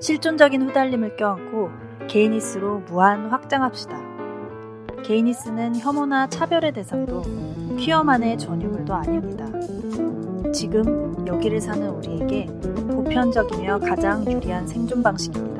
[0.00, 1.70] 실존적인 후달림을 껴안고
[2.08, 3.98] 개이니스로 무한 확장합시다.
[5.04, 7.22] 개이니스는 혐오나 차별의 대상도
[7.78, 9.46] 퀴어만의 전유물도 아닙니다.
[10.52, 12.46] 지금 여기를 사는 우리에게
[12.90, 15.58] 보편적이며 가장 유리한 생존 방식입니다.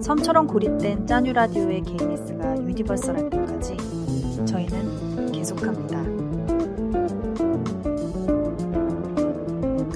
[0.00, 3.76] 섬처럼 고립된 짜뉴 라디오의 개이니스가 유니버설할 때까지
[4.44, 5.93] 저희는 계속합니다.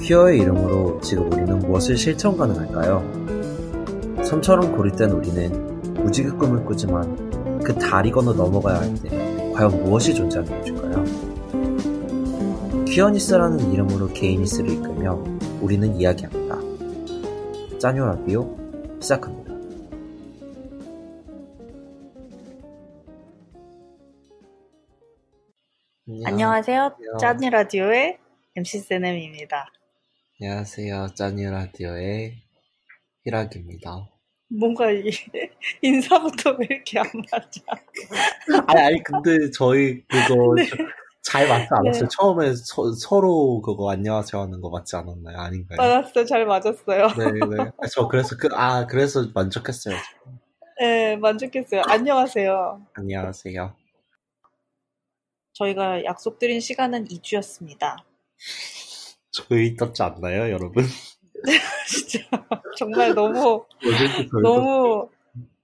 [0.08, 4.24] 퀴어의 이름으로 지금 우리는 무엇을 실천 가능할까요?
[4.24, 9.10] 섬처럼 고립된 우리는 무지개 꿈을 꾸지만 그 다리 건너 넘어가야 할 때
[9.52, 11.04] 과연 무엇이 존재하는 것일까요?
[12.86, 15.22] 퀴어니스라는 이름으로 게이니스를 이끌며
[15.60, 16.56] 우리는 이야기합니다.
[17.78, 18.56] 짜뇨 라디오
[19.00, 19.52] 시작합니다.
[26.24, 26.96] 안녕하세요.
[27.20, 28.18] 짜뉴 라디오의
[28.56, 29.66] MC 세넴입니다.
[30.40, 31.08] 안녕하세요.
[31.16, 32.36] 짜뉴 라디오의
[33.24, 34.08] 희락입니다.
[34.48, 35.10] 뭔가 이
[35.82, 37.60] 인사부터 왜 이렇게 안 맞아?
[38.68, 40.64] 아니, 아니 근데 저희 그거 네.
[41.24, 42.02] 잘 맞지 않았어요?
[42.02, 42.08] 네.
[42.16, 45.38] 처음에 서, 로 그거 안녕하세요 하는 거 맞지 않았나요?
[45.38, 45.76] 아닌가요?
[45.76, 46.24] 맞았어요.
[46.24, 47.08] 잘 맞았어요.
[47.18, 47.70] 네, 네.
[47.92, 49.96] 저 그래서 그, 아, 그래서 만족했어요.
[50.78, 51.82] 네, 만족했어요.
[51.88, 52.86] 안녕하세요.
[52.94, 53.74] 안녕하세요.
[55.54, 57.96] 저희가 약속드린 시간은 2주였습니다.
[59.38, 60.84] 저희 떴지 않나요, 여러분?
[61.88, 62.18] 진짜
[62.76, 63.64] 정말 너무
[64.42, 65.08] 너무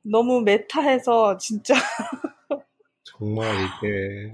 [0.02, 1.74] 너무 메타해서 진짜
[3.04, 4.30] 정말 이게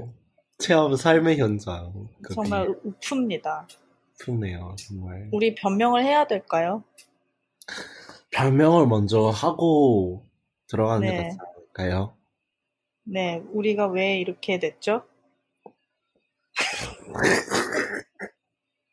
[0.59, 2.09] 체험 삶의 현장.
[2.23, 3.67] 그 정말 우프입니다.
[4.19, 5.31] 비프네요, 정말.
[5.33, 6.85] 우리 변명을 해야 될까요?
[8.31, 10.27] 별명을 먼저 하고
[10.69, 11.23] 들어가는 게 네.
[11.23, 12.17] 낫지 않을까요?
[13.05, 15.05] 네, 우리가 왜 이렇게 됐죠?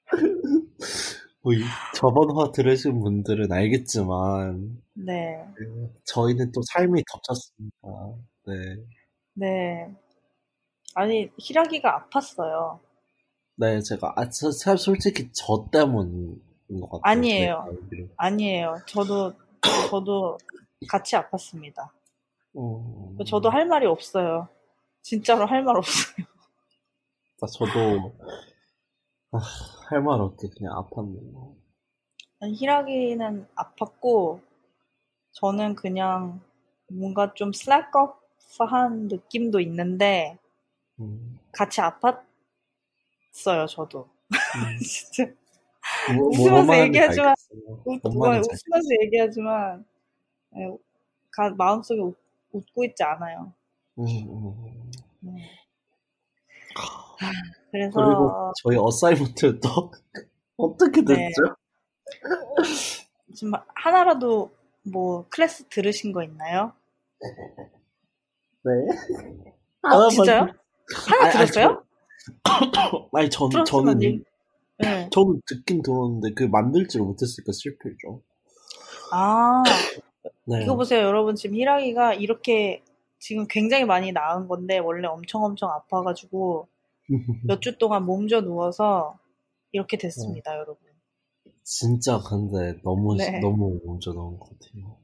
[1.43, 1.59] 뭐 이-
[1.95, 7.77] 저번 화 들으신 분들은 알겠지만 네, 그, 저희는 또 삶이 덮쳤습니다.
[8.47, 8.53] 네.
[9.33, 9.95] 네.
[10.95, 12.79] 아니 히라기가 아팠어요.
[13.55, 16.39] 네, 제가 아, 저, 사- 솔직히 저 때문인
[16.81, 17.01] 것 같아요.
[17.11, 17.67] 아니에요.
[18.17, 18.75] 아니에요.
[18.87, 19.33] 저도
[19.89, 20.37] 저도
[20.89, 21.89] 같이 아팠습니다.
[22.55, 24.47] 어, 저도 할 말이 없어요.
[25.01, 26.25] 진짜로 할 말 없어요.
[27.41, 28.13] 아, 저도
[29.31, 29.39] 아,
[29.89, 31.55] 할 말 없게 그냥 아팠네요.
[32.39, 34.41] 아니, 히라기는 아팠고
[35.33, 36.41] 저는 그냥
[36.89, 40.37] 뭔가 좀 슬랙업한 느낌도 있는데
[40.99, 42.23] 음, 같이 아팠어요.
[43.69, 44.07] 저도
[44.55, 44.77] 음.
[44.79, 45.31] 진짜
[46.15, 47.35] 뭐, 웃으면서 뭔 말인지 얘기하지만.
[47.85, 49.85] 웃, 뭐, 웃으면서 얘기하지만
[50.57, 50.77] 예,
[51.31, 52.17] 가- 마음속에 웃,
[52.53, 53.53] 웃고 있지 않아요.
[53.97, 54.31] 알겠어요.
[54.31, 54.91] 음, 음.
[55.21, 55.33] 네.
[57.71, 59.91] 그래서 그리고 저희 assignment 또
[60.57, 61.15] 어떻게 됐죠?
[61.15, 61.31] 네.
[63.35, 64.51] 지금 하나라도
[64.83, 66.71] 뭐 클래스 들으신 거 있나요?
[68.63, 68.71] 네.
[69.83, 70.39] 어, 하나만 진짜요?
[71.09, 71.83] 하나 아니, 들었어요?
[72.73, 73.99] 저- 아니 전 저는
[74.79, 75.09] 네.
[75.11, 78.21] 저는 듣긴 들었는데 그 만들지를 못했으니까 실패죠.
[79.11, 79.63] 아,
[80.45, 80.63] 네.
[80.63, 81.35] 이거 보세요, 여러분.
[81.35, 82.83] 지금 히라기가 이렇게
[83.19, 86.67] 지금 굉장히 많이 나은 건데, 원래 엄청 엄청 아파가지고,
[87.43, 89.17] 몇 주 동안 몸져 누워서
[89.71, 90.57] 이렇게 됐습니다, 네.
[90.57, 90.77] 여러분.
[91.63, 93.39] 진짜 근데 너무 네.
[93.39, 94.97] 너무 먼저 나온 것 같아요.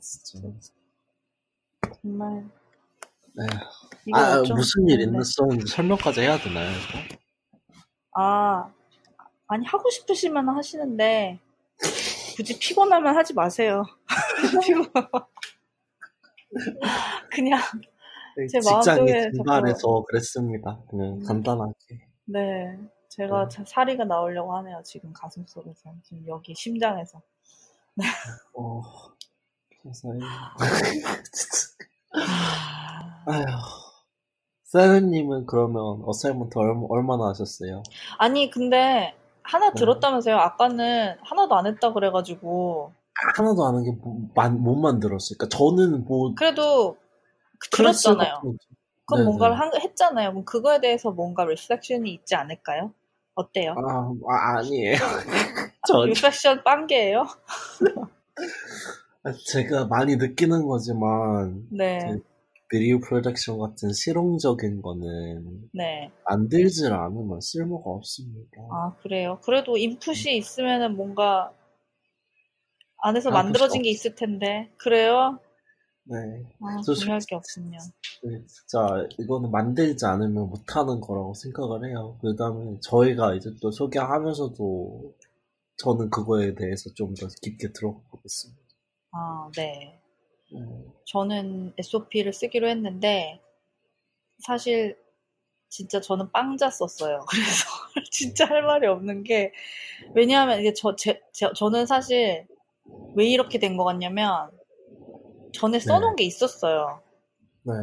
[0.00, 0.48] 진짜.
[2.02, 2.44] 정말.
[3.34, 3.46] 네.
[4.14, 5.18] 아 무슨 일 좋은데.
[5.20, 6.70] 있었는지 설명까지 해야 되나요?
[6.70, 7.16] 이거?
[8.14, 8.72] 아,
[9.46, 11.38] 아니, 하고 싶으시면 하시는데,
[12.36, 13.84] 굳이 피곤하면 하지 마세요.
[14.64, 14.86] 피곤.
[17.30, 17.60] 그냥,
[18.46, 20.78] 제 직장이 증발해서 그랬습니다.
[20.88, 21.24] 그냥 음.
[21.24, 21.74] 간단하게.
[22.26, 22.78] 네.
[23.08, 23.56] 제가 네.
[23.56, 25.90] 자- 사리가 나오려고 하네요, 지금 가슴 속에서.
[26.04, 27.20] 지금 여기 심장에서.
[28.54, 28.82] 어,
[29.82, 30.20] 세상에.
[30.22, 30.54] 아,
[33.26, 33.44] 아휴.
[34.64, 36.02] 세븐님은 그러면
[36.60, 37.82] 얼마, 얼마나 하셨어요?
[38.18, 39.74] 아니, 근데, 하나 네.
[39.78, 40.36] 들었다면서요?
[40.36, 42.92] 아까는 하나도 안 했다 그래가지고.
[43.36, 43.90] 하나도 안 한 게
[44.58, 46.96] 못 만들었으니까 저는 뭐 그래도,
[47.70, 48.42] 들었잖아요.
[49.10, 49.24] 네네.
[49.24, 50.30] 뭔가를 한- 했잖아요.
[50.30, 52.92] 그럼 그거에 대해서 뭔가 reflection이 있지 않을까요?
[53.34, 53.74] 어때요?
[53.76, 54.96] 아, 아 아니에요.
[55.86, 57.26] 저 reflection 빵개예요?
[59.52, 62.22] 제가 많이 느끼는 거지만 네, 그
[62.68, 66.10] 비디오 프로덕션 같은 실용적인 거는 네.
[66.24, 68.50] 만들질 않으면 쓸모가 없습니다.
[68.70, 69.38] 아, 그래요.
[69.42, 71.52] 그래도 인풋이 있으면은 뭔가
[73.02, 73.82] 안에서 아, 만들어진 그쵸.
[73.84, 74.70] 게 있을 텐데.
[74.76, 75.38] 그래요?
[76.10, 76.42] 네.
[76.60, 77.78] 아, 저 중요할 솔- 게 없군요.
[78.22, 82.18] 네, 진짜 이거는 만들지 않으면 못하는 거라고 생각을 해요.
[82.22, 85.14] 그 다음에 저희가 이제 또 소개하면서도
[85.76, 88.60] 저는 그거에 대해서 좀 더 깊게 들어보겠습니다.
[89.12, 90.00] 아, 네.
[90.54, 90.92] 음.
[91.06, 93.40] 저는 SOP를 쓰기로 했는데,
[94.40, 94.96] 사실,
[95.68, 97.20] 진짜 저는 빵자 썼어요.
[97.30, 97.66] 그래서,
[98.10, 99.52] 진짜 할 말이 없는 게,
[100.14, 102.46] 왜냐하면 이게 저, 제, 제 저는 사실,
[103.16, 104.50] 왜 이렇게 된 것 같냐면,
[105.58, 106.22] 전에 써놓은 네.
[106.22, 107.00] 게 있었어요.
[107.62, 107.74] 네.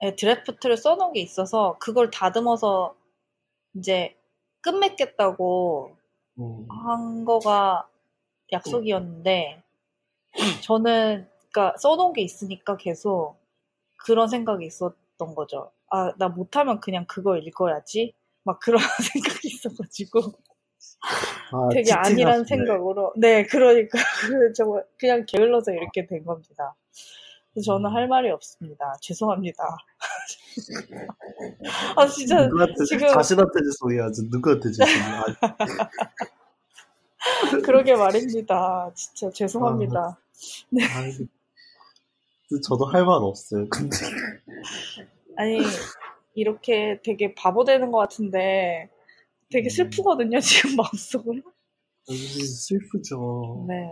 [0.00, 0.16] 네.
[0.16, 2.94] 드래프트를 써놓은 게 있어서, 그걸 다듬어서,
[3.74, 4.16] 이제,
[4.66, 5.96] 끝맺겠다고
[6.38, 6.66] 음.
[6.68, 7.88] 한 거가
[8.52, 9.62] 약속이었는데
[10.62, 13.36] 저는 그러니까 써놓은 게 있으니까 계속
[14.04, 15.70] 그런 생각이 있었던 거죠.
[15.90, 18.14] 아, 나 못하면 그냥 그거 읽어야지.
[18.44, 18.80] 막 그런
[19.14, 20.20] 생각이 있어가지고.
[21.52, 23.12] 아, 되게 아니란 생각으로.
[23.16, 23.98] 네, 그러니까.
[24.56, 26.74] 저 그냥 게을러서 이렇게 된 겁니다.
[27.64, 28.94] 저는 할 말이 없습니다.
[29.00, 29.64] 죄송합니다.
[31.96, 32.46] 아, 진짜.
[32.46, 33.08] 누구한테, 지금.
[33.08, 34.28] 자신한테 죄송해야지.
[34.30, 35.02] 누구한테 죄송해.
[37.64, 38.90] 그러게 말입니다.
[38.94, 40.00] 진짜 죄송합니다.
[40.00, 40.16] 아,
[40.70, 40.82] 네.
[42.62, 43.68] 저도 할 말 없어요.
[43.68, 43.96] 근데
[45.36, 45.60] 아니
[46.34, 48.88] 이렇게 되게 바보 되는 것 같은데
[49.50, 49.70] 되게 음.
[49.70, 50.38] 슬프거든요.
[50.40, 51.42] 지금 마음속으로.
[52.08, 53.66] 슬프죠.
[53.68, 53.90] 네.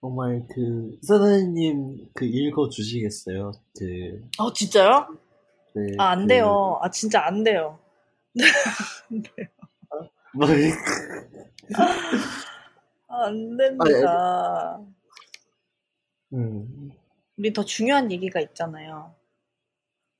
[0.00, 3.52] 정말 그 사장님 그 읽어 주시겠어요?
[3.78, 4.28] 그.
[4.38, 5.16] 어 진짜요?
[5.74, 5.94] 네.
[5.98, 6.26] 아안 그...
[6.28, 6.78] 돼요.
[6.82, 7.78] 아 진짜 안 돼요.
[9.10, 9.48] 안 돼요.
[9.90, 10.08] 아,
[13.08, 14.08] 뭐안 됩니다.
[14.08, 14.86] 아,
[16.32, 16.90] 음.
[17.36, 19.14] 우리 더 중요한 얘기가 있잖아요.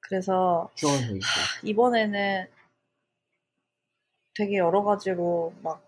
[0.00, 0.70] 그래서
[1.62, 2.46] 이번에는
[4.36, 5.82] 되게 여러 가지로 막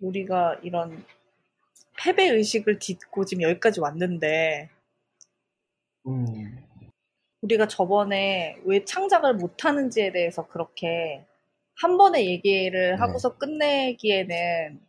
[0.00, 1.04] 우리가 이런
[1.98, 4.70] 패배 의식을 딛고 지금 여기까지 왔는데
[6.06, 6.64] 음.
[7.42, 11.24] 우리가 저번에 왜 창작을 못 하는지에 대해서 그렇게
[11.76, 12.96] 한 번에 얘기를 네.
[12.98, 13.38] 하고서 네.
[13.38, 14.80] 끝내기에는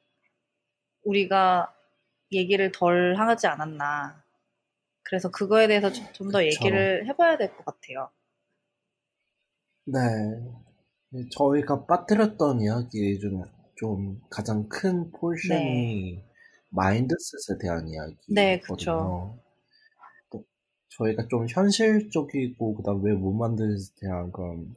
[1.03, 1.73] 우리가
[2.31, 4.23] 얘기를 덜 하지 않았나.
[5.03, 8.09] 그래서 그거에 대해서 좀 더 얘기를 해봐야 될 것 같아요.
[9.85, 10.64] 네.
[11.31, 16.25] 저희가 빠뜨렸던 이야기 중 좀 가장 큰 포션이 네.
[16.69, 18.35] mindset에 대한 이야기거든요.
[18.35, 19.39] 네, 그렇죠.
[20.97, 24.75] 저희가 좀 현실적이고 그다음 왜 못 만드는지에 대한 그런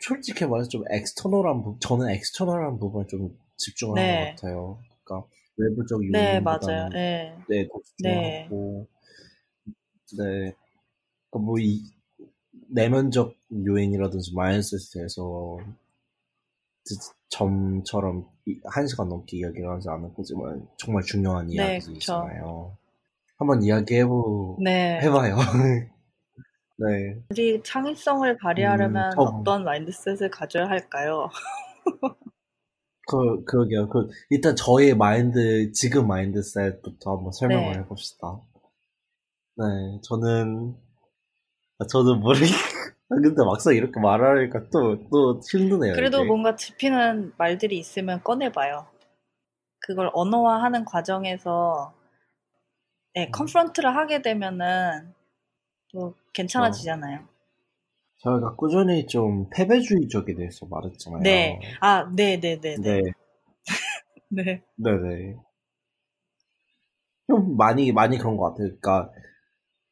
[0.00, 4.24] 솔직히 말해서 좀 external한 부분, 저는 external한 부분에 좀 집중하는 네.
[4.36, 4.78] 것 같아요.
[5.04, 6.88] 그러니까 외부적 요인 네, 맞아요.
[6.90, 7.36] 네.
[7.48, 8.86] 네, 더 집중하고
[10.18, 10.54] 네.
[11.30, 11.80] 그러니까 뭐 이
[12.70, 13.34] 내면적
[13.66, 15.58] 요인이라든지 mindset에서
[17.30, 18.28] 전처럼
[18.64, 22.76] 한 시간 넘게 이야기를 하지 않을 거지만 정말 중요한 이야기잖아요.
[22.76, 22.84] 네,
[23.38, 25.00] 한번 이야기해보 네.
[25.00, 25.36] 해봐요.
[26.76, 27.22] 네.
[27.30, 29.22] 우리 창의성을 발휘하려면 음, 어.
[29.22, 31.28] 어떤 mindset을 가져야 할까요?
[33.06, 33.88] 그, 그러게요.
[33.88, 37.78] 그, 일단 저의 마인드, 지금 mindset부터 한번 설명을 네.
[37.80, 38.40] 해봅시다.
[39.56, 39.64] 네,
[40.02, 40.83] 저는, 아,
[41.88, 42.46] 저는 모르겠,
[43.10, 45.92] 아, 근데 막상 이렇게 말하니까 또, 또 힘드네요.
[45.94, 46.26] 그래도 이게.
[46.26, 48.86] 뭔가 짚히는 말들이 있으면 꺼내봐요.
[49.80, 51.92] 그걸 언어화하는 과정에서,
[53.14, 53.32] 네, 음.
[53.32, 55.14] 컨프런트를 하게 되면은,
[55.92, 57.20] 또 괜찮아지잖아요.
[57.20, 57.28] 어.
[58.18, 61.20] 저희가 꾸준히 좀 패배주의적에 대해서 말했잖아요.
[61.22, 61.60] 네.
[61.80, 62.76] 아, 네네네.
[62.76, 62.76] 네.
[62.78, 63.00] 네.
[64.28, 64.62] 네.
[64.76, 65.36] 네네.
[67.28, 68.68] 좀 많이, 많이 그런 것 같아요.
[68.80, 69.10] 그러니까,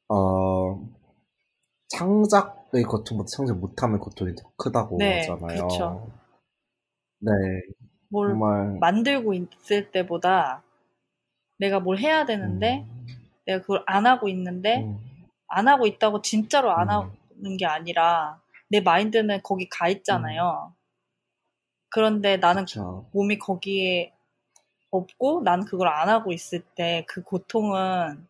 [0.08, 0.80] 어,
[1.96, 5.56] 창작의 고통보다 창작 못하면 고통이 더 크다고 네, 하잖아요.
[5.56, 6.10] 그렇죠.
[7.20, 7.32] 네.
[8.08, 8.78] 뭘 정말...
[8.80, 10.62] 만들고 있을 때보다
[11.58, 13.06] 내가 뭘 해야 되는데, 음...
[13.46, 14.98] 내가 그걸 안 하고 있는데, 음...
[15.48, 17.10] 안 하고 있다고 진짜로 안 음.
[17.42, 20.72] 하는 게 아니라 내 마인드는 거기 가 있잖아요.
[20.72, 20.76] 음.
[21.90, 23.06] 그런데 나는 그쵸.
[23.12, 24.14] 몸이 거기에
[24.90, 28.26] 없고 난 그걸 안 하고 있을 때 그 고통은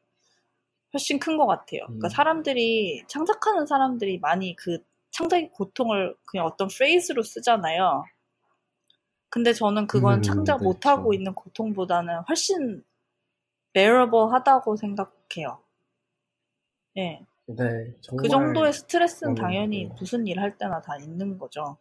[0.93, 1.83] 훨씬 큰 것 같아요.
[1.87, 2.11] 그러니까 음.
[2.11, 4.79] 사람들이 창작하는 사람들이 많이 그
[5.13, 8.05] 창작의 고통을 그냥 어떤 프레이즈로 쓰잖아요.
[9.31, 12.85] 근데 저는 그건 음, 창작 네, 못하고 있는 고통보다는 훨씬
[13.73, 15.63] bearable 하다고 생각해요.
[16.99, 17.25] 예.
[17.47, 19.95] 네, 그 정도의 스트레스는 당연히 네.
[19.99, 21.77] 무슨 일 할 때나 다 있는 거죠.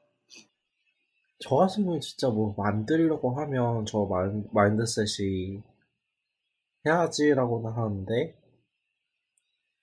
[1.40, 5.62] 저 같은 경우는 진짜 뭐 만들려고 하면 저 마인, 마인드셋이
[6.86, 8.36] 해야지라고는 하는데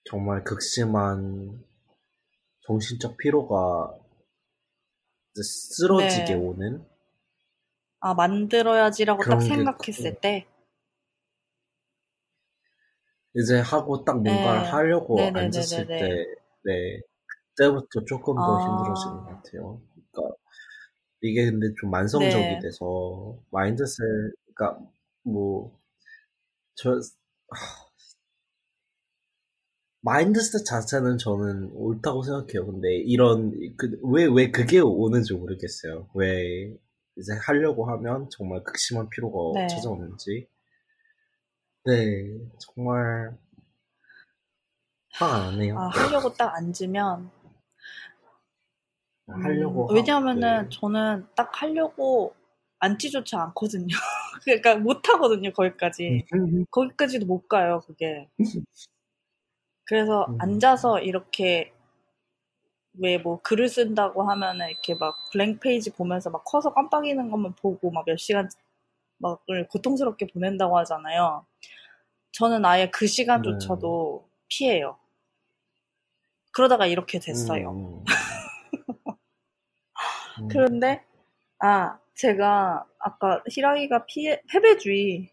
[0.09, 1.63] 정말 극심한
[2.61, 3.93] 정신적 피로가
[5.35, 6.39] 쓰러지게 네.
[6.39, 6.83] 오는
[7.99, 10.47] 아 만들어야지라고 딱 생각했을 때
[13.35, 14.71] 이제 하고 딱 뭔가를 네.
[14.71, 15.39] 하려고 네네네네네.
[15.43, 16.25] 앉았을 때,
[16.65, 17.01] 네,
[17.55, 18.59] 그때부터 조금 더 아...
[18.65, 19.79] 힘들어지는 것 같아요.
[20.11, 20.35] 그러니까
[21.21, 22.59] 이게 근데 좀 만성적이 네.
[22.59, 23.99] 돼서 마인드셋
[24.55, 24.79] 그러니까
[25.23, 26.99] 뭐저
[30.01, 32.65] 마인드셋 자체는 저는 옳다고 생각해요.
[32.65, 36.09] 근데 이런 그왜왜 왜 그게 오는지 모르겠어요.
[36.15, 36.73] 왜
[37.17, 39.67] 이제 하려고 하면 정말 극심한 피로가 네.
[39.67, 40.47] 찾아오는지.
[41.85, 43.37] 네, 정말
[45.13, 45.77] 화가 나네요.
[45.77, 47.29] 아, 하려고 딱 앉으면
[49.29, 50.69] 음, 하려고 왜냐하면은 네.
[50.71, 52.35] 저는 딱 하려고
[52.79, 53.87] 앉지조차 않거든요.
[54.45, 56.25] 그러니까 못 하거든요 거기까지.
[56.71, 58.29] 거기까지도 못 가요 그게.
[59.89, 60.37] 그래서 음.
[60.41, 61.73] 앉아서 이렇게
[62.99, 67.91] 왜 뭐 글을 쓴다고 하면은 이렇게 막 블랭 페이지 보면서 막 커서 깜빡이는 것만 보고
[67.91, 68.49] 막 몇 시간
[69.19, 71.45] 막을 고통스럽게 보낸다고 하잖아요.
[72.33, 74.31] 저는 아예 그 시간조차도 네.
[74.49, 74.97] 피해요.
[76.51, 77.71] 그러다가 이렇게 됐어요.
[77.71, 78.05] 음.
[80.39, 80.47] 음.
[80.49, 81.03] 그런데
[81.59, 85.31] 아 제가 아까 희랑이가 피해 패배주의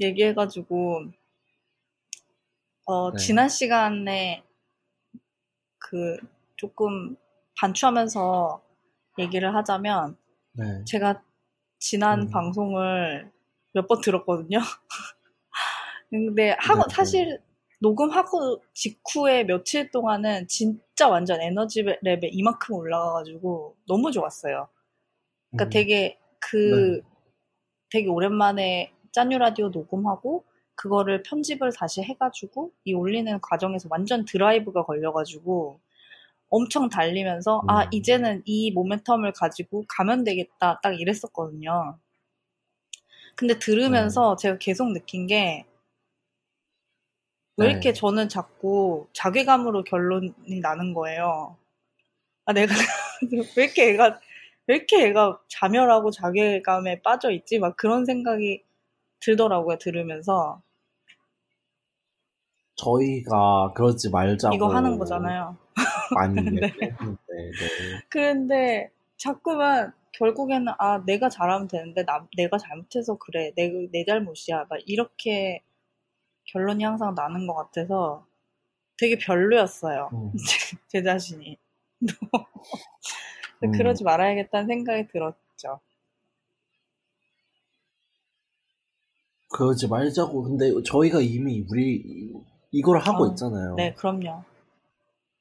[0.00, 1.06] 얘기해가지고
[2.86, 3.16] 어, 네.
[3.18, 4.42] 지난 시간에
[5.78, 6.16] 그
[6.56, 7.16] 조금
[7.58, 8.62] 반추하면서
[9.18, 10.16] 얘기를 하자면
[10.54, 10.84] 네.
[10.84, 11.22] 제가
[11.78, 12.30] 지난 음.
[12.30, 13.30] 방송을
[13.74, 14.58] 몇 번 들었거든요.
[16.10, 17.42] 근데 하고 네, 네, 사실
[17.80, 24.68] 녹음하고 직후에 며칠 동안은 진짜 완전 에너지 랩에 이만큼 올라가가지고 너무 좋았어요.
[25.50, 25.70] 그러니까 음.
[25.70, 27.08] 되게 그 네.
[27.90, 30.44] 되게 오랜만에 짠유 라디오 녹음하고
[30.76, 35.80] 그거를 편집을 다시 해가지고 이 올리는 과정에서 완전 드라이브가 걸려가지고
[36.50, 37.78] 엄청 달리면서 아, 음.
[37.86, 41.98] 아 이제는 이 모멘텀을 가지고 가면 되겠다 딱 이랬었거든요.
[43.36, 44.36] 근데 들으면서 음.
[44.36, 45.66] 제가 계속 느낀 게
[47.56, 47.92] 왜 이렇게 네.
[47.94, 51.56] 저는 자꾸 자괴감으로 결론이 나는 거예요.
[52.44, 52.74] 아 내가
[53.56, 54.20] 왜 이렇게 애가
[54.66, 58.62] 왜 이렇게 애가 자멸하고 자괴감에 빠져 있지 막 그런 생각이
[59.20, 60.62] 들더라고요 들으면서
[62.76, 65.56] 저희가 그러지 말자고 이거 하는 거잖아요.
[66.14, 66.60] 많이 네.
[66.60, 66.70] 네.
[66.78, 67.50] 네.
[68.08, 74.78] 그런데 자꾸만 결국에는 아 내가 잘하면 되는데 나, 내가 잘못해서 그래 내, 내 잘못이야 막
[74.86, 75.62] 이렇게
[76.44, 78.26] 결론이 항상 나는 것 같아서
[78.96, 80.32] 되게 별로였어요 음.
[80.88, 81.58] 제, 자신이
[83.64, 83.72] 음.
[83.72, 85.80] 그러지 말아야겠다는 생각이 들었죠
[89.50, 92.32] 그러지 말자고 근데 저희가 이미 우리
[92.72, 93.74] 이걸 하고 어, 있잖아요.
[93.76, 94.42] 네, 그럼요.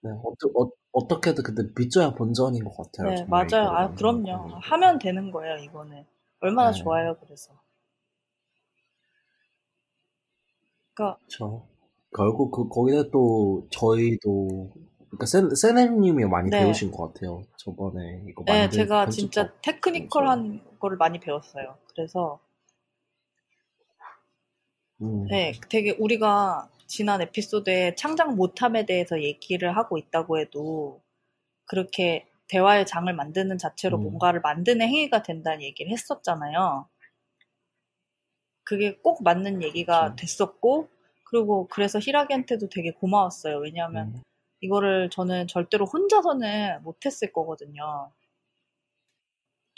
[0.02, 3.10] 네, 어떠, 어, 떻게든 근데 빚져야 본전인 것 같아요.
[3.10, 3.70] 네, 맞아요.
[3.70, 4.32] 아, 그럼요.
[4.34, 4.52] 음.
[4.62, 6.06] 하면 되는 거예요, 이거는.
[6.40, 6.78] 얼마나 네.
[6.78, 7.54] 좋아요, 그래서.
[10.94, 11.66] 그러니까 저
[12.16, 14.72] 결국 그 거기다 또 저희도
[15.10, 16.60] 그러니까 센 세네님이 많이 네.
[16.60, 17.44] 배우신 것 같아요.
[17.58, 21.78] 저번에 이거 네, 제가 진짜 테크니컬한 거를 많이 배웠어요.
[21.94, 22.40] 그래서
[25.02, 25.26] 음.
[25.28, 31.02] 네, 되게 우리가 지난 에피소드에 창작 못함에 대해서 얘기를 하고 있다고 해도
[31.66, 34.04] 그렇게 대화의 장을 만드는 자체로 음.
[34.04, 36.88] 뭔가를 만드는 행위가 된다는 얘기를 했었잖아요.
[38.64, 40.16] 그게 꼭 맞는 얘기가 그렇죠.
[40.16, 40.90] 됐었고,
[41.24, 43.58] 그리고 그래서 히라기한테도 되게 고마웠어요.
[43.58, 44.22] 왜냐하면 음.
[44.62, 48.12] 이거를 저는 절대로 혼자서는 못했을 거거든요.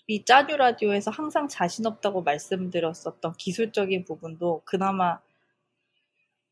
[0.07, 5.19] 이 짜뉴 라디오에서 항상 자신 없다고 말씀드렸었던 기술적인 부분도 그나마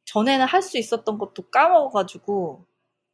[0.05, 2.65] 전에는 할 수 있었던 것도 까먹어가지고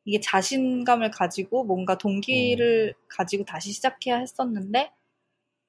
[0.06, 2.96] 이게 자신감을 가지고 뭔가 동기를 음.
[3.10, 4.92] 가지고 다시 시작해야 했었는데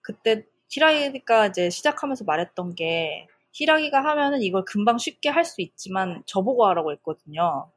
[0.02, 6.67] 그때 히라기가 이제 시작하면서 말했던 게 히라기가 하면은 이걸 금방 쉽게 할 수 있지만 저보고
[6.69, 7.71] 하라고 했거든요.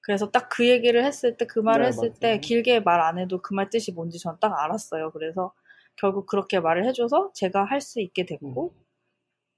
[0.00, 2.18] 그래서 딱 그 얘기를 했을 때, 그 말을 네, 했을 맞아요.
[2.20, 5.10] 때 길게 말 안 해도 그 말 뜻이 뭔지 전 딱 알았어요.
[5.12, 5.52] 그래서
[5.96, 8.84] 결국 그렇게 말을 해줘서 제가 할 수 있게 됐고 음.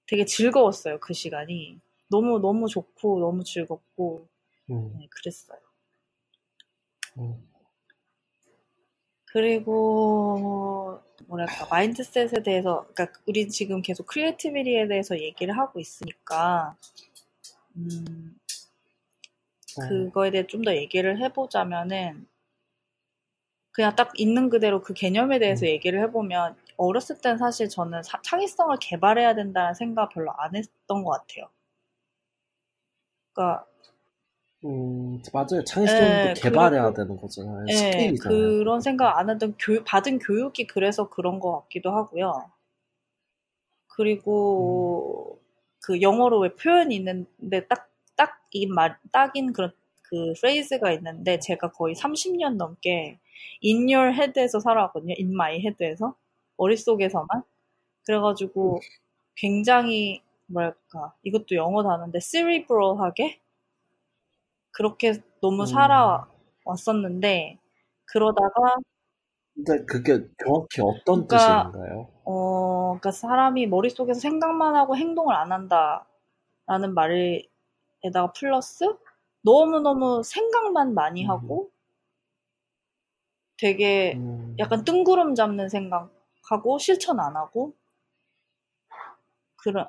[0.07, 1.01] 되게 즐거웠어요.
[1.01, 1.81] 그 시간이.
[2.15, 4.29] 너무 너무 좋고 너무 즐겁고
[4.71, 4.97] 음.
[4.99, 5.59] 네, 그랬어요.
[7.19, 7.49] 음.
[9.27, 16.77] 그리고 뭐랄까 mindset에 대해서 그러니까 우리 지금 계속 creativity에 대해서 얘기를 하고 있으니까
[17.77, 18.39] 음,
[19.79, 19.89] 어.
[19.89, 22.27] 그거에 대해 좀 더 얘기를 해보자면은
[23.73, 25.69] 그냥 딱 있는 그대로 그 개념에 대해서 음.
[25.69, 31.11] 얘기를 해보면 어렸을 땐 사실 저는 사, 창의성을 개발해야 된다는 생각 별로 안 했던 것
[31.11, 31.49] 같아요.
[33.35, 33.67] 그러니까
[34.65, 35.63] 음, 맞아요.
[35.65, 37.65] 창의성도 네, 개발해야 그리고, 되는 거잖아요.
[37.65, 38.39] 네, 스킬이잖아요.
[38.59, 42.51] 그런 생각 안 하던 교, 받은 교육이 그래서 그런 것 같기도 하고요.
[43.89, 45.45] 그리고 음.
[45.81, 49.73] 그 영어로 왜 표현이 있는데 딱, 딱, 이 말, 딱인 그런
[50.03, 53.19] 그 프레이즈가 있는데 제가 거의 30년 넘게
[53.63, 55.15] in your head에서 살아왔거든요.
[55.19, 56.15] in my head에서
[56.57, 57.43] 머릿속에서만
[58.07, 58.81] 그래가지고
[59.37, 63.41] 굉장히 뭐랄까 이것도 영어 단어인데 cerebral하게
[64.71, 65.67] 그렇게 너무 음.
[65.67, 67.59] 살아왔었는데
[68.07, 68.77] 그러다가
[69.55, 72.09] 근데 그게 정확히 어떤 그러니까, 뜻인가요?
[72.25, 78.85] 어, 그러니까 사람이 머릿속에서 생각만 하고 행동을 안 한다라는 말에다가 플러스
[79.43, 81.31] 너무너무 생각만 많이 음.
[81.31, 81.71] 하고
[83.57, 84.57] 되게 음.
[84.59, 87.75] 약간 뜬구름 잡는 생각하고 실천 안 하고
[89.57, 89.87] 그런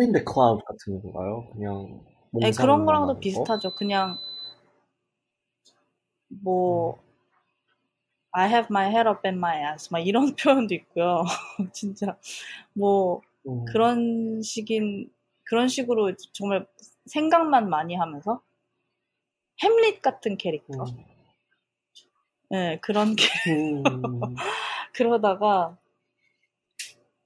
[0.00, 1.48] in the cloud 같은 건가요?
[1.52, 3.74] 그냥 네, 그런 거랑도 비슷하죠.
[3.74, 4.18] 그냥
[6.28, 7.12] 뭐 음.
[8.32, 11.24] I have my head up in my ass 막 이런 표현도 있고요.
[11.72, 12.16] 진짜
[12.72, 13.64] 뭐 음.
[13.66, 15.10] 그런 식인
[15.44, 16.66] 그런 식으로 정말
[17.06, 18.40] 생각만 많이 하면서
[19.62, 20.84] 햄릿 같은 캐릭터.
[20.84, 21.04] 음.
[22.50, 23.50] 네, 그런 캐릭터.
[23.50, 23.82] 음.
[24.94, 25.76] 그러다가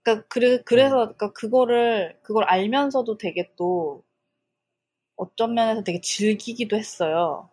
[0.06, 4.04] 그러니까 그래 그래서 그러니까 그거를 그걸 알면서도 되게 또
[5.16, 7.50] 어떤 면에서 되게 즐기기도 했어요.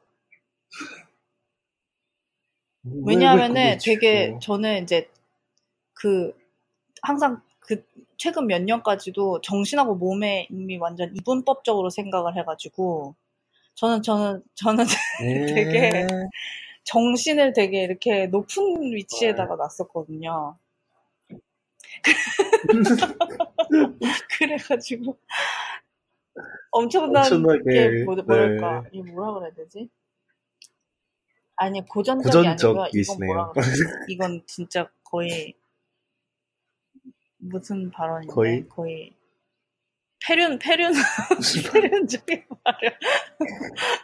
[3.06, 5.10] 왜냐하면은 되게 저는 이제
[5.96, 6.34] 그
[7.02, 7.84] 항상 그
[8.18, 13.16] 최근 몇 년까지도 정신하고 몸에 이미 완전 이분법적으로 생각을 해가지고
[13.76, 14.86] 저는 저는 저는
[15.56, 16.08] 되게
[16.84, 20.58] 정신을 되게 이렇게 높은 위치에다가 놨었거든요.
[24.38, 25.18] 그래가지고
[26.72, 27.24] 엄청난
[27.70, 28.90] 게 뭐, 뭐랄까 네.
[28.92, 29.90] 이 뭐라 그래야 되지?
[31.56, 33.02] 아니 고전적이 고전적 아니고요.
[33.02, 33.54] 이건 뭐라?
[34.10, 35.54] 이건 진짜 거의
[37.38, 39.16] 무슨 발언인데 거의, 거의
[40.26, 40.94] 폐륜 폐륜
[41.74, 42.94] 폐륜적인 발언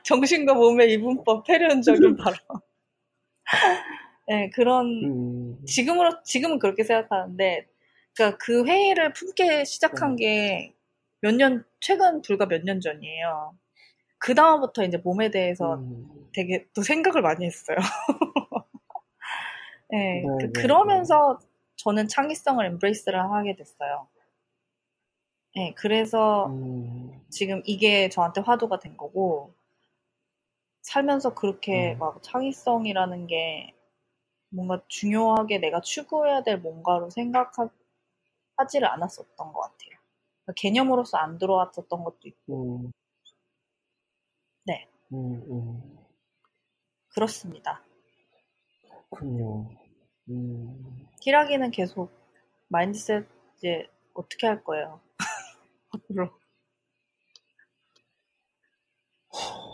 [0.03, 2.38] 정신과 몸의 이분법 폐륜적인 발언
[4.27, 5.65] 네 그런 음...
[5.65, 7.67] 지금으로 지금은 그렇게 생각하는데
[8.19, 10.73] 그러니까 그 회의를 품게 시작한 게
[11.21, 13.58] 몇 년 최근 불과 몇 년 전이에요.
[14.19, 16.29] 그 다음부터 이제 몸에 대해서 음.
[16.34, 17.77] 되게 또 생각을 많이 했어요.
[19.91, 21.47] 네, 네, 그, 네, 네.
[21.77, 24.08] 저는 창의성을 embrace를 하게 됐어요.
[25.55, 27.21] 네, 그래서 음.
[27.29, 29.53] 지금 이게 저한테 화두가 된 거고,
[30.82, 31.99] 살면서 그렇게 음.
[31.99, 33.73] 막 창의성이라는 게
[34.49, 37.69] 뭔가 중요하게 내가 추구해야 될 뭔가로 생각하,
[38.60, 40.00] 하지를 않았었던 것 같아요.
[40.43, 42.78] 그러니까 개념으로서 안 들어왔었던 것도 있고.
[42.86, 42.91] 음.
[44.65, 44.88] 네.
[45.13, 45.98] 음, 음.
[47.13, 47.84] 그렇습니다.
[49.10, 49.69] 그렇군요.
[50.30, 51.08] 음.
[51.22, 52.12] 히라기는 계속
[52.67, 55.02] 마인드셋 이제 어떻게 할 거예요?
[55.91, 56.30] 앞으로.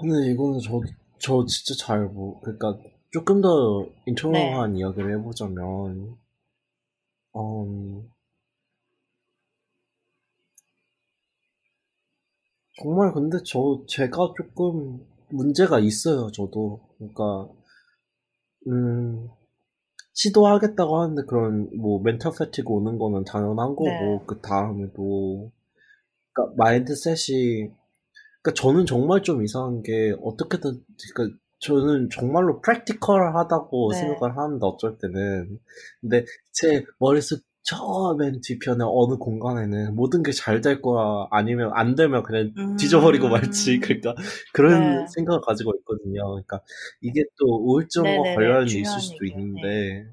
[0.01, 0.81] 근데 이거는 저,
[1.19, 2.77] 저 진짜 잘 뭐, 그러니까
[3.11, 4.79] 조금 더 인터널한 네.
[4.79, 6.17] 이야기를 해보자면,
[7.35, 8.11] 음,
[12.81, 16.31] 정말 근데 저 제가 조금 문제가 있어요.
[16.31, 17.49] 저도 그러니까
[18.67, 19.29] 음
[20.13, 24.19] 시도하겠다고 하는데 그런 뭐 멘탈 패티그 오는 거는 당연한 거고 네.
[24.27, 25.51] 그 다음에도
[26.33, 27.69] 그러니까 마인드셋이
[28.41, 30.83] 그러니까 저는 정말 좀 이상한 게 어떻게든
[31.13, 33.99] 그러니까 저는 정말로 프랙티컬하다고 네.
[33.99, 35.59] 생각을 하는데 어쩔 때는
[36.01, 42.23] 근데 제 머릿속 저맨 뒤편에 어느 공간에는 모든 게 잘 될 거야 아니면 안 되면
[42.23, 42.77] 그냥 음...
[42.77, 44.15] 뒤져버리고 말지 그러니까
[44.53, 45.05] 그런 네.
[45.15, 46.29] 생각을 가지고 있거든요.
[46.31, 46.61] 그러니까
[47.01, 48.35] 이게 또 우울증과 네네네.
[48.35, 50.07] 관련이 있을 수도 얘기 있는데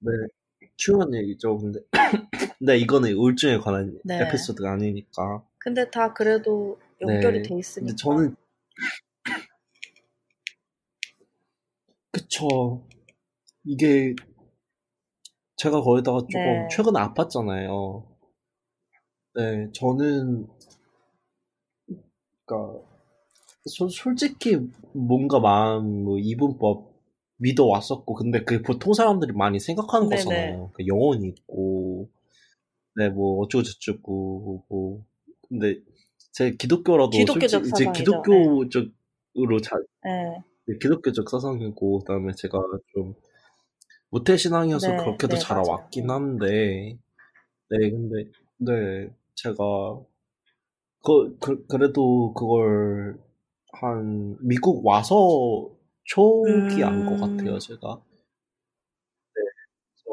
[0.00, 0.10] 네.
[0.10, 0.28] 네
[0.76, 1.58] 중요한 얘기죠.
[1.58, 1.80] 근데
[2.58, 4.22] 근데 이거는 우울증에 관한 네.
[4.22, 5.42] 에피소드가 아니니까.
[5.58, 7.48] 근데 다 그래도 연결이 네.
[7.48, 7.90] 돼 있으니까.
[7.90, 8.36] 근데 저는
[12.12, 12.82] 그쵸.
[13.64, 14.14] 이게
[15.56, 16.68] 제가 거기다가 조금 네.
[16.70, 18.04] 최근에 아팠잖아요.
[19.34, 20.46] 네, 저는
[22.44, 22.80] 그러니까
[23.66, 24.58] 소, 솔직히
[24.92, 26.94] 뭔가 마음 뭐 이분법
[27.38, 30.22] 믿어 왔었고 근데 그 보통 사람들이 많이 생각하는 네네.
[30.24, 30.70] 거잖아요.
[30.74, 32.08] 그 영혼이 있고
[32.96, 35.04] 네뭐 어쩌고 저쩌고 뭐
[35.48, 35.80] 근데
[36.32, 40.42] 제 기독교라도 기독교적 솔직히 이제 기독교적으로 잘 네.
[40.66, 40.78] 네.
[40.80, 42.58] 기독교적 사상이고 그다음에 제가
[42.94, 43.14] 좀
[44.10, 46.98] 모태신앙이어서 네, 그렇게도 네, 자라왔긴 한데,
[47.68, 50.00] 네, 근데, 네, 제가,
[51.04, 53.18] 그, 그, 그래도 그걸
[53.72, 55.70] 한, 미국 와서
[56.04, 56.84] 초기 음...
[56.84, 58.00] 안것 같아요, 제가.
[59.34, 59.42] 네.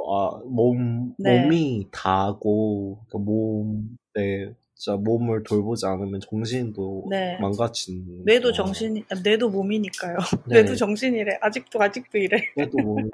[0.10, 1.44] 아, 몸, 네.
[1.44, 7.38] 몸이 다고, 그러니까 몸, 네, 진짜 몸을 돌보지 않으면 정신도 네.
[7.40, 8.06] 망가진.
[8.26, 10.18] 뇌도 정신이, 아, 뇌도 몸이니까요.
[10.48, 10.56] 네.
[10.56, 11.38] 뇌도 정신이래.
[11.42, 12.38] 아직도, 아직도 이래.
[12.56, 13.10] 뇌도 몸.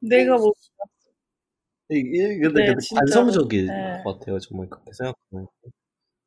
[0.00, 0.52] 내가 뭐.
[1.90, 4.02] 이게 근데 네, 관성적인 네.
[4.04, 4.38] 것 같아요.
[4.38, 5.48] 정말 그렇게 생각하면.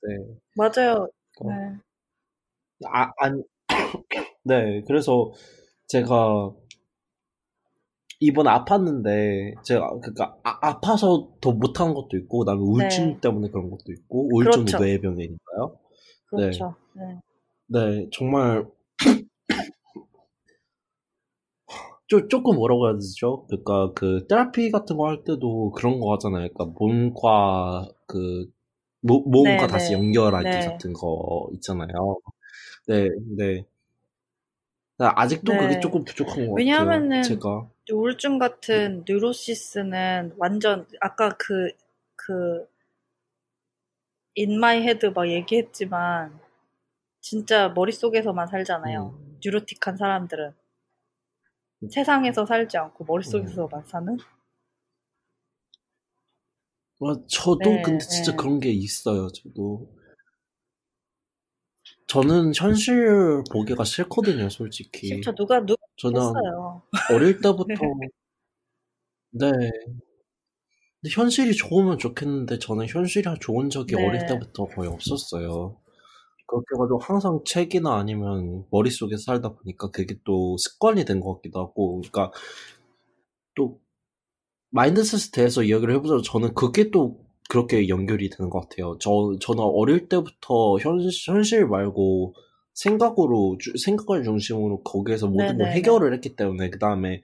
[0.04, 0.40] 네.
[0.56, 1.10] 맞아요.
[1.42, 1.50] 어.
[1.50, 1.78] 네.
[2.86, 3.42] 아, 아니,
[4.44, 4.84] 네.
[4.88, 5.34] 그래서
[5.88, 6.54] 제가
[8.20, 13.22] 이번 아팠는데 제가 그러니까 아, 파서더 못한 것도 있고 그다음에 우울증 네.
[13.22, 14.80] 때문에 그런 것도 있고 우울증도 그렇죠.
[14.84, 15.78] 뇌병이니까요.
[16.30, 16.76] 그렇죠.
[16.96, 17.20] 네.
[17.70, 18.66] 네, 정말
[22.08, 23.46] 좀 조금 뭐라고 해야 되죠?
[23.48, 26.48] 그러니까 그 테라피 같은 거 할 때도 그런 거 하잖아요.
[26.54, 28.46] 그러니까 몸과 그
[29.02, 30.00] 모, 몸과 네, 다시 네.
[30.00, 30.66] 연결하기 네.
[30.66, 32.18] 같은 거 있잖아요.
[32.88, 33.66] 네, 네.
[35.00, 35.60] 아직도 네.
[35.60, 37.24] 그게 조금 부족한 것 왜냐하면은 같아요.
[37.24, 41.72] 제가 우울증 같은 뉴로시스는 완전 아까 그
[42.18, 42.68] 그
[44.36, 46.40] in my head 막 얘기했지만
[47.22, 49.18] 진짜 머릿속에서만 살잖아요.
[49.20, 49.40] 음.
[49.44, 50.54] neurotic한 사람들은
[51.84, 51.90] 음.
[51.90, 53.86] 세상에서 살지 않고 머릿속에서만 음.
[53.86, 54.18] 사는.
[57.00, 58.38] 와, 저도 네, 근데 진짜 네.
[58.38, 59.30] 그런 게 있어요.
[59.30, 59.88] 저도
[62.08, 65.08] 저는 현실 보기가 싫거든요, 솔직히.
[65.08, 65.36] 싫죠.
[65.36, 66.82] 누가 누가 저는 했어요.
[67.14, 67.68] 어릴 때부터
[69.32, 69.52] 네.
[71.02, 74.08] 근데 현실이 좋으면 좋겠는데 저는 현실이 좋은 적이 네.
[74.08, 75.78] 어릴 때부터 거의 없었어요.
[76.48, 82.02] 그렇게 해가지고 항상 책이나 아니면 머릿속에 살다 보니까 그게 또 습관이 된 것 같기도 하고,
[82.02, 82.32] 그러니까
[83.56, 83.80] 또
[84.72, 88.98] 마인드셋에 대해서 이야기를 해보자면 저는 그게 또 그렇게 연결이 되는 것 같아요.
[89.00, 92.36] 저, 저는 어릴 때부터 현, 현실 말고
[92.74, 95.58] 생각으로, 생각을 중심으로 거기에서 모든.
[95.58, 97.22] 걸 해결을 했기 때문에, 그 다음에,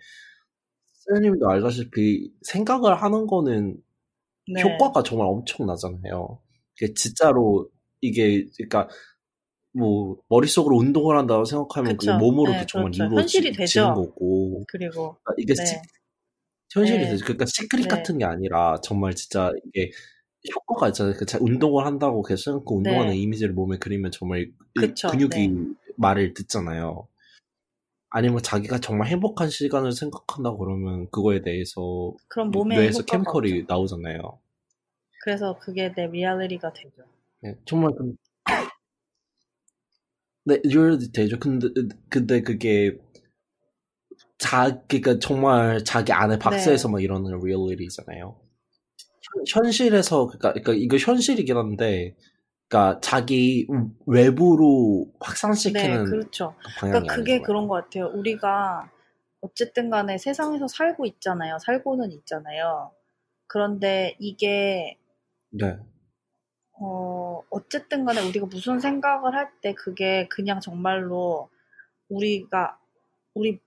[0.93, 3.77] 선생님도 알다시피, 생각을 하는 거는
[4.53, 4.61] 네.
[4.63, 6.39] 효과가 정말 엄청나잖아요.
[6.95, 7.69] 진짜로,
[8.01, 8.89] 이게, 그러니까,
[9.73, 13.39] 뭐, 머릿속으로 운동을 한다고 생각하면 그게 몸으로 네, 정말 그렇죠.
[13.39, 14.63] 이루어지는 거고.
[14.67, 15.17] 그리고.
[15.23, 15.81] 그러니까 이게 네.
[16.73, 17.09] 현실이 네.
[17.11, 17.25] 되죠.
[17.25, 17.95] 그러니까 시크릿 네.
[17.95, 19.91] 같은 게 아니라 정말 진짜 이게
[20.55, 21.13] 효과가 있잖아요.
[21.15, 23.17] 그 운동을 한다고 계속 생각하고 운동하는 네.
[23.17, 25.53] 이미지를 몸에 그리면 정말 그쵸, 근육이 네.
[25.97, 27.07] 말을 듣잖아요.
[28.09, 33.65] 아니면 자기가 정말 행복한 시간을 생각한다고 그러면 그거에 대해서 그럼 몸에 뇌에서 chemical이 없죠.
[33.67, 34.39] 나오잖아요.
[35.23, 37.03] 그래서 그게 내 리얼리티가 되죠.
[37.41, 38.13] 네, 정말 그
[40.45, 41.39] 네, 리얼리티 되죠.
[41.39, 41.69] 근데
[42.09, 42.99] 근데 그게
[44.37, 46.91] 자기가 그러니까 정말 자기 안에 박스에서 네.
[46.91, 48.42] 막 이러는 리얼리티잖아요.
[49.47, 52.15] 현실에서 그러니까, 그러니까 이거 현실이긴 한데
[52.67, 53.67] 그러니까 자기
[54.05, 56.55] 외부로 확산시키는 네, 그렇죠.
[56.79, 57.41] 그러니까 그게.
[57.41, 58.07] 그런 것 같아요.
[58.13, 58.89] 우리가
[59.41, 61.57] 어쨌든 간에 세상에서 살고 있잖아요.
[61.59, 62.91] 살고는 있잖아요.
[63.47, 64.97] 그런데 이게
[65.51, 65.77] 네.
[66.79, 71.49] 어, 어쨌든 간에 우리가 무슨 생각을 할 때 그게 그냥 정말로
[72.09, 72.79] 우리가
[73.35, 73.59] 우리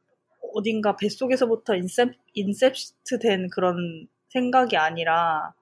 [0.54, 5.54] 어딘가 뱃속에서부터 인셉, 인셉트 된 그런 생각이 아니라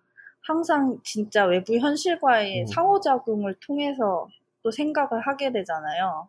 [0.46, 2.66] 항상 진짜 외부 현실과의 음.
[2.66, 4.28] 상호작용을 통해서
[4.62, 6.28] 또 생각을 하게 되잖아요.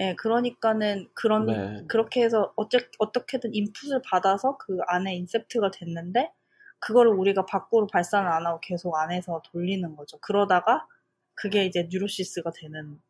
[0.00, 1.84] 예, 네, 그러니까는 그런 네.
[1.88, 6.32] 그렇게 해서 어째, 어떻게든 인풋을 받아서 그 안에 인셉트가 됐는데
[6.78, 10.18] 그거를 우리가 밖으로 발산을 안 하고 계속 안에서 돌리는 거죠.
[10.20, 10.86] 그러다가
[11.34, 13.00] 그게 이제 뉴로시스가 되는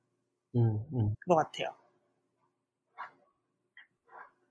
[0.56, 1.14] 음, 음.
[1.26, 1.74] 것 같아요.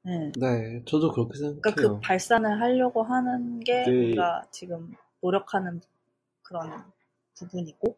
[0.04, 0.32] 네.
[0.38, 1.62] 네, 저도 그렇게 생각해요.
[1.62, 3.90] 그러니까 그 발산을 하려고 하는 게 네.
[3.90, 5.82] 우리가 지금 노력하는
[6.42, 6.84] 그런
[7.36, 7.98] 부분이고.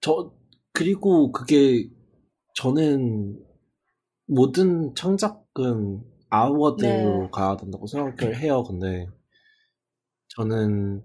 [0.00, 0.32] 저,
[0.72, 1.90] 그리고 그게
[2.54, 3.44] 저는
[4.26, 7.30] 모든 창작은 아워드로 네.
[7.32, 8.62] 가야 된다고 생각을 해요.
[8.64, 9.08] 근데
[10.28, 11.04] 저는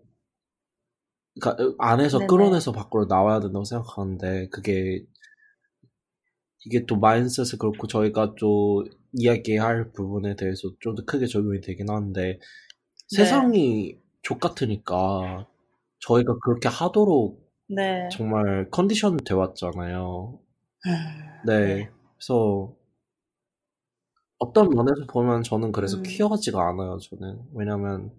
[1.39, 2.27] 그러니까 안에서 네네.
[2.27, 5.05] 끌어내서 밖으로 나와야 된다고 생각하는데 그게
[6.65, 12.21] 이게 또 마인셋을 그렇고 저희가 또 이야기할 부분에 대해서 좀 더 크게 적용이 되긴 하는데
[12.24, 12.39] 네.
[13.08, 15.47] 세상이 족 같으니까
[16.00, 18.10] 저희가 그렇게 하도록 네.
[18.12, 20.39] 정말 컨디션 돼 왔잖아요.
[21.45, 21.60] 네.
[21.60, 21.89] 네.
[22.17, 22.76] 그래서
[24.39, 26.04] 어떤 면에서 보면 저는 그래서 음.
[26.04, 26.97] 퀴어지가 않아요.
[27.00, 28.12] 저는 왜냐면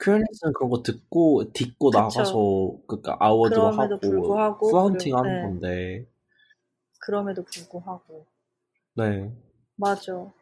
[0.00, 1.98] 큐어니스는 그런 거 듣고 딛고 그쵸.
[1.98, 3.66] 나가서 그니까 아워드로
[4.38, 5.42] 하고 flaunting 하는 네.
[5.42, 6.06] 건데
[7.00, 8.26] 그럼에도 불구하고.
[8.96, 9.32] 네.
[9.76, 10.32] 맞아.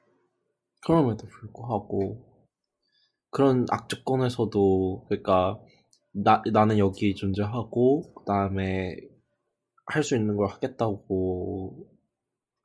[0.85, 2.25] 그럼에도 불구하고
[3.31, 5.59] 그런 악조건에서도 그러니까
[6.13, 8.97] 나 나는 여기 존재하고 그다음에
[9.87, 11.87] 할 수 있는 걸 하겠다고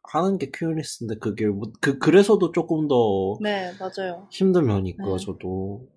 [0.03, 4.27] 하는 게 queerness인데 그게 뭐, 그 그래서도 조금 더 네, 맞아요.
[4.31, 5.25] 힘든 면이 있고요, 네.
[5.25, 5.87] 저도.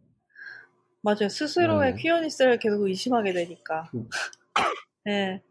[1.03, 1.29] 맞아요.
[1.29, 2.03] 스스로의 네.
[2.03, 3.91] 큐어니스를 계속 의심하게 되니까.
[3.95, 4.09] 음.
[5.05, 5.43] 네.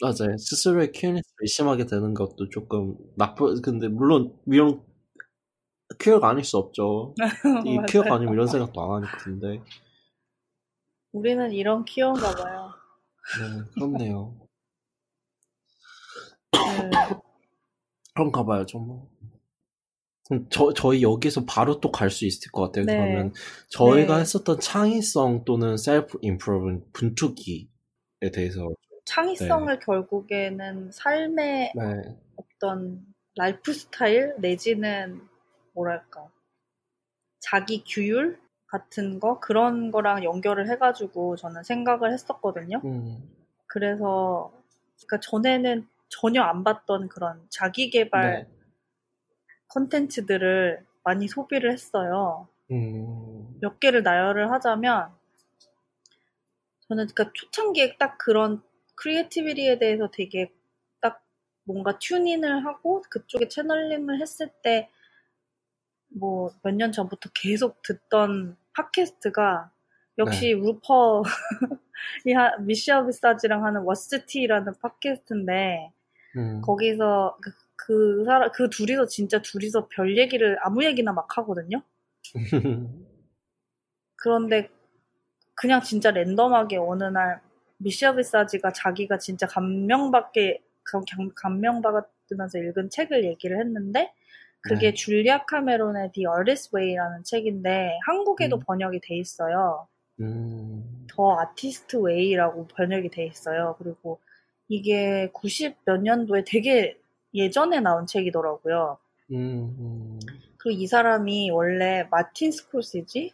[0.00, 0.36] 맞아요.
[0.38, 4.80] 스스로의 큐어니스를 의심하게 되는 것도 조금 나쁘, 근데 물론 이런
[5.98, 7.14] 큐어가 아닐 수 없죠.
[7.66, 9.60] 이 큐어가 아니면 이런 생각도 안 하니까 근데.
[11.12, 12.70] 우리는 이런 큐어인가 봐요.
[13.40, 14.36] 네, 그렇네요.
[16.52, 16.90] 네.
[18.14, 18.98] 그런가 봐요, 정말.
[20.50, 22.84] 저, 저희 여기서 바로 또 갈 수 있을 것 같아요.
[22.84, 22.96] 네.
[22.96, 23.32] 그러면
[23.70, 24.20] 저희가 네.
[24.20, 27.66] 했었던 창의성 또는 self improve 분투기에
[28.34, 28.68] 대해서
[29.08, 29.84] 창의성을 네.
[29.84, 32.18] 결국에는 삶의 네.
[32.36, 35.22] 어떤 라이프 스타일 내지는
[35.72, 36.28] 뭐랄까
[37.38, 42.82] 자기 규율 같은 거 그런 거랑 연결을 해가지고 저는 생각을 했었거든요.
[42.84, 43.30] 음.
[43.66, 44.52] 그래서
[44.98, 48.48] 그러니까 전에는 전혀 안 봤던 그런 자기 개발 네.
[49.68, 52.46] 컨텐츠들을 많이 소비를 했어요.
[52.70, 53.56] 음.
[53.62, 55.10] 몇 개를 나열을 하자면
[56.88, 58.62] 저는 그러니까 초창기에 딱 그런
[59.02, 60.52] creativity에 대해서 되게
[61.00, 61.22] 딱
[61.64, 64.90] 뭔가 튜닝을 하고 그쪽에 channeling을 했을 때
[66.10, 69.70] 뭐 몇 년 전부터 계속 듣던 팟캐스트가
[70.18, 70.60] 역시 네.
[70.60, 71.22] 루폴
[72.60, 75.92] 미셸 비사지랑 하는 What's the Tee라는 팟캐스트인데
[76.36, 76.60] 음.
[76.62, 81.82] 거기서 그, 그 사람 그 둘이서 진짜 둘이서 별 얘기를 아무 얘기나 막 하거든요.
[84.16, 84.70] 그런데
[85.54, 87.40] 그냥 진짜 랜덤하게 어느 날
[87.78, 90.62] 미셸 비사지가 자기가 진짜 감명받게
[91.34, 94.12] 감명받으면서 읽은 책을 얘기를 했는데
[94.60, 94.94] 그게 네.
[94.94, 98.62] 줄리아 카메론의 The Artist Way라는 책인데 한국에도 음.
[98.66, 99.86] 번역이 돼 있어요.
[100.20, 101.06] 음.
[101.08, 103.76] The Artist Way라고 번역이 돼 있어요.
[103.78, 104.18] 그리고
[104.68, 106.98] 이게 90 몇 년도에 되게
[107.34, 108.98] 예전에 나온 책이더라고요.
[109.32, 110.20] 음, 음.
[110.56, 113.32] 그리고 이 사람이 원래 마틴 스콜시지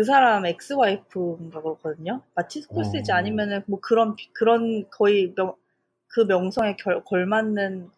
[0.00, 2.22] 그 사람 ex-wife인가 그렇거든요.
[2.34, 3.16] 마틴 스콜시지 어.
[3.16, 5.54] 아니면은 뭐 그런 그런 거의 명,
[6.06, 7.90] 그 명성에 결, 걸맞는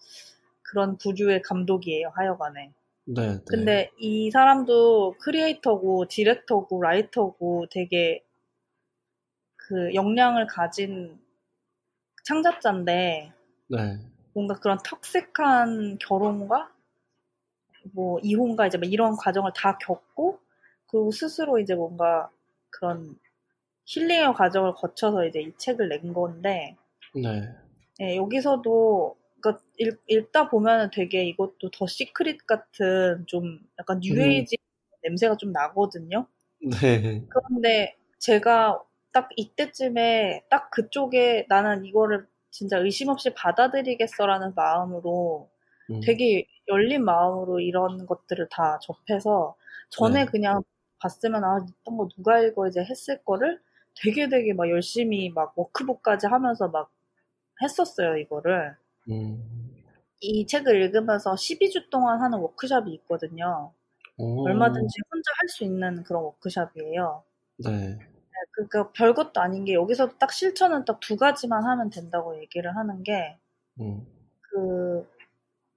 [0.63, 2.11] 그런 부류의 감독이에요.
[2.13, 2.73] 하여간에.
[3.05, 3.39] 네, 네.
[3.47, 8.25] 근데 이 사람도 creator고 director고 writer고 되게
[9.55, 11.21] 그 역량을 가진
[12.25, 13.33] 창작자인데
[13.69, 13.99] 네.
[14.35, 16.69] 뭔가 그런 toxic한 결혼과
[17.95, 20.41] 뭐 이혼과 이제 이런 과정을 다 겪고
[20.93, 22.31] 그리고 스스로 이제 뭔가
[22.71, 23.19] 그런
[23.87, 26.77] 힐링의 과정을 거쳐서 이제 이 책을 낸 건데
[27.15, 27.49] 네.
[27.99, 34.97] 네 여기서도 그러니까 읽, 읽다 보면은 되게 이것도 The Secret 같은 좀 약간 뉴에이지 음.
[35.03, 36.27] 냄새가 좀 나거든요.
[36.61, 37.25] 네.
[37.29, 38.81] 그런데 제가
[39.13, 45.51] 딱 이때쯤에 딱 그쪽에 나는 이거를 진짜 의심 없이 받아들이겠어라는 마음으로
[45.91, 46.01] 음.
[46.05, 49.57] 되게 열린 마음으로 이런 것들을 다 접해서
[49.91, 50.31] 전에 네.
[50.31, 50.63] 그냥
[51.03, 53.61] 봤으면 아 이딴 거 누가 읽어 이제 했을 거를
[54.03, 56.91] 되게 되게 막 열심히 막 워크북까지 하면서 막
[57.63, 58.77] 했었어요 이거를
[59.11, 59.75] 음.
[60.21, 63.73] 이 책을 읽으면서 12주 동안 하는 워크샵이 있거든요
[64.19, 64.45] 오.
[64.47, 67.25] 얼마든지 혼자 할 수 있는 그런 워크샵이에요
[67.65, 67.99] 네.
[68.53, 73.39] 그러니까 별것도 아닌 게 여기서 딱 실천은 딱 두 가지만 하면 된다고 얘기를 하는 게,
[73.81, 74.07] 음.
[74.41, 75.09] 그,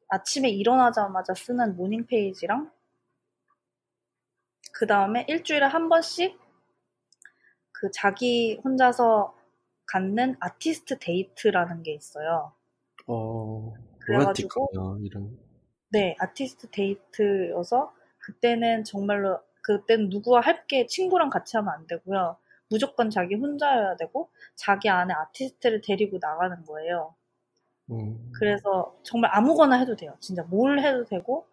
[0.10, 2.72] 아침에 일어나자마자 쓰는 morning page랑,
[4.76, 6.38] 그 다음에 일주일에 한 번씩
[7.72, 9.34] 그 자기 혼자서
[9.86, 12.54] 갖는 artist date라는 게 있어요.
[13.08, 14.70] 어, 그래가지고,
[15.02, 15.38] 이런.
[15.92, 22.36] 네, 아티스트 데이트여서 그때는 정말로 그때는 누구와 할게 친구랑 같이 하면 안 되고요.
[22.70, 27.16] 무조건 자기 혼자여야 되고 자기 안에 아티스트를 데리고 나가는 거예요.
[27.92, 28.30] 음.
[28.38, 30.18] 그래서 정말 아무거나 해도 돼요.
[30.20, 31.48] 진짜 뭘 해도 되고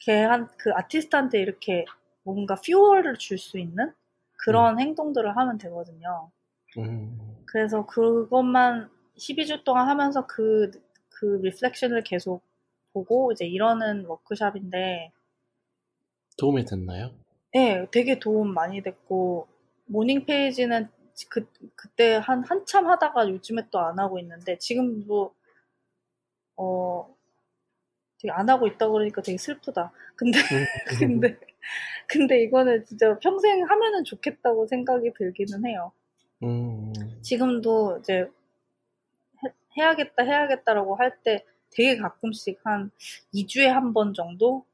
[0.00, 1.86] 걔한 그 아티스트한테 이렇게
[2.22, 3.92] 뭔가 퓨어를 줄수 있는
[4.36, 4.80] 그런 음.
[4.80, 6.30] 행동들을 하면 되거든요.
[6.78, 7.18] 음.
[7.46, 10.70] 그래서 그것만 12주 동안 하면서 그,
[11.08, 12.42] 그 reflection을 계속
[12.92, 15.12] 보고 이제 이러는 워크샵인데
[16.38, 17.10] 도움이 됐나요?
[17.52, 19.48] 네, 되게 도움 많이 됐고
[19.86, 20.88] morning page는
[21.28, 25.34] 그, 그때 한, 한참 하다가 요즘에 또 안 하고 있는데, 지금도,
[26.56, 27.16] 어,
[28.18, 29.92] 되게 안 하고 있다고 그러니까 되게 슬프다.
[30.16, 30.64] 근데, 음.
[31.20, 31.38] 근데,
[32.08, 35.92] 근데 이거는 진짜 평생 하면은 좋겠다고 생각이 들기는 해요.
[36.42, 36.92] 음.
[37.22, 38.28] 지금도 이제
[39.44, 42.90] 해, 야겠다 해야겠다라고 할 때 되게 가끔씩 한
[43.32, 44.64] 2주에 한 번 정도?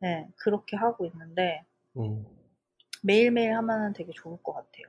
[0.00, 1.64] 네, 그렇게 하고 있는데,
[1.96, 2.26] 음.
[3.02, 4.86] 매일매일 하면은 되게 좋을 것 같아요.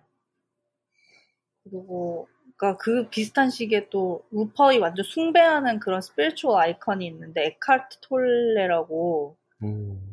[1.63, 9.37] 그리고 그러니까 그 비슷한 시기에 또 루퍼이 완전 숭배하는 그런 spiritual 아이콘이 있는데 에카르트 톨레라고
[9.63, 10.06] 음.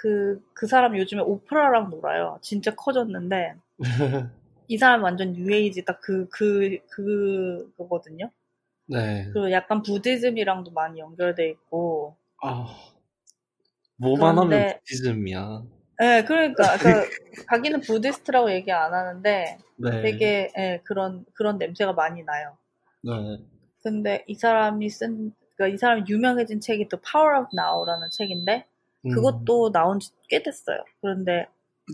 [0.00, 2.38] 그, 그 사람 요즘에 오프라랑 놀아요.
[2.40, 3.56] 진짜 커졌는데
[4.68, 8.30] 이 사람 완전 뉴에이지 딱 그, 그, 그, 그거거든요.
[8.86, 9.24] 네.
[9.32, 12.16] 그리고 약간 부디즘이랑도 많이 연결돼 있고.
[12.40, 12.66] 아,
[13.96, 15.62] 뭐만 그런데, 하면 부디즘이야.
[15.98, 17.08] 네, 그러니까, 그러니까
[17.50, 20.02] 자기는 부디스트라고 얘기 안 하는데 네.
[20.02, 22.56] 되게 네, 그런 그런 냄새가 많이 나요.
[23.02, 23.44] 네.
[23.82, 28.77] 근데 이 사람이 쓴, 그러니까 이 사람이 유명해진 책이 또 Power of Now라는 책인데 음.
[29.04, 30.78] 그것도 나온 지 꽤 됐어요.
[31.00, 31.46] 그런데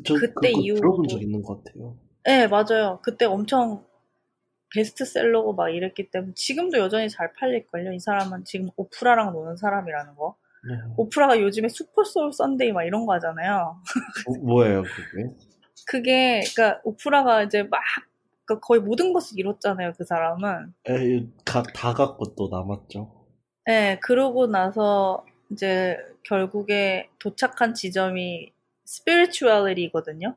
[0.04, 1.96] 저 그때 이후로 들어본 적 있는 것 같아요.
[2.24, 2.98] 네, 맞아요.
[3.02, 3.84] 그때 엄청
[4.74, 7.92] 베스트셀러고 막 이랬기 때문에 지금도 여전히 잘 팔릴걸요.
[7.92, 10.34] 이 사람은 지금 오프라랑 노는 사람이라는 거.
[10.68, 10.74] 네.
[10.96, 13.76] 오프라가 요즘에 Super Soul Sunday 막 이런 거 하잖아요.
[14.42, 15.30] 뭐, 예요 그게?
[15.86, 17.80] 그게 그러니까 오프라가 이제 막
[18.46, 19.92] 그러니까 거의 모든 것을 이뤘잖아요.
[19.96, 20.74] 그 사람은.
[20.88, 23.26] 에, 다, 다 갖고 또 남았죠.
[23.66, 28.52] 네, 그러고 나서 이제 결국에 도착한 지점이
[28.84, 30.36] spirituality거든요.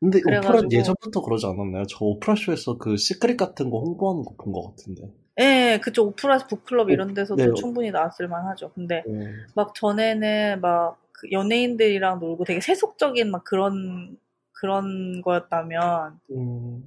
[0.00, 0.58] 근데 그래가지고...
[0.58, 1.84] 오프라 예전부터 그러지 않았나요?
[1.86, 5.02] 저 오프라 쇼에서 그 Secret 같은 거 홍보하는 거 본 것 같은데.
[5.40, 6.04] 예, 그쵸.
[6.06, 7.54] 오프라 Book Club 이런 데서도 네.
[7.54, 8.70] 충분히 나왔을 만하죠.
[8.74, 9.32] 근데 네.
[9.54, 14.18] 막 전에는 막그 연예인들이랑 놀고 되게 세속적인 막 그런
[14.52, 16.84] 그런 거였다면 음.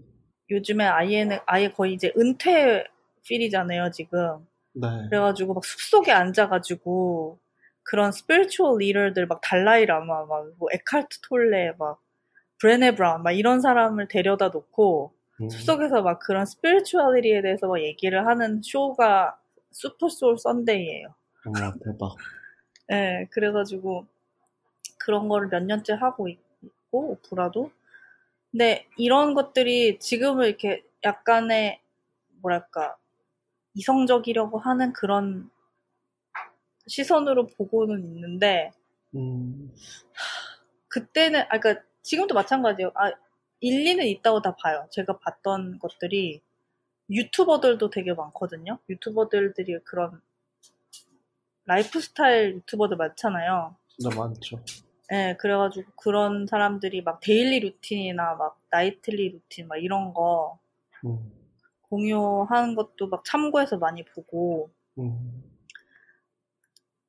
[0.52, 2.84] 요즘에 아예는 아예 거의 이제 은퇴
[3.24, 4.46] feel이잖아요 지금.
[4.74, 4.88] 네.
[5.10, 7.40] 그래가지고 막 숲속에 앉아가지고
[7.86, 12.02] 그런 spiritual 리더들 막 달라이 라마 막뭐 에칼트 톨레 막
[12.60, 15.50] 브레네 브라운 막 이런 사람을 데려다 놓고 음.
[15.50, 19.38] 숲속에서 막 그런 spirituality에 대해서 막 얘기를 하는 쇼가
[19.72, 21.08] Super Soul Sunday예요.
[21.46, 22.16] 와 대박.
[22.88, 24.06] 네, 그래가지고
[24.98, 27.72] 그런 거를 몇 년째 하고 있고 오프라도.
[28.52, 31.82] 근데 이런 것들이 지금은 이렇게 약간의
[32.42, 32.96] 뭐랄까
[33.74, 35.50] 이성적이려고 하는 그런
[36.88, 38.72] 시선으로 보고는 있는데
[39.16, 39.74] 음.
[40.88, 42.92] 그때는 아 그러니까 지금도 마찬가지예요.
[42.96, 43.12] 아
[43.60, 44.88] 일리는 있다고 다 봐요.
[44.92, 46.42] 제가 봤던 것들이
[47.10, 48.80] 유튜버들도 되게 많거든요.
[48.90, 50.22] 유튜버들이 그런
[51.66, 53.76] 라이프 스타일 유튜버들 많잖아요.
[54.04, 54.60] 네, 많죠.
[55.10, 60.60] 네, 그래가지고 그런 사람들이 막 daily routine이나 막 nightly routine 막 이런 거
[61.06, 61.32] 음.
[61.90, 65.44] 공유하는 것도 막 참고해서 많이 보고 음.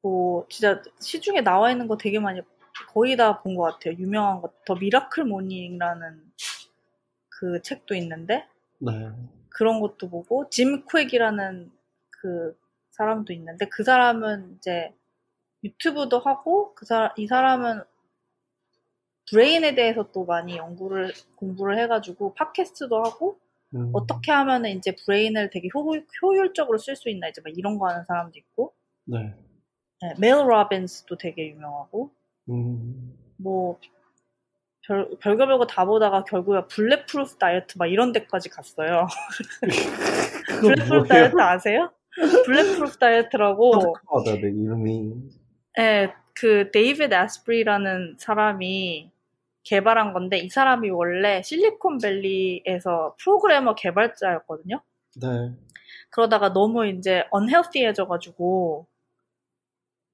[0.07, 2.41] 뭐 진짜 시중에 나와 있는 거 되게 많이
[2.89, 3.95] 거의 다 본 것 같아요.
[3.99, 6.33] 유명한 것, The Miracle Morning이라는
[7.29, 8.47] 그 책도 있는데
[8.79, 9.11] 네.
[9.51, 11.73] 그런 것도 보고 짐 퀵이라는
[12.11, 12.57] 그
[12.93, 14.95] 사람도 있는데 그 사람은 이제
[15.65, 17.83] 유튜브도 하고 그 사람 이 사람은
[19.29, 23.39] brain에 대해서 또 많이 연구를 공부를 해가지고 팟캐스트도 하고
[23.75, 23.91] 음.
[23.93, 25.93] 어떻게 하면은 이제 brain을 되게 효,
[26.23, 29.35] 효율적으로 쓸 수 있나 이제 막 이런 거 하는 사람도 있고 네.
[30.03, 32.11] 네, 멜 로빈스도 되게 유명하고
[32.51, 33.17] 음.
[33.37, 33.79] 뭐
[34.87, 39.07] 별, 별거 별거 다 보다가 결국에 Bulletproof 다이어트 막 이런 데까지 갔어요.
[40.61, 41.91] Bulletproof 다이어트 아세요?
[42.45, 43.97] Bulletproof 다이어트라고.
[44.13, 45.15] 맞아, 내 이름이.
[45.77, 49.11] 네, 그 데이비드 아스프리라는 사람이
[49.65, 54.81] 개발한 건데 이 사람이 원래 실리콘밸리에서 프로그래머 개발자였거든요.
[55.21, 55.53] 네.
[56.11, 58.87] 그러다가 너무 이제 unhealthy해져가지고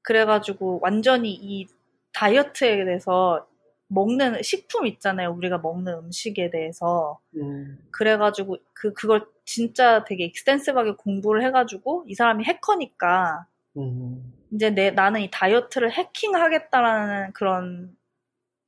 [0.02, 1.66] 그래가지고 완전히 이
[2.12, 3.46] 다이어트에 대해서
[3.88, 5.32] 먹는 식품 있잖아요.
[5.32, 7.20] 우리가 먹는 음식에 대해서.
[7.36, 7.78] 음.
[7.90, 14.32] 그래가지고 그 그걸 진짜 되게 extensive하게 공부를 해가지고 이 사람이 해커니까 음.
[14.52, 17.96] 이제 내 나는 이 다이어트를 해킹하겠다라는 그런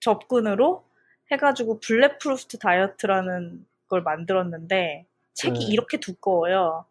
[0.01, 0.85] 접근으로
[1.33, 5.73] 해가지고 Bulletproof 다이어트라는 걸 만들었는데 책이 네.
[5.73, 6.85] 이렇게 두꺼워요.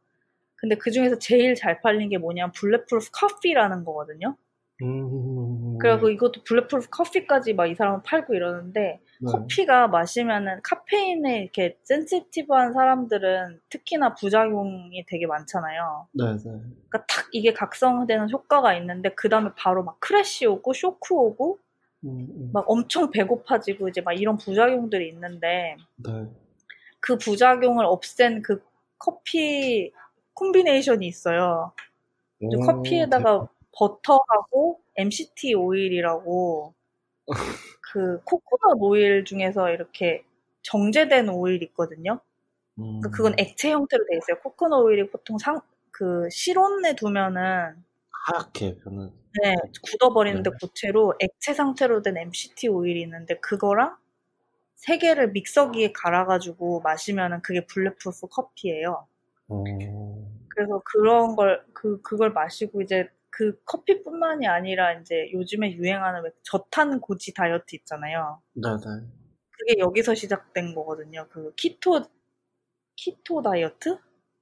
[0.63, 4.37] 근데 그 중에서 제일 잘 팔린 게 뭐냐면 Bulletproof 커피라는 거거든요.
[4.81, 5.77] 음.
[5.77, 9.25] 그래고 이것도 Bulletproof 커피까지 막 이 사람은 팔고 이러는데 네.
[9.29, 16.07] 커피가 마시면은 카페인에 이렇게 센시티브한 사람들은 특히나 부작용이 되게 많잖아요.
[16.13, 16.41] 네, 네.
[16.43, 21.59] 그러니까 탁 이게 각성되는 효과가 있는데 그 다음에 바로 막 crash 오고 쇼크 오고
[22.05, 22.51] 음, 음.
[22.53, 26.25] 막 엄청 배고파지고 이제 막 이런 부작용들이 있는데 네.
[27.01, 28.63] 그 부작용을 없앤 그
[28.97, 29.91] 커피
[30.35, 31.73] 콤비네이션이 있어요.
[32.41, 33.49] 오, 커피에다가 대박.
[33.73, 36.73] 버터하고 MCT 오일이라고
[37.81, 40.25] 그 코코넛 오일 중에서 이렇게
[40.63, 42.19] 정제된 오일 있거든요.
[42.79, 43.01] 음.
[43.01, 44.39] 그 그건 액체 형태로 돼 있어요.
[44.41, 45.61] 코코넛 오일이 보통 상,
[45.91, 49.11] 그 실온에 두면은 하얗게 변은.
[49.43, 50.55] 네, 굳어버리는데 네.
[50.61, 53.97] 고체로 액체 상태로 된 MCT 오일이 있는데 그거랑
[54.75, 59.07] 세 개를 믹서기에 갈아가지고 마시면은 그게 bulletproof 커피예요.
[59.53, 60.27] 어...
[60.49, 67.33] 그래서 그런 걸, 그, 그걸 마시고 이제 그 커피뿐만이 아니라 이제 요즘에 유행하는 저탄 고지
[67.33, 68.39] 다이어트 있잖아요.
[68.53, 69.07] 네 네.
[69.49, 71.27] 그게 여기서 시작된 거거든요.
[71.29, 72.03] 그 키토,
[72.95, 73.97] 키토 다이어트?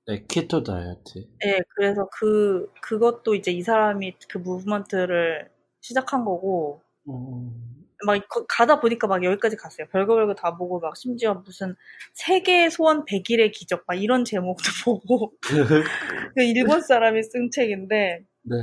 [0.08, 1.28] 네, 키토 다이어트.
[1.40, 5.50] 네, 그래서 그, 그것도 이제 이 사람이 그 무브먼트를
[5.80, 7.81] 시작한 거고, 음.
[8.06, 9.88] 막 가다 보니까 막 여기까지 갔어요.
[9.92, 11.76] 별거 별거 다 보고 막 심지어 무슨
[12.14, 15.34] 세계 소원 100일의 기적 막 이런 제목도 보고
[16.36, 18.56] 그 일본 사람이 쓴 책인데 네.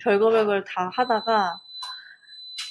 [0.00, 1.52] 별거 별걸 다 하다가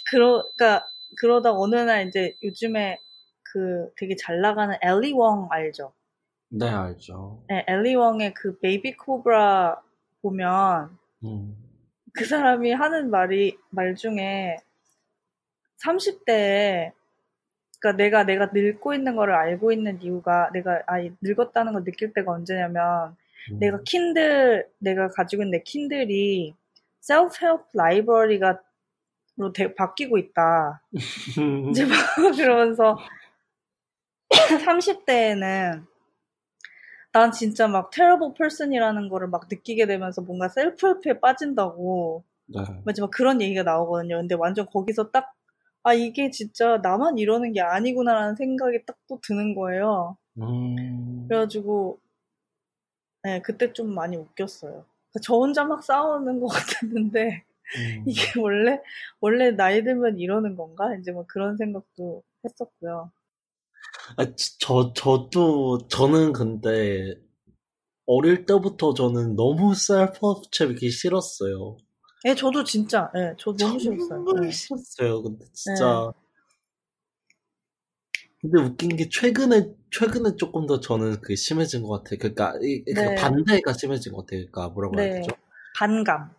[0.09, 0.85] 그러 그러니까
[1.19, 2.99] 그러다 어느 날 이제 요즘에
[3.43, 5.93] 그 되게 잘 나가는 앨리 웡 알죠?
[6.49, 7.43] 네 알죠.
[7.49, 9.81] 네, 앨리 웡의 그 Baby Cobra
[10.21, 11.55] 보면 음.
[12.13, 14.57] 그 사람이 하는 말이 말 중에
[15.83, 16.91] 30대에
[17.79, 22.31] 그러니까 내가 내가 늙고 있는 거를 알고 있는 이유가 내가 아 늙었다는 걸 느낄 때가
[22.31, 23.15] 언제냐면
[23.51, 23.59] 음.
[23.59, 26.53] 내가 Kindle 내가 가지고 있는 내 Kindle이
[26.99, 28.59] self-help library가
[29.37, 30.81] 로 되, 바뀌고 있다.
[31.71, 31.95] 이제 막
[32.35, 32.97] 그러면서
[34.29, 35.85] 30대에는
[37.13, 42.61] 난 진짜 막 테러블 퍼슨이라는 거를 막 느끼게 되면서 뭔가 self-help에 빠진다고 네.
[42.85, 44.17] 마지막 그런 얘기가 나오거든요.
[44.17, 45.33] 근데 완전 거기서 딱
[45.83, 50.17] 아, 이게 진짜 나만 이러는 게 아니구나라는 생각이 딱 또 드는 거예요.
[50.37, 51.27] 음...
[51.27, 51.99] 그래가지고,
[53.23, 54.71] 네, 그때 좀 많이 웃겼어요.
[54.71, 56.47] 그러니까 저 혼자 막 싸우는 것
[57.11, 57.43] 같았는데,
[57.77, 58.05] 음...
[58.07, 58.81] 이게 원래,
[59.19, 60.95] 원래 나이 들면 이러는 건가?
[60.95, 63.11] 이제 뭐 그런 생각도 했었고요.
[64.17, 64.25] 아,
[64.59, 67.15] 저, 저도, 저는 근데,
[68.05, 70.19] 어릴 때부터 저는 너무 셀프
[70.51, 71.77] 체비기 싫었어요.
[72.25, 74.07] 예, 저도 진짜, 예, 저 너무 싫었어요.
[74.25, 74.51] 정말 예.
[74.51, 75.23] 싫었어요.
[75.23, 76.11] 근데 진짜.
[76.15, 76.21] 예.
[78.41, 82.17] 근데 웃긴 게 최근에 최근에 조금 더 저는 그게 심해진 것 같아요.
[82.19, 83.15] 그러니까 이, 그 네.
[83.15, 84.45] 반대가 심해진 것 같아요.
[84.51, 85.03] 그러니까 뭐라고 네.
[85.03, 85.31] 해야 되죠?
[85.75, 86.33] 반감.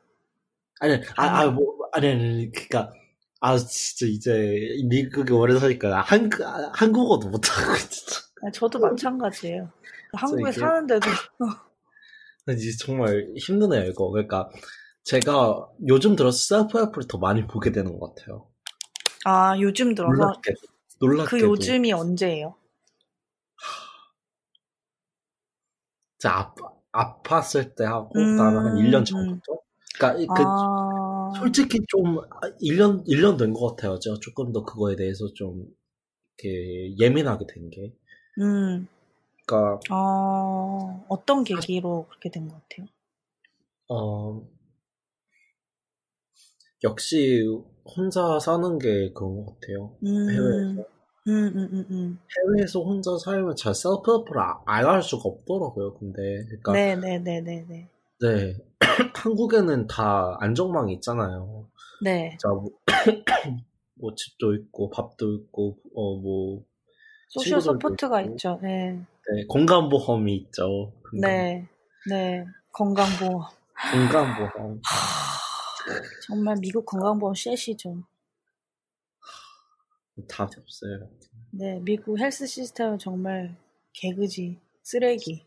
[0.81, 2.93] 아니, 아, 아, 뭐, 아니, 아니, 그러니까
[3.41, 4.59] 아 진짜 이제
[4.89, 6.31] 미국에 오래 사니까 한
[6.75, 8.21] 한국어도 못하고 진짜.
[8.45, 9.71] 아, 저도 마찬가지예요.
[10.13, 10.53] 한국에.
[10.53, 11.09] 사는데도.
[12.51, 14.11] 이제 정말 힘드네요 이거.
[14.11, 14.49] 그러니까
[15.05, 18.49] 제가 요즘 들어서 self-help를 더 많이 보게 되는 것 같아요.
[19.25, 20.15] 아, 요즘 들어서?
[20.15, 20.55] 놀랍게,
[21.01, 22.55] 놀랍게 그 요즘이 언제예요?
[26.19, 26.55] 자,
[26.93, 29.59] 아, 아팠을 때 하고, 음, 그다음에 한 1년 전부터?
[29.99, 31.33] 그러니까, 그, 아...
[31.39, 32.19] 솔직히 좀,
[32.61, 33.99] 1년, 1년 된 것 같아요.
[33.99, 35.67] 제가 조금 더 그거에 대해서 좀,
[36.39, 37.93] 이렇게 예민하게 된 게.
[38.41, 38.87] 음.
[39.47, 39.81] 그니까.
[39.91, 42.87] 아, 어떤 계기로 그렇게 된 것 같아요?
[43.89, 44.43] 어,
[46.85, 47.45] 역시
[47.85, 49.97] 혼자 사는 게 그런 것 같아요.
[50.05, 50.31] 음.
[50.31, 50.85] 해외에서.
[51.29, 52.19] 음, 음, 음, 음.
[52.37, 55.95] 해외에서 혼자 살면 잘 self-help를 안 할 수가 없더라고요.
[55.95, 57.89] 근데 그러니까 네, 네, 네, 네, 네.
[58.21, 58.57] 네.
[59.15, 61.69] 한국에는 다 안정망이 있잖아요.
[62.03, 62.37] 네.
[62.41, 62.65] 자, 뭐,
[64.01, 66.65] 뭐 집도 있고 밥도 있고 어뭐
[67.29, 68.59] social support가 있고, 있죠.
[68.63, 68.93] 네.
[69.35, 70.93] 네, 건강보험이 있죠.
[71.11, 71.21] 건강.
[71.31, 71.69] 네,
[72.11, 73.43] 네, 건강보험.
[73.93, 74.81] 건강보험.
[76.27, 78.03] 정말 미국 건강보험 쉐시죠.
[80.29, 81.09] 답이 없어요.
[81.51, 83.57] 네, 미국 헬스 시스템은 정말
[83.93, 85.45] 개그지, 쓰레기.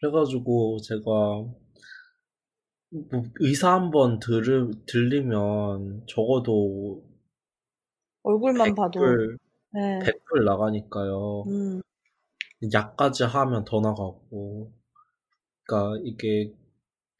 [0.00, 1.54] 그래가지고 제가 뭐
[3.40, 4.18] 의사 한번
[4.86, 7.02] 들리면 적어도
[8.22, 9.00] 얼굴만 100불, 봐도
[9.72, 9.98] 네.
[10.00, 11.44] 100불 나가니까요.
[11.46, 11.80] 음.
[12.72, 14.72] 약까지 하면 더 나가고.
[15.64, 16.52] 그러니까 이게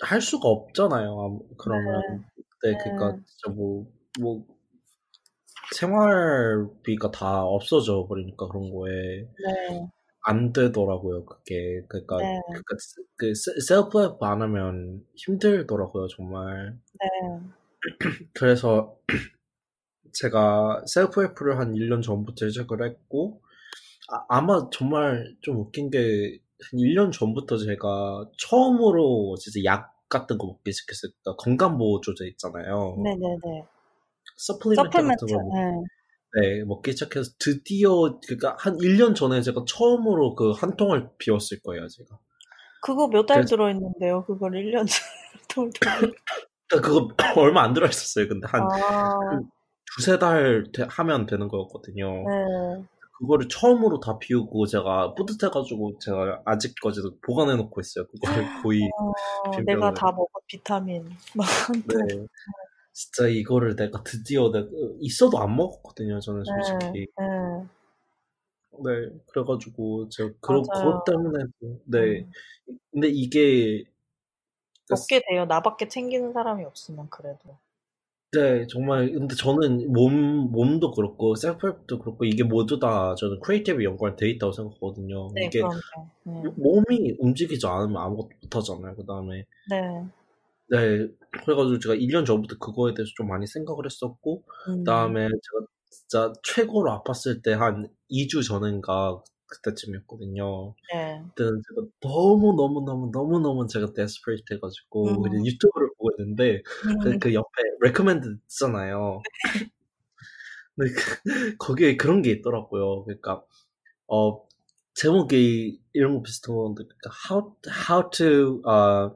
[0.03, 1.41] 할 수가 없잖아요.
[1.59, 2.25] 그러면
[2.63, 4.47] 네, 네 그러니까 진짜 뭐뭐
[5.75, 8.93] 생활비가 다 없어져 버리니까 그런 거에
[9.23, 9.89] 네.
[10.25, 11.25] 안 되더라고요.
[11.25, 12.41] 그게 그러니까, 네.
[12.47, 12.77] 그러니까
[13.17, 16.79] 그 셀프 앱안 하면 힘들더라고요, 정말.
[17.01, 17.41] 네.
[18.35, 18.97] 그래서
[20.13, 23.43] 제가 self-help을 한 1년 전부터 시작을 했고
[24.29, 26.39] 아, 마 정말 좀 웃긴 게
[26.71, 32.97] 한 1년 전부터 제가 처음으로 진짜 약 같은 거 먹기 시작했을 때 건강보조제 있잖아요.
[33.03, 33.65] 네네네.
[34.37, 35.83] supplement, 같은 거 네.
[36.41, 41.87] 네, 먹기 시작해서 드디어 그러니까 한 1년 전에 제가 처음으로 그 한 통을 비웠을 거예요,
[41.89, 42.19] 제가.
[42.83, 43.57] 그거 몇달 그래서...
[43.57, 44.25] 들어 있는데요?
[44.25, 44.87] 그걸 1년
[45.49, 45.71] 전에
[46.69, 47.09] 그러니까 그거
[47.41, 48.29] 얼마 안 들어 있었어요.
[48.29, 49.19] 근데 한 아...
[49.31, 49.43] 그
[49.97, 52.07] 두세 달 하면 되는 거였거든요.
[52.07, 52.85] 네.
[53.23, 58.05] 그거를 처음으로 다 비우고 제가 뿌듯해가지고 제가 아직까지도 보관해놓고 있어요.
[58.09, 61.09] 그거를 거의 어, 내가 다 먹은 비타민.
[61.87, 62.27] 네.
[62.93, 64.67] 진짜 이거를 내가 드디어 내가
[64.99, 66.19] 있어도 안 먹었거든요.
[66.19, 67.07] 저는 네, 솔직히.
[67.17, 67.67] 네, 네.
[68.85, 71.45] 네, 그래가지고 제가 그런 그것 때문에
[71.85, 72.33] 네, 음.
[72.91, 73.85] 근데 이게
[74.91, 75.45] 먹게 돼요.
[75.47, 77.57] 나밖에 챙기는 사람이 없으면 그래도.
[78.35, 84.17] 네, 정말 근데 저는 몸 몸도 그렇고 self-help도 그렇고 이게 모두 다 저는 creative 연관
[84.17, 85.29] 돼 있다고 생각하거든요.
[85.35, 85.61] 네, 이게
[86.25, 86.43] 네.
[86.57, 88.97] 몸이 움직이지 않으면 아무것도 못 하잖아요.
[88.97, 90.13] 그다음에 네.
[90.69, 91.07] 네,
[91.45, 94.79] 그래가지고 제가 1년 전부터 그거에 대해서 좀 많이 생각을 했었고, 음.
[94.85, 99.23] 그다음에 제가 진짜 최고로 아팠을 때 한 2주 전인가
[99.53, 100.75] 그때쯤이었거든요.
[100.93, 101.23] 네.
[101.29, 105.23] 그때는 제가 너무 너무 너무 너무 너무 제가 desperate 해가지고 음.
[105.23, 106.99] 그냥 유튜브를 보고 있는데 그, 음.
[107.01, 109.23] 그, 그 옆에 recommend 있잖아요.
[110.77, 113.05] 네, 그, 거기에 그런 게 있더라고요.
[113.05, 113.45] 그러니까
[114.09, 114.47] 어
[114.95, 117.57] 제목이 이런 거 비슷한 건데 그러니까 how
[117.89, 119.11] how to uh,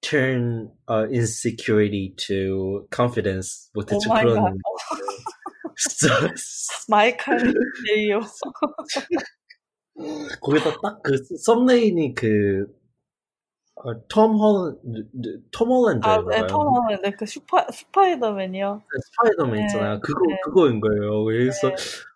[0.00, 4.58] turn uh, insecurity to confidence 뭐 대충 oh 그런
[6.88, 7.38] 마이칼
[7.88, 8.20] 레이요
[10.40, 12.66] 거기다 딱 그 thumbnail이 그
[13.76, 16.26] 어, 톰 홀랜드 톰 홀랜드인가요?
[16.26, 18.74] 아, 네, 톰 홀랜드 그 슈파 스파이더맨이요.
[18.74, 20.00] 네, 스파이더맨 네, 있잖아요.
[20.00, 20.36] 그거 네.
[20.44, 21.24] 그거인 거예요.
[21.24, 21.74] 그래서 네.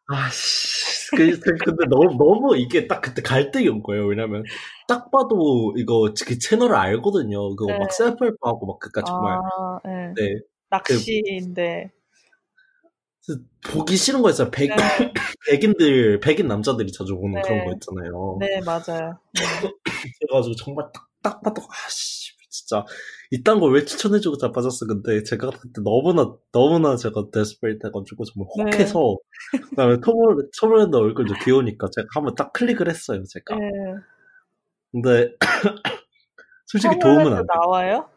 [0.08, 4.06] 아씨 그, 근데 너무 너무 이게 딱 그때 갈등이 온 거예요.
[4.06, 4.44] 왜냐면
[4.88, 7.54] 딱 봐도 이거 그 채널을 알거든요.
[7.54, 7.78] 그거 네.
[7.78, 10.14] 막 self-help하고 막 그니까 정말 아, 네.
[10.16, 10.40] 네.
[10.70, 12.01] 낚시인데 그,
[13.68, 14.50] 보기 싫은 거였어요.
[14.50, 14.76] 백, 네.
[15.48, 17.42] 백인들, 백인 남자들이 자주 보는 네.
[17.42, 18.38] 그런 거 있잖아요.
[18.40, 19.18] 네, 맞아요.
[19.34, 19.42] 네.
[20.20, 22.84] 그래가지고 정말 딱, 딱 봐도, 아씨, 진짜,
[23.30, 24.86] 이딴 걸 왜 추천해주고 자빠졌어.
[24.86, 28.62] 근데 제가 그때 너무나, 너무나 제가 desperate 해가지고 정말 네.
[28.64, 29.16] 혹해서,
[29.52, 29.60] 네.
[29.70, 33.54] 그 다음에 톰 홀, 톰 홀랜드 얼굴도 귀여우니까 제가 한번 딱 클릭을 했어요, 제가.
[33.56, 33.68] 네.
[34.92, 35.34] 근데,
[36.66, 37.54] 솔직히 도움은 안 돼.
[37.54, 38.08] 나와요?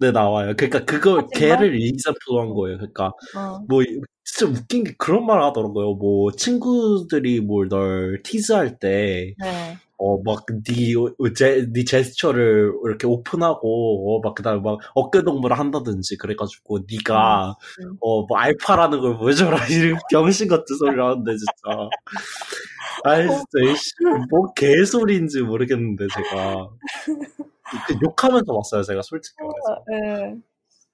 [0.00, 0.54] 네, 나와요.
[0.56, 2.78] 그러니까 그걸 걔를 이기자표로 한 거예요.
[2.78, 3.64] 그러니까 어.
[3.68, 3.82] 뭐
[4.24, 5.94] 진짜 웃긴 게 그런 말 하더라고요.
[5.94, 9.76] 뭐 친구들이 뭘 널 티즈할 때 네.
[9.98, 10.92] 어, 막, 니,
[11.36, 17.56] 제, 니 제스처를 이렇게 오픈하고, 어, 막, 그 다음에 막, 어깨 동무를 한다든지, 그래가지고, 니가,
[17.80, 17.96] 음, 음.
[18.00, 21.88] 어, 뭐, 알파라는 걸 보여줘라, 이 병신 같은 소리를 하는데, 진짜.
[23.04, 26.68] 아이, 진짜, 뭐, 개소리인지 모르겠는데, 제가.
[27.86, 29.84] 그 욕하면서 왔어요, 제가 솔직히 말해서.
[29.88, 30.36] 네.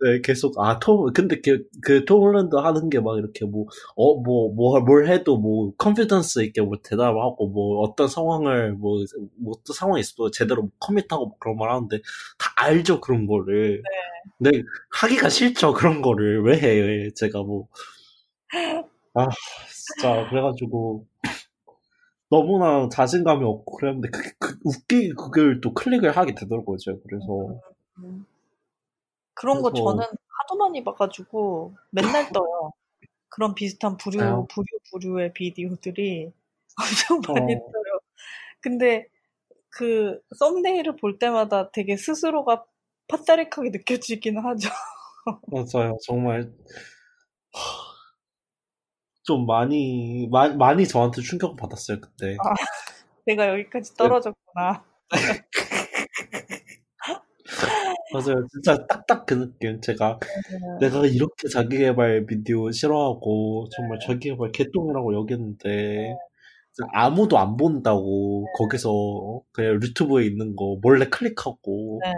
[0.02, 4.14] 네, 계속, 아, 톰, 근데 그, 그, 톰 홀랜드 하는 게 막 이렇게 뭐, 어,
[4.20, 8.98] 뭐, 뭐, 뭘 해도 뭐, confidence 있게 뭐 대답하고, 뭐, 어떤 상황을, 뭐,
[9.36, 11.98] 뭐, 또 상황이 있어도 제대로 뭐 commit하고 뭐 그런 말 하는데,
[12.38, 13.82] 다 알죠, 그런 거를.
[13.82, 14.52] 네.
[14.52, 16.42] 근데, 하기가 싫죠, 그런 거를.
[16.44, 17.68] 왜 해, 제가 뭐.
[19.14, 19.26] 아,
[19.68, 21.06] 진짜, 그래가지고,
[22.30, 27.26] 너무나 자신감이 없고 그랬는데 그, 그 웃기게 그걸 또 클릭을 하게 되더라고요 제가 그래서
[27.98, 28.24] 음.
[29.40, 32.72] 그런 거 저는 하도 많이 봐가지고 맨날 떠요
[33.30, 34.44] 그런 비슷한 부류 아.
[34.50, 36.30] 부류 부류의 비디오들이
[37.16, 37.58] 엄청 많이 어.
[37.58, 38.00] 떠요
[38.60, 39.08] 근데
[39.70, 42.66] 그 썸네일을 볼 때마다 되게 스스로가
[43.08, 44.68] 팟다릭하게 느껴지기는 하죠
[45.48, 46.52] 맞아요 정말
[49.22, 52.36] 좀 많이 마, 많이 저한테 충격을 받았어요 그때.
[52.44, 52.52] 아,
[53.24, 54.84] 내가 여기까지 떨어졌구나.
[58.12, 58.46] 맞아요.
[58.50, 59.80] 진짜 딱딱 그 느낌.
[59.80, 60.18] 제가
[60.80, 60.88] 네.
[60.88, 64.06] 내가 이렇게 자기개발 비디오 싫어하고 정말 네.
[64.06, 66.16] 자기개발 개똥이라고 여겼는데 네.
[66.92, 68.52] 아무도 안 본다고 네.
[68.58, 72.14] 거기서 그냥 유튜브에 있는 거 몰래 클릭하고 네.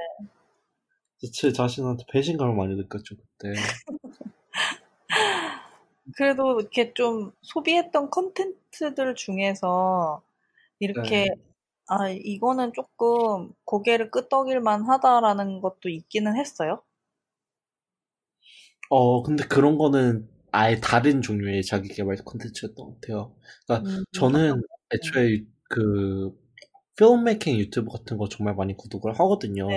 [1.32, 3.52] 제 자신한테 배신감을 많이 느꼈죠 그때.
[6.16, 10.22] 그래도 이렇게 좀 소비했던 컨텐츠들 중에서
[10.80, 11.51] 이렇게 네.
[11.94, 16.82] 아 이거는 조금 고개를 끄덕일만 하다라는 것도 있기는 했어요.
[18.90, 23.34] 어 근데 그런 거는 아예 다른 종류의 자기 개발 컨텐츠였던 것 같아요.
[23.66, 24.62] 그러니까 음, 저는
[24.94, 26.30] 애초에 그
[26.96, 29.68] filmmaking 유튜브 같은 거 정말 많이 구독을 하거든요.
[29.68, 29.76] 네.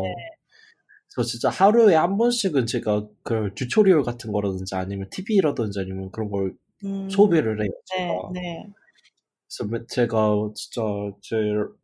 [1.14, 6.56] 그래서 진짜 하루에 한 번씩은 제가 그 tutorial 같은 거라든지 아니면 TV라든지 아니면 그런 걸
[6.84, 7.72] 음, 소비를 해요.
[7.86, 8.32] 제가.
[8.34, 8.74] 네, 네.
[9.88, 10.82] 제가 진짜
[11.22, 11.36] 제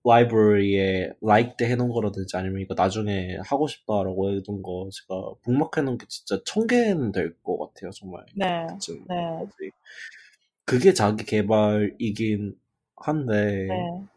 [0.04, 6.40] 라이브러리에 liked 해놓은 거라든지 아니면 이거 나중에 하고 싶다라고 해둔 거 제가 bookmark해놓은 게 진짜
[6.46, 8.26] 천 개는 될 것 같아요 정말.
[8.36, 8.68] 네.
[9.08, 9.46] 네.
[10.66, 12.56] 그게 자기 개발이긴
[12.98, 13.68] 한데.
[13.68, 14.08] 네.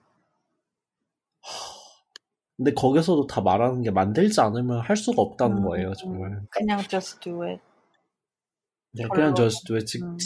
[2.56, 6.40] 근데 거기서도 다 말하는 게 만들지 않으면 할 수가 없다는 음, 거예요, 정말.
[6.50, 7.60] 그냥 just do it.
[8.92, 9.98] 네, 그냥 just do it.
[10.02, 10.16] 음.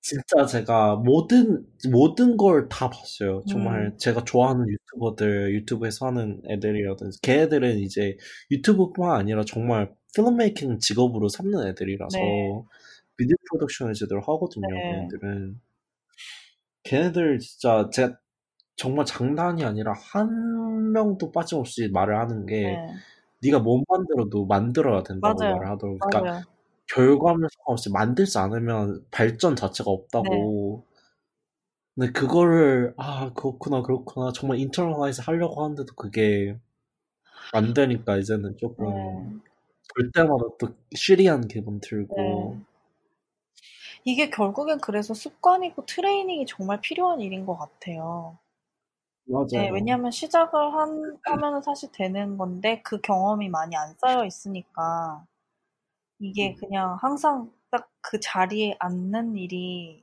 [0.00, 3.44] 진짜 제가 모든 모든 걸 다 봤어요.
[3.46, 3.98] 정말 음.
[3.98, 8.16] 제가 좋아하는 유튜버들, 유튜브에서 하는 애들이라든지 걔네들은 이제
[8.50, 12.68] 유튜브뿐만 아니라 정말 필름메이킹 직업으로 삼는 애들이라서 네.
[13.16, 14.82] 비디오 프로덕션을 제대로 하거든요.
[14.82, 14.82] 네.
[14.88, 15.60] 걔네들은.
[16.84, 18.18] 걔네들 진짜 제가
[18.76, 23.02] 정말 장난이 아니라 한 명도 빠짐없이 말을 하는 게 네.
[23.42, 25.54] 네가 못 만들어도 만들어야 된다고 맞아요.
[25.54, 26.00] 말을 하더라고요.
[26.08, 26.42] 그러니까 맞아요.
[26.88, 30.84] 결과물 상관없이 만들지 않으면 발전 자체가 없다고.
[30.86, 30.98] 네.
[31.94, 36.58] 근데 그거를 아 그렇구나 그렇구나 정말 internalize 하려고 하는데도 그게
[37.52, 39.38] 안 되니까 이제는 조금 네.
[39.94, 42.16] 볼 때마다 또 쉬리한 기분 들고.
[42.56, 42.64] 네.
[44.04, 48.38] 이게 결국엔 그래서 습관이고 트레이닝이 정말 필요한 일인 것 같아요.
[49.26, 49.48] 네, 맞아요.
[49.50, 55.24] 네, 왜냐하면 시작을 한, 하면 사실 되는 건데 그 경험이 많이 안 쌓여 있으니까
[56.20, 56.56] 이게 음.
[56.58, 60.02] 그냥 항상 딱 그 자리에 앉는 일이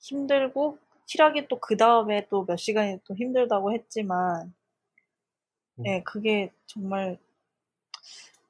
[0.00, 4.54] 힘들고 실하게 또 그 다음에 또 몇 시간이 또 힘들다고 했지만
[5.78, 5.84] 음.
[5.84, 7.18] 네, 그게 정말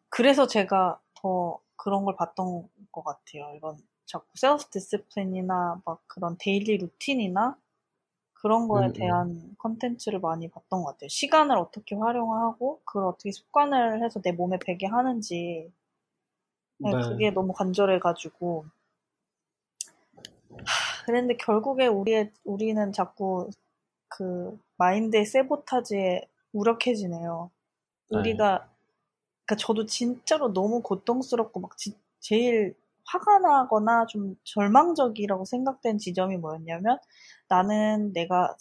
[0.09, 3.55] 그래서 제가 더 그런 걸 봤던 것 같아요.
[3.57, 3.77] 이런
[4.07, 7.57] 자꾸 self discipline이나 막 그런 daily routine이나
[8.35, 8.93] 그런 거에 음, 음.
[8.95, 11.09] 대한 컨텐츠를 많이 봤던 것 같아요.
[11.09, 15.73] 시간을 어떻게 활용하고 그걸 어떻게 습관화해서 내 몸에 배게 하는지
[16.79, 17.01] 네, 네.
[17.09, 18.67] 그게 너무 간절해가지고
[21.07, 23.49] 그랬는데 결국에 우리의 우리는 자꾸
[24.09, 27.51] 그 마인드의 세보타지에 무력해지네요.
[28.11, 28.19] 네.
[28.19, 28.69] 우리가
[29.45, 32.75] 그러니까 저도 진짜로 너무 고통스럽고 막 지, 제일
[33.05, 36.99] 화가 나거나 좀 절망적이라고 생각된 지점이 뭐였냐면
[37.49, 38.57] 나는 내가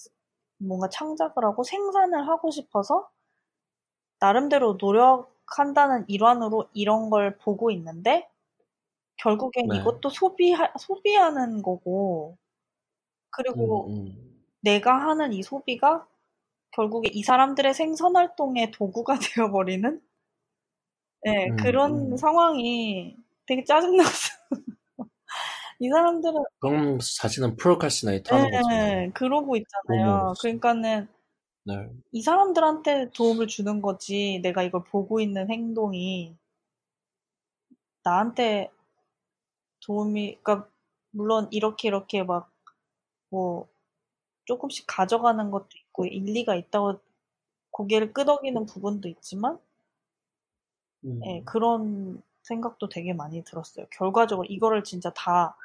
[0.57, 3.09] 뭔가 창작을 하고 생산을 하고 싶어서
[4.20, 8.27] 나름대로 노력 한다는 일환으로 이런 걸 보고 있는데
[9.17, 9.77] 결국엔 네.
[9.77, 12.37] 이것도 소비하, 소비하는 거고
[13.29, 14.43] 그리고 음, 음.
[14.61, 16.07] 내가 하는 이 소비가
[16.71, 20.01] 결국에 이 사람들의 생선 활동의 도구가 되어버리는
[21.23, 22.17] 네, 음, 그런 음.
[22.17, 23.15] 상황이
[23.45, 24.33] 되게 짜증났어.
[25.79, 28.67] 이 사람들은 그럼 자신은 프로카시나이터 하는 거죠.
[28.69, 30.33] 네, 그러고 있잖아요.
[30.39, 31.07] 그러니까는
[31.66, 31.89] 네.
[32.11, 34.39] 이 사람들한테 도움을 주는 거지.
[34.41, 36.36] 내가 이걸 보고 있는 행동이
[38.03, 38.72] 나한테
[39.86, 40.70] 도움이, 그러니까
[41.11, 42.51] 물론 이렇게 이렇게 막
[43.32, 43.68] 뭐
[44.45, 46.99] 조금씩 가져가는 것도 있고 일리가 있다고
[47.72, 49.59] 고개를 끄덕이는 부분도 있지만,
[51.05, 51.22] 음.
[51.26, 53.86] 네, 그런 생각도 되게 많이 들었어요.
[53.91, 55.57] 결과적으로 이거를 진짜 다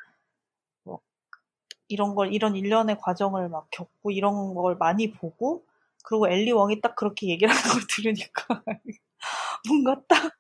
[1.88, 5.62] 이런 걸 이런 일련의 과정을 막 겪고 이런 걸 많이 보고
[6.04, 8.62] 그리고 엘리 왕이 딱 그렇게 얘기를 하는 걸 들으니까
[9.68, 10.32] 뭔가 딱.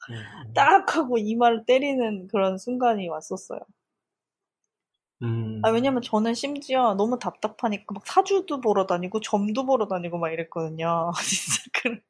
[0.54, 3.60] 딱 하고 이마를 때리는 그런 순간이 왔었어요.
[5.22, 5.60] 음.
[5.62, 11.12] 아, 왜냐면 저는 심지어 너무 답답하니까 막 사주도 보러 다니고 점도 보러 다니고 막 이랬거든요.
[11.28, 12.00] 진짜 그래.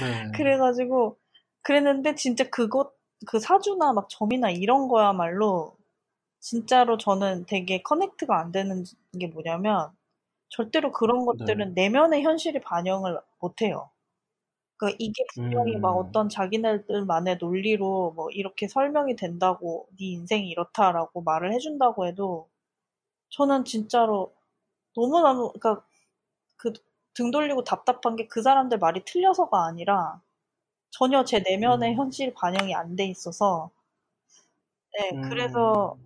[0.00, 0.32] 네.
[0.36, 1.18] 그래가지고
[1.62, 2.92] 그랬는데 진짜 그것
[3.26, 5.76] 그 사주나 막 점이나 이런 거야말로
[6.38, 8.84] 진짜로 저는 되게 커넥트가 안 되는
[9.18, 9.90] 게 뭐냐면
[10.50, 11.84] 절대로 그런 것들은 네.
[11.84, 13.90] 내면의 현실이 반영을 못 해요.
[14.76, 15.80] 그러니까 이게 분명히 음.
[15.82, 22.48] 막 어떤 자기네들만의 논리로 뭐 이렇게 설명이 된다고 네 인생이 이렇다라고 말을 해준다고 해도
[23.30, 24.34] 저는 진짜로
[24.96, 25.84] 너무너무 그러니까
[26.58, 26.72] 그
[27.14, 30.22] 등 돌리고 답답한 게 그 사람들 말이 틀려서가 아니라
[30.90, 31.96] 전혀 제 내면의 음.
[31.96, 33.70] 현실 반영이 안 돼 있어서
[34.92, 35.22] 네, 음.
[35.28, 35.96] 그래서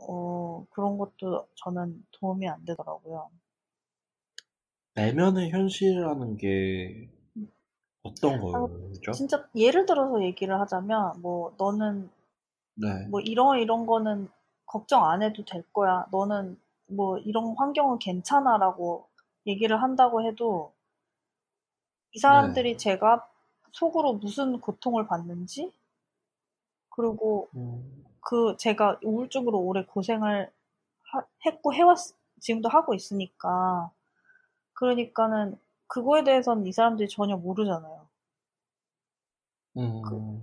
[0.00, 3.30] 어, 그런 것도 저는 도움이 안 되더라고요.
[4.94, 7.08] 내면의 현실이라는 게
[8.02, 9.12] 어떤 아, 거죠?
[9.12, 12.10] 진짜 예를 들어서 얘기를 하자면 뭐 너는
[12.74, 13.06] 네.
[13.08, 14.28] 뭐 이런 이런 거는
[14.66, 16.06] 걱정 안 해도 될 거야.
[16.10, 19.06] 너는 뭐 이런 환경은 괜찮아라고
[19.46, 20.72] 얘기를 한다고 해도
[22.12, 22.76] 이 사람들이 네.
[22.76, 23.28] 제가
[23.72, 25.72] 속으로 무슨 고통을 받는지
[26.88, 28.04] 그리고 음.
[28.20, 30.50] 그 제가 우울증으로 오래 고생을
[31.02, 31.98] 하, 했고 해왔
[32.40, 33.90] 지금도 하고 있으니까
[34.80, 38.08] 그러니까는 그거에 대해서는 이 사람들이 전혀 모르잖아요.
[39.76, 40.02] 음.
[40.02, 40.40] 그,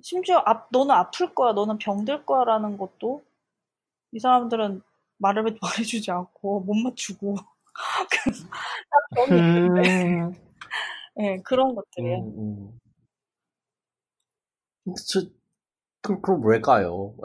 [0.00, 3.24] 심지어 앞, 너는 아플 거야, 너는 병들 거야라는 것도
[4.12, 4.82] 이 사람들은
[5.18, 7.34] 말을 말해주지 않고 못 맞추고
[9.32, 10.32] 있는데 음.
[11.16, 12.18] 네, 그런 것들이에요.
[12.18, 12.78] 음,
[14.86, 14.94] 음.
[15.08, 15.22] 저,
[16.02, 17.16] 그, 그럼 왜까요?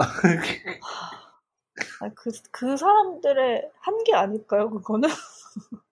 [2.15, 5.07] 그, 그 사람들의 한계 아닐까요, 그거는?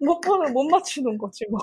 [0.00, 1.60] 못 보면 못 맞추는 거지, 뭐.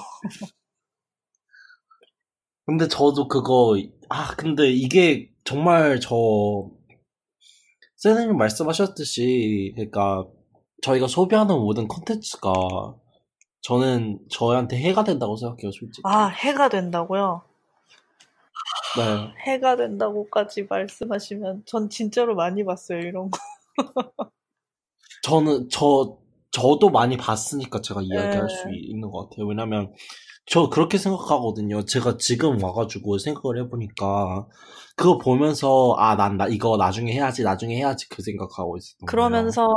[2.66, 3.76] 근데 저도 그거,
[4.10, 6.70] 아, 근데 이게 정말 저,
[7.98, 10.26] 선생님 말씀하셨듯이, 그러니까,
[10.82, 12.52] 저희가 소비하는 모든 컨텐츠가
[13.62, 16.02] 저는 저한테 해가 된다고 생각해요, 솔직히.
[16.06, 17.42] 아, 해가 된다고요?
[18.98, 19.34] 네.
[19.52, 23.40] 해가 된다고까지 말씀하시면 전 진짜로 많이 봤어요, 이런 거.
[25.24, 26.18] 저는 저
[26.52, 28.50] 저도 많이 봤으니까 제가 이야기할 네.
[28.50, 29.47] 수 있는 것 같아요.
[29.47, 29.93] 왜냐면
[30.45, 31.86] 저 그렇게 생각하거든요.
[31.86, 34.47] 제가 지금 와가지고 생각을 해보니까
[34.95, 39.76] 그거 보면서 아 난 나 이거 나중에 해야지 나중에 해야지 그 생각하고 있었던 그러면서 거예요.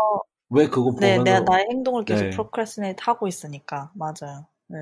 [0.51, 2.31] 왜 그거 네, 보면서 네, 내가 나의 행동을 계속 네.
[2.31, 4.47] 프로크레스네이트 하고 있으니까 맞아요.
[4.69, 4.79] 네.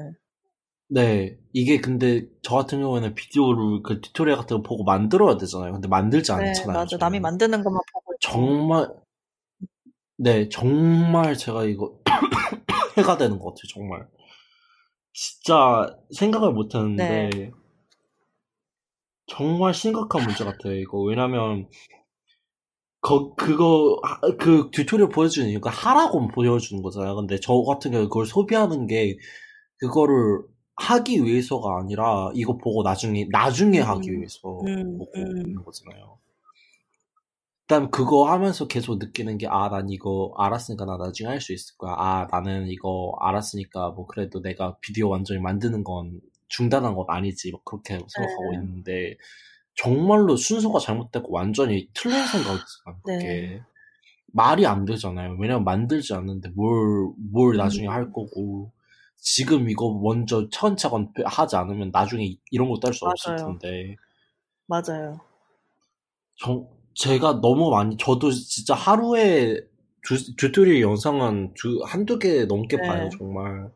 [0.89, 5.73] 네, 이게 근데 저 같은 경우에는 비디오를 그 tutorial 같은 거 보고 만들어야 되잖아요.
[5.73, 6.73] 근데 만들지 네, 않잖아요.
[6.73, 6.97] 맞아.
[6.99, 6.99] 저는.
[6.99, 8.89] 남이 만드는 것만 보고 정말
[10.23, 11.99] 네, 정말 제가 이거
[12.99, 13.63] 해가 되는 것 같아요.
[13.73, 14.07] 정말
[15.15, 17.51] 진짜 생각을 못 했는데 네.
[19.27, 20.75] 정말 심각한 문제 같아요.
[20.75, 21.69] 이거 왜냐면
[23.01, 23.99] 거, 그거,
[24.39, 27.17] 그 tutorial 보여주는 이유가 하라고 보여주는 거잖아요.
[27.17, 29.17] 근데 저 같은 경우 그걸 소비하는 게,
[29.79, 30.43] 그거를
[30.77, 35.37] 하기 위해서가 아니라 이거 보고 나중에 나중에 음, 하기 위해서 음, 보고 음.
[35.39, 36.19] 있는 거잖아요.
[37.71, 41.77] 일단 그거 하면서 계속 느끼는 게 아 난 이거 알았으니까 나 나중에 할 수 있을
[41.79, 41.95] 거야.
[41.97, 47.65] 아 나는 이거 알았으니까 뭐 그래도 내가 비디오 완전히 만드는 건 중단한 건 아니지 막
[47.65, 48.57] 그렇게 생각하고 네.
[48.57, 49.17] 있는데
[49.77, 53.63] 정말로 순서가 잘못되고 완전히 틀린 생각이잖아 그게 네.
[54.33, 55.37] 말이 안 되잖아요.
[55.41, 57.93] 왜냐면 만들지 않는데 뭘 뭘 나중에 음.
[57.93, 58.73] 할 거고
[59.17, 63.97] 지금 이거 먼저 차근차근 하지 않으면 나중에 이런 것도 할 수 없을 텐데.
[64.67, 65.21] 맞아요.
[66.37, 66.67] 정,
[67.01, 69.61] 제가 너무 많이, 저도 진짜 하루에
[70.03, 72.87] 주, tutorial 영상은 두, 한두 개 넘게 네.
[72.89, 73.71] 봐요, 정말.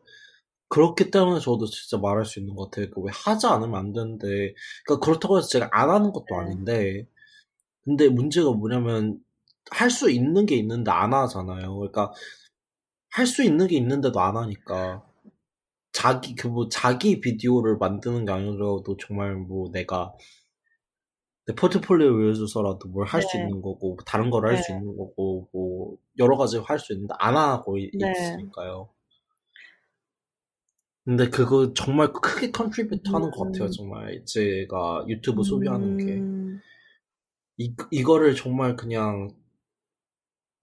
[0.69, 2.91] 그렇기 때문에 저도 진짜 말할 수 있는 것 같아요.
[2.91, 4.53] 그왜 하지 않으면 안 되는데,
[4.85, 6.35] 그러니까 그렇다고 해서 제가 안 하는 것도 네.
[6.37, 7.07] 아닌데,
[7.85, 9.19] 근데 문제가 뭐냐면,
[9.71, 11.75] 할 수 있는 게 있는데 안 하잖아요.
[11.77, 12.13] 그러니까,
[13.11, 15.03] 할 수 있는 게 있는데도 안 하니까.
[15.93, 20.19] 자기 그 뭐 자기 비디오를 만드는 게 아니라도 정말 뭐 내가 내
[21.53, 23.43] 포트폴리오 위해서라도 뭘 할수 네.
[23.43, 24.79] 있는 거고 다른 걸 할수 네.
[24.79, 28.11] 있는 거고 뭐 여러 가지 할 수 있는데 안 하고 네.
[28.11, 28.89] 있으니까요.
[31.03, 33.31] 근데 그거 정말 크게 contribute 하는 음.
[33.31, 33.65] 것 같아요.
[33.65, 33.71] 음.
[33.71, 36.59] 정말 제가 유튜브 소비하는 게 음.
[37.57, 39.29] 이, 이거를 정말 그냥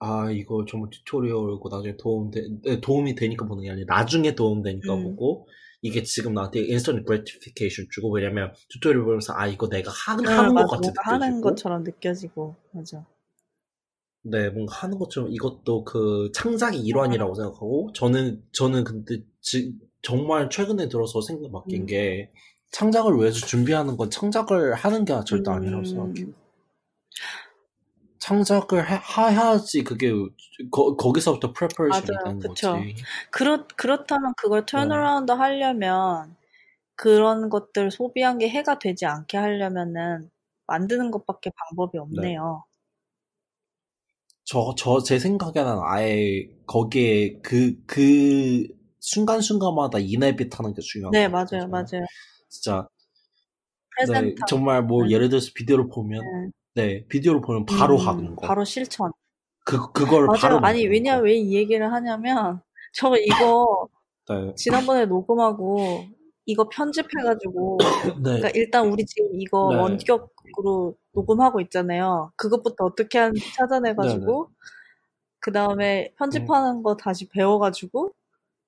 [0.01, 4.63] 아 이거 정말 tutorial이고 나중에 도움 되, 네, 도움이 되니까 보는 게 아니라 나중에 도움
[4.63, 5.05] 되니까 음.
[5.05, 5.47] 보고
[5.83, 10.55] 이게 지금 나한테 instant gratification 주고 왜냐면 tutorial 보면서 아 이거 내가 하, 네, 하는
[10.55, 13.05] 것 같은 하는 것처럼 느껴지고 맞아.
[14.23, 20.89] 네 뭔가 하는 것처럼 이것도 그 창작의 일환이라고 생각하고 저는 저는 근데 지, 정말 최근에
[20.89, 21.87] 들어서 생각 바뀐 음.
[21.87, 22.31] 게
[22.71, 26.27] 창작을 위해서 준비하는 건 창작을 하는 게 절대 아니라고 생각해요.
[26.27, 26.42] 음.
[28.23, 29.01] 창작을 해,
[29.35, 30.13] 야지 그게
[30.71, 32.73] 거, 거기서부터 preparation이 되는 그쵸.
[32.73, 32.95] 거지.
[33.33, 35.39] 그렇 그렇다면 그걸 turn around 네.
[35.39, 36.37] 하려면
[36.95, 40.31] 그런 것들 소비한 게 해가 되지 않게 하려면은
[40.69, 42.01] 만드는 것밖에 방법이 네.
[42.01, 42.65] 없네요.
[42.65, 42.73] 네.
[44.45, 48.69] 저, 저, 제 생각에는 아예 거기에 그, 그
[49.01, 52.07] 순간순간마다 이내빗 하는 게 중요한 네, 맞아요, 맞아요.
[52.49, 52.87] 진짜.
[54.07, 55.11] 네, 정말 뭐, 네.
[55.11, 56.87] 예를 들어서 비디오를 보면, 네.
[56.87, 58.47] 네, 비디오를 보면 바로 음, 하는 거.
[58.47, 59.13] 바로 실천.
[59.65, 60.39] 그, 그걸 맞아요.
[60.41, 60.61] 바로.
[60.63, 62.61] 아니, 왜냐, 왜 이 얘기를 하냐면,
[62.95, 63.89] 저 이거,
[64.29, 64.55] 네.
[64.57, 66.05] 지난번에 녹음하고,
[66.47, 67.79] 이거 편집해가지고,
[68.25, 68.41] 네.
[68.41, 69.81] 그러니까 일단 우리 지금 이거 네.
[69.81, 72.33] 원격으로 녹음하고 있잖아요.
[72.37, 74.51] 그것부터 어떻게 하는지 찾아내가지고,
[75.41, 76.83] 그 다음에 편집하는 음.
[76.83, 78.13] 거 다시 배워가지고,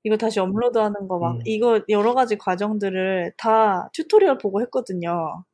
[0.04, 1.40] 이거 다시 업로드하는 거 막, 음.
[1.46, 5.44] 이거 여러 가지 과정들을 다 tutorial 보고 했거든요.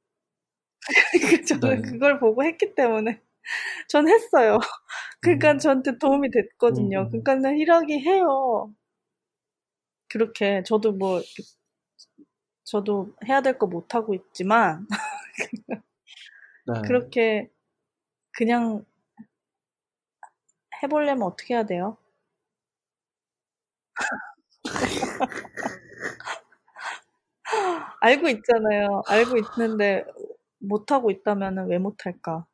[1.13, 1.91] 그러니까 저는 네.
[1.91, 3.21] 그걸 보고 했기 때문에
[3.89, 4.59] 전 했어요.
[5.21, 5.59] 그러니까 음.
[5.59, 7.11] 저한테 도움이 됐거든요.
[7.15, 7.23] 음.
[7.25, 8.73] 그러니까 일하기 해요.
[10.09, 11.23] 그렇게 저도 뭐
[12.65, 14.87] 저도 해야 될 거 못 하고 있지만
[16.67, 16.75] 네.
[16.83, 17.49] 그렇게
[18.33, 18.85] 그냥
[20.83, 21.97] 해보려면 어떻게 해야 돼요?
[28.01, 29.03] 알고 있잖아요.
[29.07, 30.05] 알고 있는데
[30.61, 32.47] 못하고 있다면은 왜 못할까?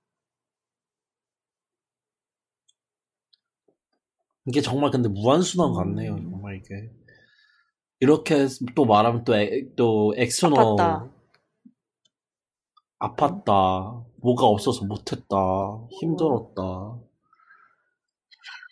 [4.47, 6.15] 이게 정말 근데 무한순환 같네요.
[6.15, 6.31] 음.
[6.31, 6.91] 정말 이게.
[7.99, 11.11] 이렇게 또 말하면 또, 에, 또 엑스너 아팠다.
[12.99, 14.05] 아팠다.
[14.23, 15.27] 뭐가 없어서 못했다.
[16.01, 16.99] 힘들었다.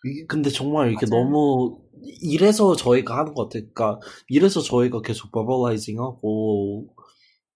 [0.06, 1.24] 이게 근데 정말 이렇게 맞아요.
[1.24, 1.80] 너무
[2.20, 3.68] 이래서 저희가 하는 것 같아요.
[3.72, 6.94] 그러니까 이래서 저희가 계속 버벌라이징하고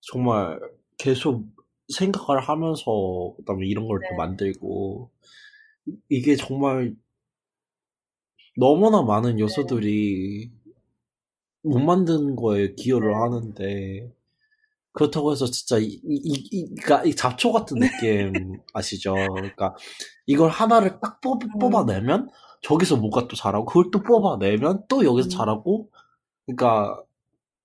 [0.01, 0.59] 정말
[0.97, 1.45] 계속
[1.89, 4.17] 생각을 하면서 그다음에 이런 걸또 네.
[4.17, 5.11] 만들고
[6.09, 6.95] 이게 정말
[8.57, 9.41] 너무나 많은 네.
[9.41, 10.51] 요소들이
[11.63, 13.15] 못 만드는 거에 기여를 네.
[13.15, 14.13] 하는데
[14.93, 17.89] 그렇다고 해서 진짜 이, 이, 이, 그러니까 이 잡초 같은 네.
[17.89, 19.15] 느낌 아시죠?
[19.15, 19.77] 그러니까
[20.27, 21.59] 이걸 하나를 딱 뽑, 음.
[21.59, 22.29] 뽑아내면
[22.63, 25.31] 저기서 뭐가 또 자라고 그걸 또 뽑아내면 또 여기서 음.
[25.31, 25.91] 자라고
[26.47, 27.01] 그러니까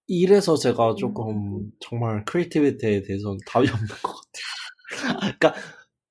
[0.08, 0.96] 이래서 제가 음.
[0.98, 4.54] 조금 정말 creativity에 대해서는 답이 없는 것 같아요.
[5.40, 5.54] 그러니까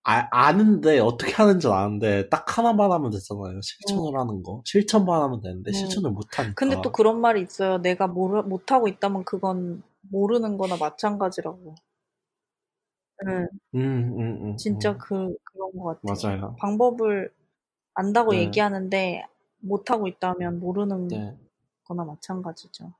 [0.04, 3.60] 아, 아는데 어떻게 하는지 아는데 딱 하나만 하면 되잖아요.
[3.62, 4.20] 실천을 어.
[4.20, 4.62] 하는 거.
[4.64, 5.74] 실천만 하면 되는데 어.
[5.74, 6.54] 실천을 못 하니까.
[6.56, 7.78] 근데 또 그런 말이 있어요.
[7.78, 11.74] 내가 모르, 못 하고 있다면 그건 모르는 거나 마찬가지라고.
[13.26, 13.48] 응.
[13.76, 13.80] 음,
[14.18, 14.98] 음, 음, 진짜 음.
[14.98, 16.36] 그 그런 것 같아요.
[16.40, 16.56] 맞아요.
[16.58, 17.32] 방법을
[17.94, 18.40] 안다고 네.
[18.42, 19.24] 얘기하는데
[19.58, 21.36] 못 하고 있다면 모르는 네.
[21.84, 22.92] 거나 마찬가지죠.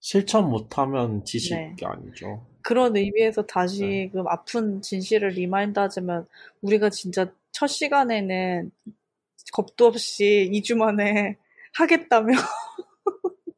[0.00, 1.76] 실천 못하면 지식이 네.
[1.84, 2.46] 아니죠.
[2.62, 6.26] 그런 의미에서 다시 그 아픈 진실을 remind하자면
[6.62, 8.70] 우리가 진짜 첫 시간에는
[9.52, 11.36] 겁도 없이 2주 만에
[11.74, 12.32] 하겠다며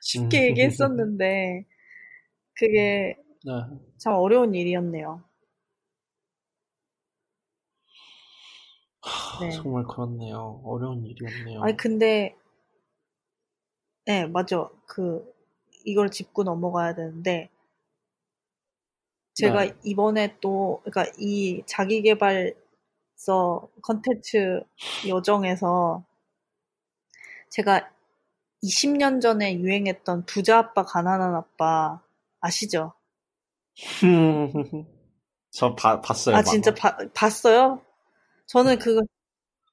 [0.00, 0.42] 쉽게 음.
[0.50, 1.64] 얘기했었는데
[2.54, 3.52] 그게 네.
[3.98, 5.22] 참 어려운 일이었네요.
[9.40, 9.50] 네.
[9.50, 10.60] 정말 그렇네요.
[10.64, 11.62] 어려운 일이었네요.
[11.62, 12.36] 아니 근데
[14.04, 14.68] 네 맞아.
[14.86, 15.31] 그
[15.84, 17.50] 이걸 짚고 넘어가야 되는데
[19.34, 19.74] 제가 네.
[19.84, 22.54] 이번에 또 그러니까 이 자기개발서
[23.82, 24.62] 컨텐츠
[25.08, 26.04] 여정에서
[27.48, 27.90] 제가
[28.62, 32.00] 20년 전에 유행했던 부자 아빠 가난한 아빠
[32.40, 32.92] 아시죠?
[35.50, 36.36] 저 바, 봤어요.
[36.36, 37.82] 아 진짜 바, 봤어요?
[38.46, 39.02] 저는 그거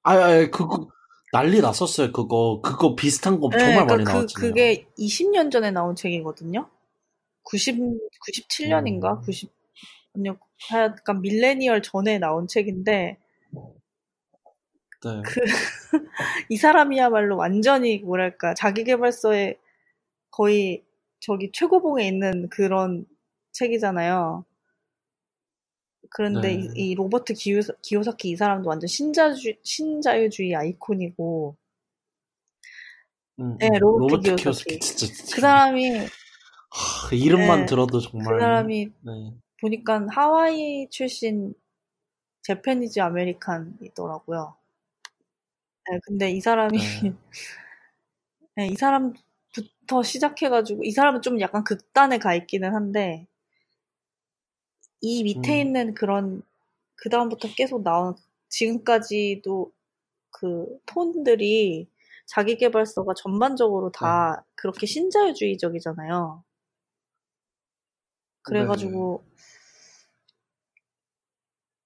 [0.03, 0.89] 아아 아, 그거
[1.31, 2.11] 난리 났었어요.
[2.11, 4.49] 그거 그거 비슷한 거 네, 정말 그러니까 많이 그, 나왔잖아요.
[4.49, 6.69] 그게 20년 전에 나온 책이거든요.
[7.43, 7.77] 90
[8.25, 9.21] 97년인가 음.
[9.21, 9.51] 90
[10.15, 10.37] 아니요
[10.73, 13.17] 약간 밀레니얼 전에 나온 책인데
[15.01, 15.21] 네.
[16.49, 19.57] 그이 사람이야말로 완전히 뭐랄까 자기개발서에
[20.31, 20.83] 거의
[21.19, 23.05] 저기 최고봉에 있는 그런
[23.51, 24.45] 책이잖아요.
[26.09, 26.67] 그런데 네.
[26.75, 31.55] 이, 이, 로버트 기요사, 기요사키 이 사람도 완전 신자주, 신자유주의 아이콘이고
[33.39, 33.79] 음, 네, 음.
[33.79, 34.79] 로버트, 로버트 기요사키.
[34.79, 39.33] 진짜, 진짜, 그 사람이 하, 이름만 네, 들어도 정말 그 사람이 네.
[39.61, 41.53] 보니까 하와이 출신
[42.41, 44.55] 제페니즈 아메리칸이더라고요.
[45.91, 47.13] 네, 근데 이 사람이 네.
[48.55, 53.28] 네, 이 사람부터 시작해가지고 이 사람은 좀 약간 극단에 가 있기는 한데
[55.01, 55.67] 이 밑에 음.
[55.67, 56.41] 있는 그런
[56.95, 58.15] 그 다음부터 계속 나온
[58.49, 59.71] 지금까지도
[60.31, 61.87] 그 톤들이
[62.25, 64.51] 자기 개발서가 전반적으로 다 네.
[64.55, 66.43] 그렇게 신자유주의적이잖아요.
[68.41, 69.29] 그래가지고 네.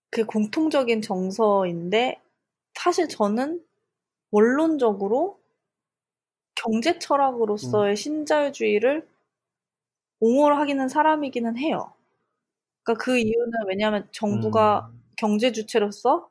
[0.09, 2.21] 그 공통적인 정서인데
[2.73, 3.65] 사실 저는
[4.31, 5.39] 원론적으로
[6.55, 7.95] 경제 철학으로서의 음.
[7.95, 9.07] 신자유주의를
[10.19, 11.93] 옹호를 하기는 사람이기는 해요.
[12.83, 15.03] 그러니까 그 이유는 왜냐하면 정부가 음.
[15.17, 16.29] 경제 주체로서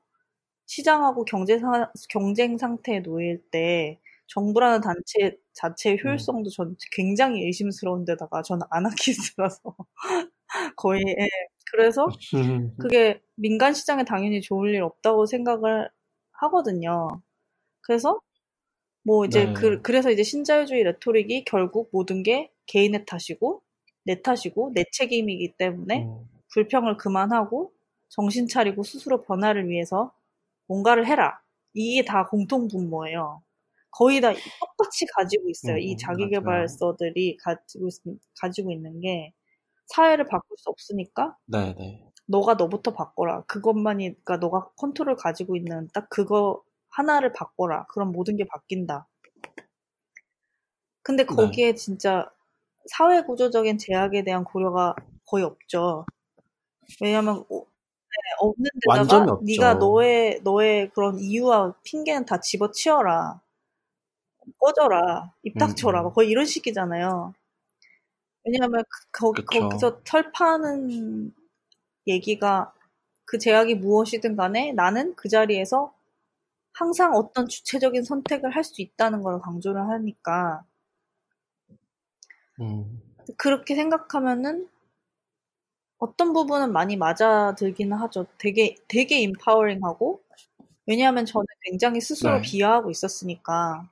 [0.66, 6.04] 시장하고 경제 사, 경쟁 상태에 놓일 때 정부라는 단체 자체의 음.
[6.04, 9.76] 효율성도 전 굉장히 의심스러운데다가 저는 아나키스트라서
[10.76, 11.28] 거의 예.
[11.70, 12.06] 그래서
[12.78, 15.88] 그게 민간 시장에 당연히 좋을 일 없다고 생각을
[16.32, 17.22] 하거든요.
[17.80, 18.20] 그래서
[19.04, 19.52] 뭐 이제 네.
[19.54, 23.62] 그, 그래서 이제 신자유주의 레토릭이 결국 모든 게 개인의 탓이고
[24.04, 26.24] 내 탓이고 내 책임이기 때문에 음.
[26.52, 27.72] 불평을 그만하고
[28.08, 30.12] 정신 차리고 스스로 변화를 위해서
[30.66, 31.40] 뭔가를 해라.
[31.74, 33.42] 이게 다 공통 분모예요.
[33.90, 35.74] 거의 다 똑같이 가지고 있어요.
[35.74, 37.94] 음, 이 자기개발서들이 가지고, 있,
[38.40, 39.32] 가지고 있는 게
[39.86, 41.74] 사회를 바꿀 수 없으니까 네네.
[41.74, 42.12] 네.
[42.26, 43.42] 너가 너부터 바꿔라.
[43.44, 47.86] 그것만이 그러니까 너가 컨트롤 가지고 있는 딱 그거 하나를 바꿔라.
[47.86, 49.08] 그럼 모든 게 바뀐다.
[51.02, 51.34] 근데 네.
[51.34, 51.74] 거기에 네.
[51.74, 52.30] 진짜
[52.86, 54.94] 사회 구조적인 제약에 대한 고려가
[55.26, 56.06] 거의 없죠.
[57.00, 63.40] 왜냐면 어, 네, 없는 데다가 네가 너의 너의 그런 이유와 핑계는 다 집어치워라.
[64.58, 65.34] 꺼져라.
[65.42, 66.00] 입 닥쳐라.
[66.00, 66.12] 음, 음.
[66.14, 67.34] 거의 이런 식이잖아요.
[68.44, 71.32] 왜냐하면 그, 거, 거기서 철파하는
[72.08, 72.72] 얘기가
[73.24, 75.94] 그 제약이 무엇이든 간에 나는 그 자리에서
[76.74, 80.64] 항상 어떤 주체적인 선택을 할 수 있다는 걸 강조를 하니까
[82.60, 83.00] 음.
[83.36, 84.68] 그렇게 생각하면은
[86.02, 88.26] 어떤 부분은 많이 맞아들기는 하죠.
[88.36, 90.20] 되게 되게 인파워링하고
[90.84, 92.42] 왜냐하면 저는 굉장히 스스로 네.
[92.42, 93.88] 비하하고 있었으니까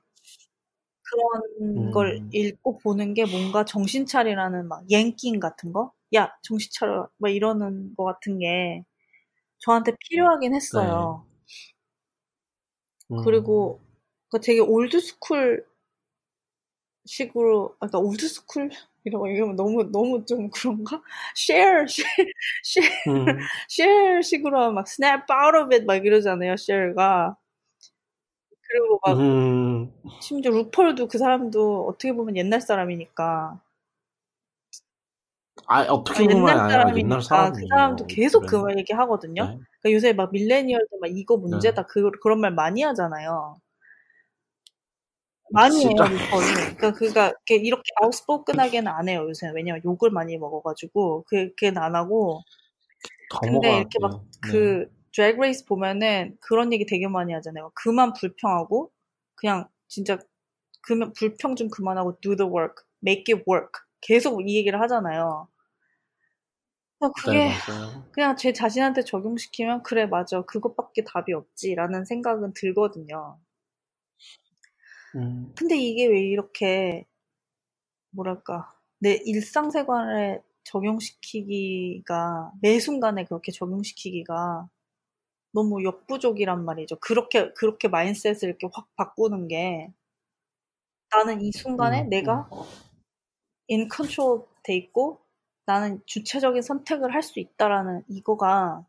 [1.03, 1.91] 그런 음.
[1.91, 7.29] 걸 읽고 보는 게 뭔가 정신 차리라는 막 옌킹 같은 거, 야 정신 차려, 막
[7.29, 8.83] 이러는 거 같은 게
[9.59, 11.25] 저한테 필요하긴 했어요.
[13.07, 13.15] 네.
[13.15, 13.23] 음.
[13.23, 13.79] 그리고
[14.29, 15.65] 그 되게 old school
[17.05, 18.69] 식으로, 그러니까 old school
[19.03, 21.01] 이러고 얘기하면 너무 너무 좀 그런가?
[21.35, 22.31] Cher, Cher,
[22.63, 23.37] Cher, 음.
[23.69, 26.53] Cher 식으로 막 snap out of it 막 이러잖아요.
[26.53, 27.35] Cher가
[28.71, 29.91] 그리고 막 음...
[30.21, 33.59] 심지어 RuPaul도 그 사람도 어떻게 보면 옛날 사람이니까
[35.67, 39.43] 아 어떻게 보면 옛날 사람이니까 옛날 그 사람도 계속 그 얘기 하거든요.
[39.43, 39.59] 네.
[39.81, 41.87] 그러니까 요새 막 millennial들 막 이거 문제다 네.
[41.89, 43.59] 그 그런 말 많이 하잖아요.
[45.51, 46.75] 많이 해요, 루펄이.
[46.77, 49.51] 그러니까 그가 이렇게 아웃스포근하게는 안 해요 요새.
[49.53, 52.41] 왜냐면 욕을 많이 먹어가지고 그게는 안 하고.
[53.41, 54.85] 근데 이렇게 막그 네.
[55.13, 57.71] 드래그 레이스 보면은 그런 얘기 되게 많이 하잖아요.
[57.75, 58.91] 그만 불평하고
[59.35, 60.17] 그냥 진짜
[60.81, 63.71] 그만 불평 좀 그만하고 do the work, make it work.
[64.01, 65.47] 계속 이 얘기를 하잖아요.
[67.15, 67.51] 그게 네,
[68.11, 73.39] 그냥 제 자신한테 적용시키면 그래 맞아 그것밖에 답이 없지라는 생각은 들거든요.
[75.15, 75.53] 음.
[75.55, 77.05] 근데 이게 왜 이렇게
[78.11, 84.69] 뭐랄까 내 일상생활에 적용시키기가 매 순간에 그렇게 적용시키기가
[85.53, 86.97] 너무 역부족이란 말이죠.
[87.01, 89.89] 그렇게 그렇게 mindset을 이렇게 확 바꾸는 게
[91.15, 92.49] 나는 이 순간에 음, 내가
[93.67, 95.19] in control 돼 있고
[95.65, 98.85] 나는 주체적인 선택을 할 수 있다라는 이거가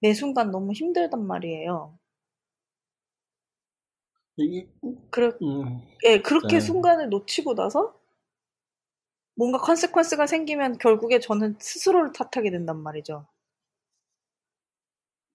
[0.00, 1.98] 매 순간 너무 힘들단 말이에요.
[4.36, 4.66] 이,
[5.10, 6.60] 그래, 음, 예, 그렇게 네.
[6.60, 7.94] 순간을 놓치고 나서
[9.36, 13.26] 뭔가 컨세퀀스가 생기면 결국에 저는 스스로를 탓하게 된단 말이죠.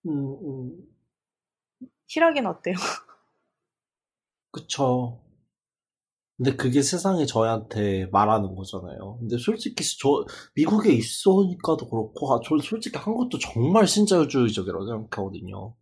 [0.05, 0.89] 음, 음.
[2.07, 2.75] 희락이는 어때요?
[4.51, 5.21] 그쵸.
[6.37, 9.17] 근데 그게 세상에 저희한테 말하는 거잖아요.
[9.19, 10.25] 근데 솔직히 저
[10.55, 15.75] 미국에 있으니까도 그렇고 아, 저 솔직히 한국도 정말 신자유주의적이라고 생각하거든요.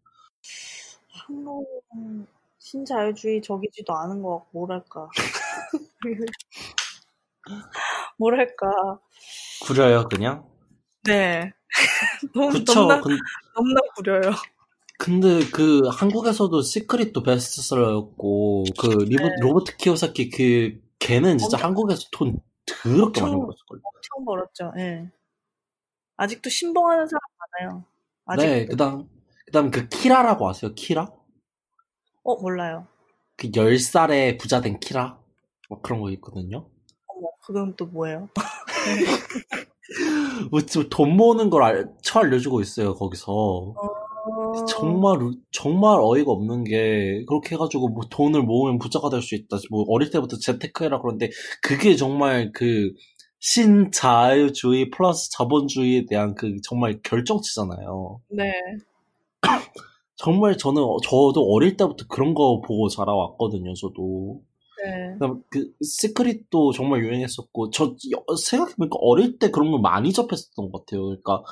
[1.10, 2.28] 한국은
[2.70, 5.10] 신자유주의 적이지도 않은 것 같고 뭐랄까
[8.20, 9.00] 뭐랄까
[9.64, 10.46] 구려요 그냥?
[11.04, 11.54] 네.
[12.36, 13.18] 너무 그쵸, 넘나, 근...
[13.56, 14.34] 넘나 구려요.
[15.00, 19.36] 근데 그 한국에서도 Secret도 베스트셀러였고 그 리버, 네.
[19.40, 23.82] 로버트 키오사키 그 걔는 진짜 엄청, 한국에서 돈 더럽게 많이 벌었을걸요.
[23.84, 24.74] 엄청 벌었죠.
[24.78, 24.82] 예.
[24.82, 25.12] 네.
[26.18, 27.22] 아직도 신봉하는 사람
[27.62, 27.86] 많아요.
[28.26, 28.52] 아직도.
[28.52, 29.08] 네, 그다음
[29.46, 30.74] 그다음 그 키라라고 아세요?
[30.76, 31.17] 키라?
[32.28, 32.88] 어, 몰라요.
[33.38, 35.18] 그 10살에 부자 된 키라?
[35.70, 36.68] 뭐 그런 거 있거든요.
[37.08, 38.28] 어머, 그건 또 뭐예요?
[40.52, 43.26] 뭐 돈 모으는 걸 알, 쳐 알려주고 있어요, 거기서.
[43.32, 43.76] 어...
[44.68, 45.18] 정말
[45.52, 49.58] 정말 어이가 없는 게 그렇게 해가지고 뭐 돈을 모으면 부자가 될 수 있다.
[49.72, 51.30] 뭐 어릴 때부터 재테크해라 그러는데
[51.62, 52.92] 그게 정말 그
[53.40, 58.20] 신자유주의 플러스 자본주의에 대한 그 정말 결정치잖아요.
[58.32, 58.52] 네.
[60.18, 63.74] 정말 저는 저도 어릴 때부터 그런 거 보고 자라왔거든요.
[63.76, 64.42] 저도.
[64.84, 65.18] 네.
[65.50, 67.96] 그 시크릿도 정말 유행했었고 저
[68.40, 71.06] 생각해보니까 어릴 때 그런 걸 많이 접했었던 것 같아요.
[71.06, 71.44] 그러니까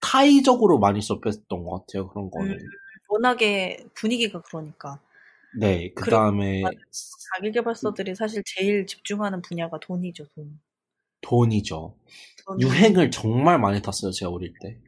[0.00, 2.08] 타이적으로 많이 접했던 것 같아요.
[2.08, 2.52] 그런 거는.
[2.52, 2.58] 음,
[3.08, 5.00] 워낙에 분위기가 그러니까.
[5.58, 6.62] 네, 그 다음에.
[7.34, 10.60] 자기개발서들이 사실 제일 집중하는 분야가 돈이죠, 돈.
[11.22, 11.96] 돈이죠.
[12.46, 12.60] 돈.
[12.60, 14.78] 유행을 정말 많이 탔어요, 제가 어릴 때.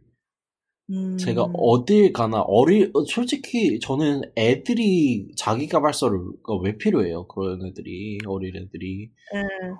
[0.92, 1.16] 음...
[1.18, 6.20] 제가 어딜 가나, 어리, 솔직히 저는 애들이 자기개발서를
[6.62, 7.26] 왜 필요해요?
[7.28, 9.10] 그런 애들이, 어린 애들이.
[9.34, 9.76] 음.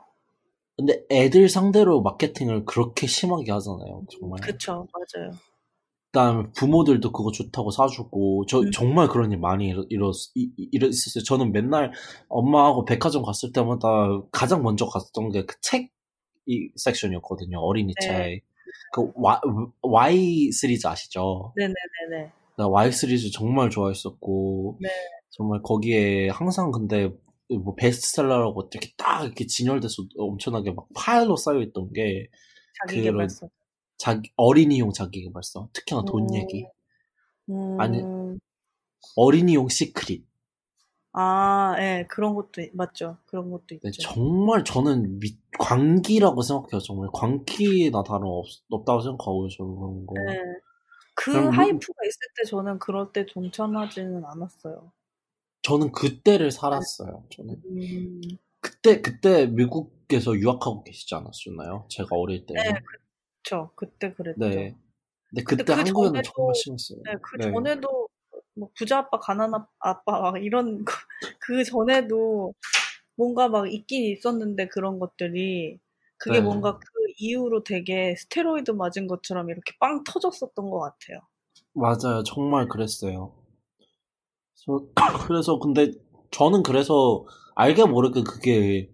[0.77, 4.05] 근데 애들 상대로 마케팅을 그렇게 심하게 하잖아요.
[4.11, 4.41] 정말.
[4.41, 5.33] 그쵸, 맞아요.
[6.13, 8.71] 그다음에 부모들도 그거 좋다고 사주고 저 음.
[8.73, 10.13] 정말 그런 일 많이 일어, 일어,
[10.73, 11.25] 일었어요.
[11.25, 11.93] 저는 맨날
[12.29, 13.89] 엄마하고 백화점 갔을 때마다
[14.33, 15.91] 가장 먼저 갔던 게 그 책
[16.47, 17.59] 이 섹션이었거든요.
[17.61, 18.07] 어린이 네.
[18.07, 18.43] 책.
[18.93, 19.13] 그
[19.83, 21.53] Y, 시리즈 아시죠?
[21.57, 22.33] 네네네네.
[22.59, 24.89] Y 시리즈 정말 좋아했었고 네.
[25.31, 27.11] 정말 거기에 항상 근데
[27.49, 32.29] 뭐 베스트셀러라고 이렇게 딱 이렇게 진열돼서 엄청나게 막 파일로 쌓여있던 게
[32.87, 33.49] 자기 개발서
[33.99, 36.35] 자기 어린이용 자기 개발서 특히나 돈 음.
[36.35, 36.67] 얘기
[37.51, 37.81] 음.
[37.81, 38.03] 아니
[39.17, 40.25] 어린이용 시크릿
[41.15, 43.19] 아, 예, 네, 그런 것도 맞죠.
[43.27, 43.91] 그런 것도 네, 있죠.
[43.91, 46.81] 네, 정말 저는 미, 광기라고 생각해요.
[46.81, 50.15] 정말 광기나 다름 없, 없다고 생각하고 저는 그런 거.
[50.27, 50.39] 네.
[51.15, 54.91] 그 하이프가 있을 때 저는 그럴 때 동참하지는 않았어요.
[55.61, 57.25] 저는 그때를 살았어요.
[57.31, 58.21] 저는 음...
[58.61, 61.87] 그때 그때 미국에서 유학하고 계시지 않았었나요?
[61.89, 62.55] 제가 어릴 때.
[62.55, 62.73] 네,
[63.45, 63.71] 그렇죠.
[63.75, 64.39] 그때 그랬죠.
[64.41, 64.75] 네.
[65.29, 66.99] 근데 그때 그 한국에는 전에도, 정말 심했어요.
[67.05, 67.53] 네, 그 네.
[67.53, 68.02] 전에도
[68.55, 70.85] 뭐 부자 아빠, 가난 아빠 막 이런
[71.41, 72.53] 그 전에도
[73.17, 75.79] 뭔가 막 있긴 있었는데 그런 것들이
[76.19, 76.45] 그게 네.
[76.45, 76.85] 뭔가 그
[77.19, 81.21] 이후로 되게 스테로이드 맞은 것처럼 이렇게 빵 터졌었던 것 같아요.
[81.75, 82.23] 맞아요.
[82.25, 83.35] 정말 그랬어요.
[84.55, 84.87] 그래서,
[85.27, 85.93] 그래서 근데
[86.31, 88.91] 저는 그래서 알게 모르게 그게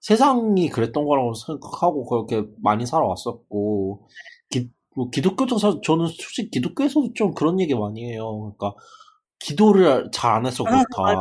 [0.00, 4.08] 세상이 그랬던 거라고 생각하고 그렇게 많이 살아왔었고
[4.50, 8.54] 기, 뭐 기독교적 사 저는 솔직히 기독교에서도 좀 그런 얘기 많이 해요.
[8.58, 8.74] 그러니까
[9.38, 10.86] 기도를 잘 안 해서 그렇다.
[10.98, 11.14] 아,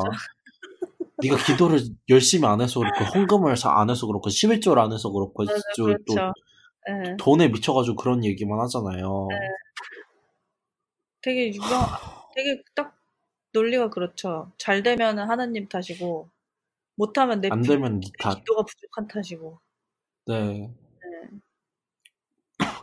[1.23, 5.43] 네가 기도를 열심히 안 해서 그렇고 헌금을 잘 안 해서 그렇고 11조를 안 해서 그렇고
[5.45, 5.99] 맞아, 그렇죠.
[6.07, 6.15] 또
[6.87, 7.15] 네.
[7.19, 9.27] 돈에 미쳐가지고 그런 얘기만 하잖아요.
[9.29, 9.37] 네.
[11.21, 11.69] 되게 유명,
[12.35, 12.97] 되게 딱
[13.53, 14.51] 논리가 그렇죠.
[14.57, 16.29] 잘 되면은 하나님 탓이고
[16.95, 18.35] 못하면 내 안 되면 네 탓.
[18.35, 19.59] 기도가 부족한 탓이고.
[20.27, 20.71] 네.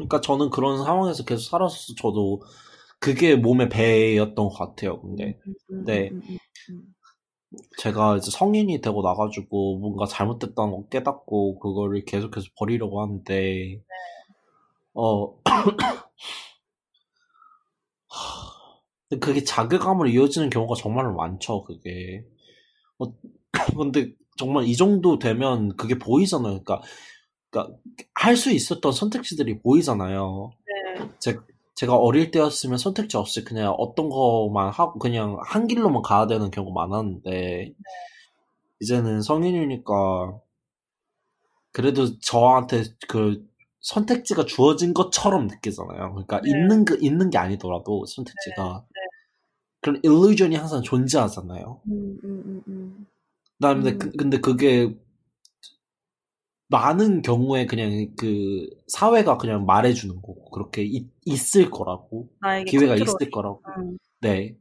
[0.00, 0.06] 네.
[0.06, 1.94] 그러니까 저는 그런 상황에서 계속 살았어.
[1.96, 2.42] 저도
[3.00, 5.00] 그게 몸의 배였던 것 같아요.
[5.00, 6.10] 근데 음, 음, 네.
[6.12, 6.38] 음, 음,
[6.70, 6.94] 음.
[7.78, 13.80] 제가 이제 성인이 되고 나가지고 뭔가 잘못됐다는 거 깨닫고 그거를 계속해서 버리려고 하는데 네.
[14.94, 15.38] 어
[19.20, 21.64] 그게 자괴감으로 이어지는 경우가 정말 많죠.
[21.64, 22.24] 그게
[22.98, 23.06] 어,
[23.76, 26.62] 근데 정말 이 정도 되면 그게 보이잖아요.
[26.64, 26.80] 그러니까,
[27.50, 27.76] 그러니까
[28.14, 30.52] 할 수 있었던 선택지들이 보이잖아요.
[30.66, 31.08] 네.
[31.18, 31.38] 제,
[31.74, 36.86] 제가 어릴 때였으면 선택지 없이 그냥 어떤 것만 하고 그냥 한 길로만 가야 되는 경우가
[36.88, 37.74] 많았는데 네.
[38.80, 40.40] 이제는 성인이니까
[41.72, 43.46] 그래도 저한테 그
[43.80, 46.12] 선택지가 주어진 것처럼 느끼잖아요.
[46.12, 46.50] 그러니까 네.
[46.50, 49.00] 있는 그 있는 게 아니더라도 선택지가 네.
[49.00, 49.00] 네.
[49.80, 51.80] 그런 일루전이 항상 존재하잖아요.
[51.86, 53.06] 음, 음, 음, 음.
[53.58, 53.98] 그다음에 음.
[53.98, 54.94] 그, 근데 그게
[56.68, 62.28] 많은 경우에 그냥 그 사회가 그냥 말해주는 거고 그렇게 있, 있을 거라고
[62.66, 63.02] 기회가 컨트롤.
[63.08, 63.96] 있을 거라고 음.
[64.20, 64.54] 네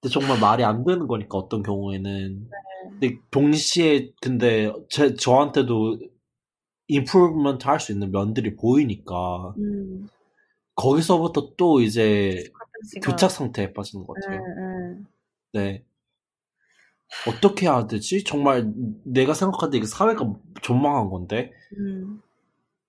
[0.00, 2.90] 근데 정말 말이 안 되는 거니까 어떤 경우에는 네.
[3.00, 5.98] 근데 동시에 근데 제 저한테도
[6.88, 10.06] improvement 할 수 있는 면들이 보이니까 음.
[10.74, 12.44] 거기서부터 또 이제
[13.02, 14.40] 교착 상태에 빠지는 것 같아요.
[14.42, 15.06] 음,
[15.54, 15.82] 네.
[17.28, 18.24] 어떻게 해야 되지?
[18.24, 18.72] 정말
[19.04, 19.34] 내가
[19.70, 21.52] 때 이게 사회가 좆망한 건데.
[21.78, 22.20] 음.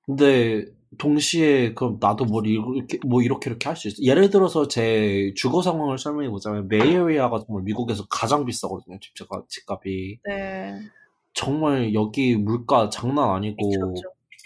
[0.05, 0.65] 근데
[0.97, 3.97] 동시에 그럼 나도 뭐 이렇게 뭐 이렇게 이렇게 할 수 있어.
[4.01, 8.99] 예를 들어서 제 주거 상황을 설명해 보자면 Bay Area가 정말 미국에서 가장 비싸거든요.
[8.99, 10.19] 집값 집값이.
[10.25, 10.79] 네.
[11.33, 13.69] 정말 여기 물가 장난 아니고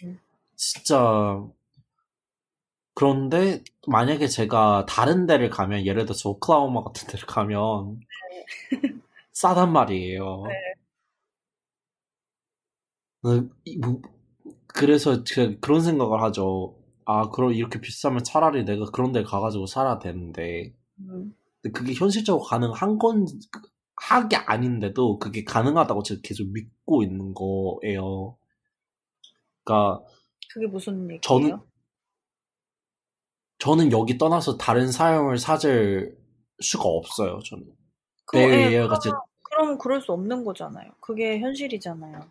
[0.04, 0.18] 음.
[0.56, 1.44] 진짜
[2.94, 8.44] 그런데 만약에 제가 다른 데를 가면 예를 들어서 오클라호마 같은 데를 가면 네.
[9.40, 10.44] 싸단 말이에요.
[10.48, 10.54] 네.
[13.22, 13.50] 어,
[13.82, 14.02] 뭐,
[14.68, 15.24] 그래서
[15.62, 16.78] 그런 생각을 하죠.
[17.06, 20.74] 아, 그럼 이렇게 비싸면 차라리 내가 그런 데 가가지고 살아야 되는데.
[21.00, 21.34] 음.
[21.62, 23.26] 근데 그게 현실적으로 가능한 건,
[23.96, 28.38] 하게 아닌데도 그게 가능하다고 제가 계속 믿고 있는 거예요.
[29.64, 30.04] 그니까.
[30.54, 31.22] 그게 무슨 얘기예요?
[31.22, 31.60] 저는,
[33.60, 36.18] 저는 여기 떠나서 다른 삶을 찾을
[36.60, 37.66] 수가 없어요, 저는.
[38.26, 39.10] 그, 네, 예, 같이
[39.60, 40.90] 그러면 그럴 수 없는 거잖아요.
[41.02, 42.22] 그게 현실이잖아요.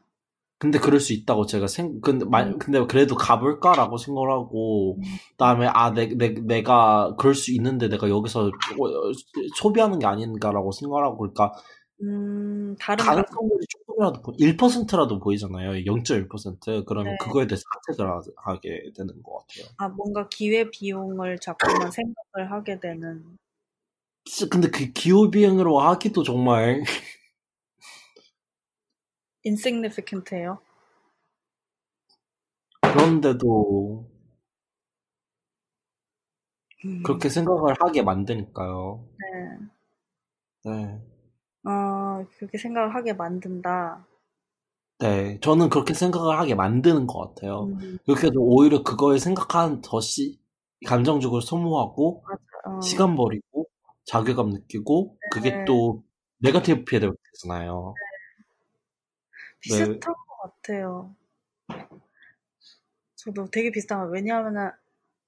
[0.59, 2.59] 근데 그럴 수 있다고 제가 생, 근데, 음.
[2.59, 5.03] 근데 그래도 가볼까라고 생각을 하고, 음.
[5.33, 9.13] 그다음에 아, 내, 내, 내가 그럴 수 있는데 내가 여기서 어,
[9.57, 11.53] 소비하는 게 아닌가라고 생각하고, 그러니까
[12.01, 15.85] 음, 다른 가능성이 조금이라도 1%라도 보이잖아요.
[15.85, 17.19] 0.1% 그러면 네.
[17.21, 19.75] 그거에 대해서 선택을 하게 되는 것 같아요.
[19.77, 23.23] 아 뭔가 기회 비용을 자꾸만 생각을 하게 되는.
[24.51, 26.83] 근데 그 기호 비용으로 하기도 정말
[29.45, 30.61] insignificant해요.
[32.81, 34.09] 그런데도
[36.85, 37.03] 음.
[37.03, 39.05] 그렇게 생각을 하게 만드니까요.
[39.19, 40.71] 네.
[40.71, 41.01] 네.
[41.65, 44.07] 어, 그렇게 생각을 하게 만든다.
[45.01, 47.65] 네, 저는 그렇게 생각을 하게 만드는 것 같아요.
[47.67, 47.99] 음.
[48.05, 50.41] 그렇게 해서 오히려 그거에 생각한 더 시,
[50.87, 52.25] 감정적으로 소모하고,
[52.67, 52.81] 어.
[52.81, 53.67] 시간 버리고,
[54.07, 55.29] 자괴감 느끼고, 네.
[55.31, 56.03] 그게 또
[56.39, 57.95] 네거티브 피드백이잖아요.
[59.65, 59.87] 네.
[59.87, 60.15] 비슷한 네.
[60.15, 61.15] 것 같아요.
[63.17, 64.71] 저도 되게 비슷한 거 왜냐하면은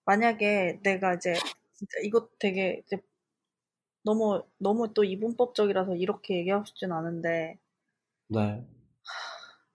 [0.06, 1.44] 만약에 내가 이제
[1.74, 2.98] 진짜 이것 되게 이제
[4.04, 7.58] 너무 너무 또 이분법적이라서 이렇게 얘기하고 싶진 않은데
[8.28, 8.64] 네.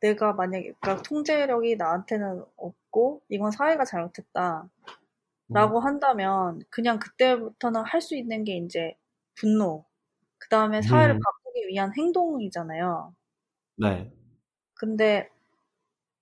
[0.02, 4.69] 내가 만약에 그러니까 통제력이 나한테는 없고 이건 사회가 잘못했다
[5.53, 5.82] 라고 음.
[5.82, 8.95] 한다면 그냥 그때부터는 할 수 있는 게 이제
[9.36, 9.86] 분노
[10.40, 11.26] 그 다음에 사회를 음.
[11.26, 13.15] 바꾸기 위한 행동이잖아요
[13.77, 14.11] 네
[14.76, 15.30] 근데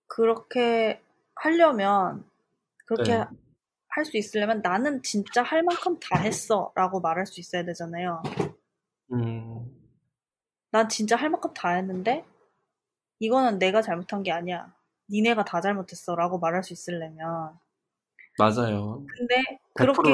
[0.08, 1.02] 그렇게
[1.36, 2.26] 하려면
[2.86, 3.26] 그렇게 네.
[3.90, 8.24] 할 수 있으려면 나는 진짜 할 만큼 다 했어 라고 말할 수 있어야 되잖아요.
[9.12, 9.72] 음.
[10.72, 12.26] 난 진짜 할 만큼 다 했는데
[13.20, 14.76] 이거는 내가 잘못한 게 아니야.
[15.10, 17.60] 니네가 다 잘못했어 라고 말할 수 있으려면
[18.40, 19.06] 맞아요.
[19.16, 20.14] 근데 그렇게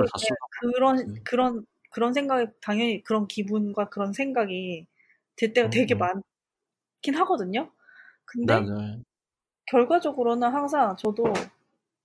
[0.60, 1.16] 그런 음.
[1.24, 4.86] 그런 그런 생각이 당연히 그런 기분과 그런 생각이
[5.38, 6.00] 들 때가 되게 음.
[6.00, 7.72] 많긴 하거든요.
[8.32, 9.02] 근데 맞아요.
[9.68, 11.34] 결과적으로는 항상 저도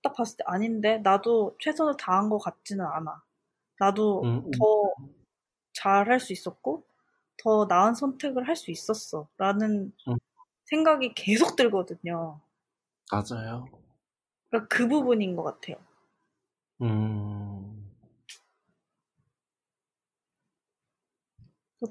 [0.03, 3.23] 딱 봤을 때 아닌데 나도 최선을 다한 것 같지는 않아.
[3.79, 4.51] 나도 음, 음.
[4.51, 4.93] 더,
[5.73, 6.83] 잘할 수 있었고
[7.37, 10.15] 더 나은 선택을 할 수 있었어 라는 음.
[10.65, 12.41] 생각이 계속 들거든요.
[13.11, 13.65] 맞아요.
[14.49, 15.77] 그러니까 그 부분인 것 같아요.
[16.81, 17.91] 음.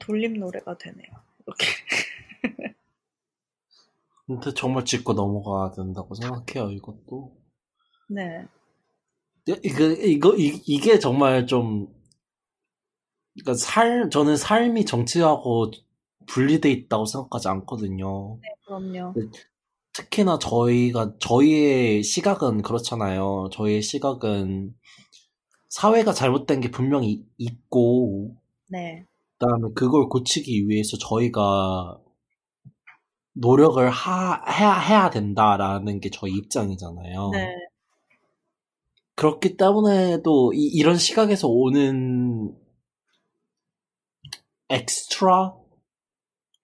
[0.00, 1.08] 돌림 노래가 되네요.
[1.46, 1.66] 이렇게.
[4.26, 7.36] 근데 정말 짚고 넘어가야 된다고 생각해요, 이것도.
[8.08, 8.46] 네.
[9.62, 11.88] 이거, 이거, 이, 이게 정말 좀,
[13.34, 15.70] 그러니까 살, 저는 삶이 정치하고
[16.26, 18.38] 분리돼 있다고 생각하지 않거든요.
[18.40, 19.14] 네, 그럼요.
[19.92, 23.50] 특히나 저희가, 저희의 시각은 그렇잖아요.
[23.52, 24.74] 저희의 시각은
[25.68, 28.34] 사회가 잘못된 게 분명히 있고,
[28.70, 29.06] 네.
[29.38, 32.00] 그 다음에 그걸 고치기 위해서 저희가
[33.34, 37.30] 노력을 하, 해야, 해야 된다라는 게 저희 입장이잖아요.
[37.32, 37.54] 네.
[39.16, 42.54] 그렇기 때문에도 이, 이런 시각에서 오는
[44.70, 45.54] 엑스트라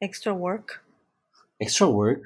[0.01, 0.80] 엑스트라 워크
[1.60, 2.22] 엑스트라 워크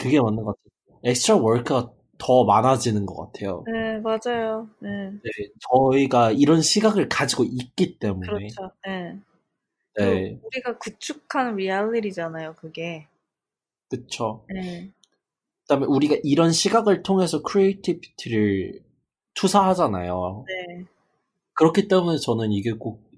[0.00, 1.00] 그게 맞는 것 같아요.
[1.04, 3.64] extra work가 더 많아지는 것 같아요.
[3.72, 4.68] 네, 맞아요.
[4.80, 5.10] 네.
[5.12, 5.30] 네.
[5.70, 8.26] 저희가 이런 시각을 가지고 있기 때문에.
[8.26, 8.72] 그렇죠.
[8.84, 9.18] 네.
[9.96, 10.38] 네.
[10.42, 13.06] 우리가 구축한 리얼리티잖아요, 그게.
[13.88, 14.44] 그쵸.
[14.52, 14.92] 네.
[15.62, 18.82] 그다음에 우리가 이런 시각을 통해서 creativity를
[19.34, 20.44] 투사하잖아요.
[20.46, 20.84] 네.
[21.54, 23.08] 그렇기 때문에 저는 이게 꼭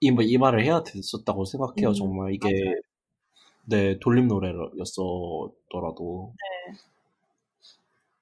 [0.00, 1.88] 이, 뭐, 이 말을 해야 됐었다고 생각해요.
[1.88, 2.80] 음, 정말 이게 맞아요.
[3.68, 6.32] 네 돌림 노래였었더라도.
[6.32, 6.78] 네.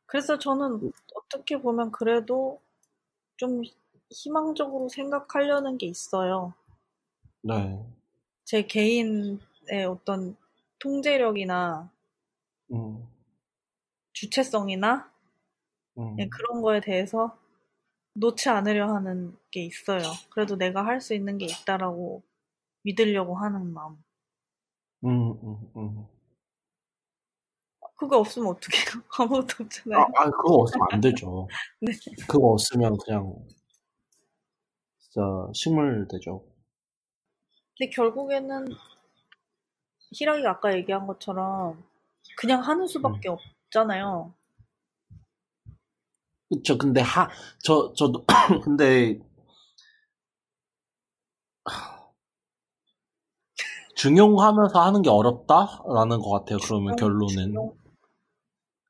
[0.07, 2.61] 그래서 저는 어떻게 보면 그래도
[3.37, 3.63] 좀
[4.11, 6.55] 희망적으로 생각하려는 게 있어요.
[7.43, 7.85] 네.
[8.45, 9.39] 제 개인의
[9.89, 10.37] 어떤
[10.85, 11.91] 통제력이나
[12.73, 13.09] 음.
[14.15, 15.11] 주체성이나
[15.99, 16.17] 음.
[16.21, 17.39] 예, 그런 거에 대해서
[18.15, 20.03] 놓지 않으려 하는 게 있어요.
[20.31, 22.23] 그래도 내가 할 수 있는 게 있다라고
[22.83, 24.03] 믿으려고 하는 마음.
[25.05, 26.07] 음, 음, 음.
[27.97, 29.03] 그거 없으면 어떡해요?
[29.19, 30.01] 아무것도 없잖아요.
[30.03, 31.49] 아, 아, 그거 없으면 안 되죠.
[31.81, 31.93] 네.
[32.29, 33.35] 그거 없으면 그냥
[34.99, 35.21] 진짜
[35.55, 36.45] 식물 되죠.
[37.79, 38.67] 근데 결국에는
[40.15, 41.83] 희랑이가 아까 얘기한 것처럼
[42.37, 43.37] 그냥 하는 수밖에 음.
[43.67, 44.33] 없잖아요.
[46.49, 46.79] 그쵸.
[46.79, 47.29] 근데 하,
[47.63, 48.25] 저, 저도,
[48.63, 49.19] 근데,
[53.97, 56.59] 중용하면서 하는 게 어렵다라는 것 같아요.
[56.63, 57.29] 그러면 결론은.
[57.29, 57.73] 중용?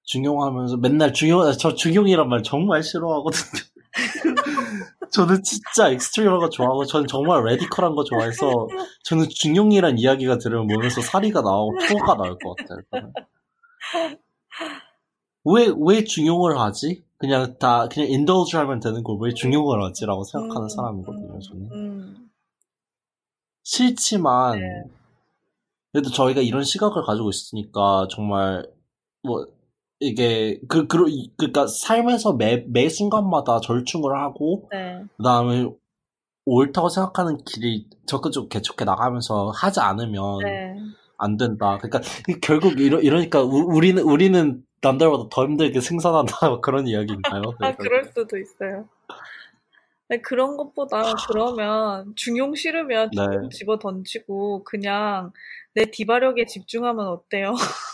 [0.02, 3.62] 중용 하면서 맨날 중용, 저 중용이란 말 정말 싫어하거든요.
[5.14, 8.68] 저는 진짜 extreme한 거 좋아하고 저는 정말 radical한 거 좋아해서
[9.04, 13.12] 저는 중용이란 이야기가 들으면 몸에서 사리가 나오고 토가 나올 것 같아요.
[15.44, 17.04] 왜, 왜 중용을 하지?
[17.18, 21.68] 그냥 다, 그냥 indulge 하면 되는 걸 왜 중용을 하지라고 생각하는 음, 사람이거든요, 저는.
[21.72, 22.30] 음.
[23.62, 24.66] 싫지만, 네.
[25.92, 28.66] 그래도 저희가 이런 시각을 가지고 있으니까 정말,
[29.22, 29.46] 뭐,
[30.04, 30.98] 이게 그, 그
[31.36, 35.02] 그러니까 삶에서 매, 매 순간마다 절충을 하고 네.
[35.16, 35.68] 그다음에
[36.44, 40.76] 옳다고 생각하는 길이 적극적으로 개척해 나가면서 하지 않으면 네.
[41.16, 41.78] 안 된다.
[41.78, 42.00] 그러니까
[42.42, 47.42] 결국 이러, 이러니까 우, 리는 우리는 남들보다 더 힘들게 생산한다 그런 이야기인가요?
[47.60, 48.88] 아 그럴 수도 있어요.
[50.22, 53.48] 그런 것보다 그러면 중용 싫으면 네.
[53.50, 55.32] 집어 던지고 그냥
[55.72, 57.54] 내 디바력에 집중하면 어때요?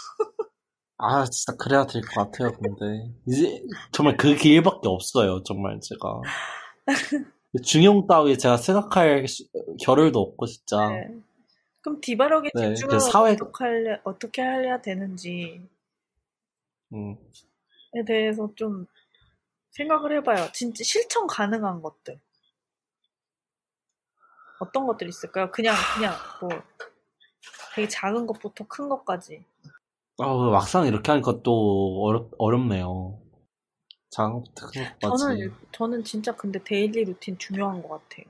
[1.03, 3.11] 아, 진짜 그래야 될 것 같아요, 근데.
[3.27, 3.63] 이제,
[3.93, 6.21] 정말 그 길밖에 없어요, 정말 제가.
[7.65, 9.27] 중용 따위 제가 생각할
[9.83, 10.89] 겨를도 없고, 진짜.
[10.91, 11.09] 네.
[11.83, 13.33] 그럼 디바력에 네, 집중하면 그 사회...
[13.33, 15.61] 어떻게, 할래, 어떻게 해야 되는지.
[16.93, 17.17] 음.
[17.95, 18.87] 에 대해서 좀
[19.71, 20.49] 생각을 해봐요.
[20.53, 22.21] 진짜 실천 가능한 것들.
[24.61, 25.51] 어떤 것들이 있을까요?
[25.51, 26.51] 그냥, 그냥, 뭐,
[27.75, 29.43] 되게 작은 것부터 큰 것까지.
[30.21, 33.21] 아, 막상 이렇게 하니까 또 어렵, 어렵네요.
[34.11, 34.67] 장부터
[35.01, 38.27] 저는, 저는 진짜 근데 daily routine 중요한 것 같아요.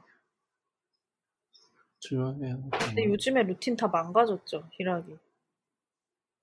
[2.01, 2.69] 중요해요.
[2.71, 5.17] 근데 요즘에 루틴 다 망가졌죠, 히락이.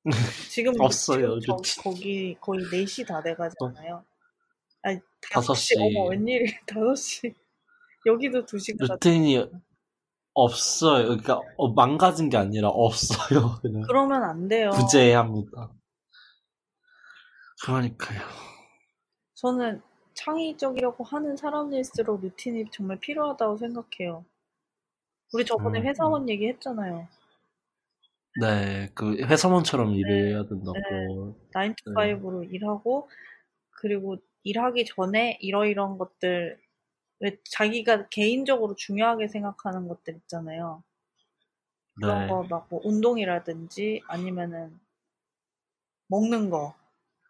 [0.51, 1.39] 지금 없어요.
[1.39, 4.03] 지금 저, 거기 거의 4시 다 돼가잖아요.
[4.83, 5.75] 아니, 5시.
[5.75, 5.79] 5시.
[5.79, 7.33] 어머, 웬일이 5시.
[8.05, 8.87] 여기도 2시간.
[8.87, 9.49] 루틴이
[10.37, 11.05] 없어요.
[11.05, 13.57] 그러니까 어, 망가진 게 아니라 없어요.
[13.61, 14.69] 그냥 그러면 안 돼요.
[14.69, 15.71] 부재합니다.
[17.63, 18.21] 그러니까요.
[19.33, 19.81] 저는
[20.13, 24.25] 창의적이라고 하는 사람일수록 루틴이 정말 필요하다고 생각해요.
[25.33, 26.29] 우리 저번에 음, 회사원 음.
[26.29, 27.07] 얘기했잖아요.
[28.39, 30.73] 네, 그 회사원처럼 네, 일을 해야 된다고.
[30.73, 32.47] 네, 9 to 5로 네.
[32.51, 33.09] 일하고
[33.71, 36.59] 그리고 일하기 전에 이러이러한 것들
[37.19, 40.83] 왜 자기가 개인적으로 중요하게 생각하는 것들 있잖아요.
[41.95, 42.27] 그런 네.
[42.27, 44.79] 거막 뭐 운동이라든지 아니면은
[46.07, 46.75] 먹는 거,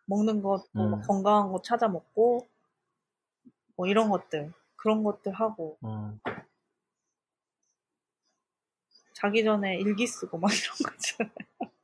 [0.05, 1.01] 먹는 거, 뭐 음.
[1.01, 2.47] 건강한 거 찾아 먹고
[3.75, 6.19] 뭐 이런 것들 그런 것들 하고 음.
[9.13, 11.77] 자기 전에 일기 쓰고 막 이런 거잖아요.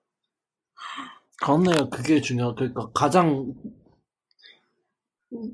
[1.41, 1.89] 그렇네요.
[1.89, 2.53] 그게 중요.
[2.55, 3.53] 그러니까 가장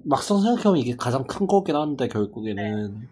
[0.04, 3.08] 막상 생각해보면 이게 가장 큰 거긴 한데 결국에는 네.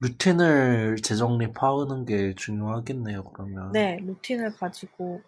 [0.00, 3.24] 루틴을 재정립하는 게 중요하겠네요.
[3.24, 5.20] 그러면 네, 루틴을 가지고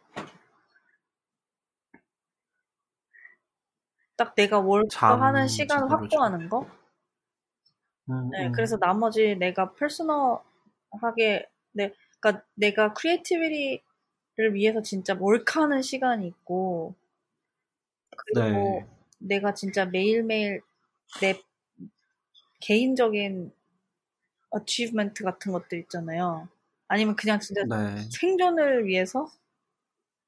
[4.16, 6.66] 딱 내가 월부터 하는 시간을 확보하는 거.
[8.11, 8.53] 음, 네, 음.
[8.53, 16.95] 그래서 나머지 내가 personal하게 네, 그러니까 내가 creativity를 위해서 진짜 work하는 시간이 있고
[18.16, 18.99] 그리고 네.
[19.21, 20.63] 내가 진짜 매일매일
[21.21, 21.41] 내
[22.61, 23.53] 개인적인
[24.51, 26.49] achievement 같은 것들 있잖아요.
[26.89, 28.11] 아니면 그냥 진짜 네.
[28.11, 29.31] 생존을 위해서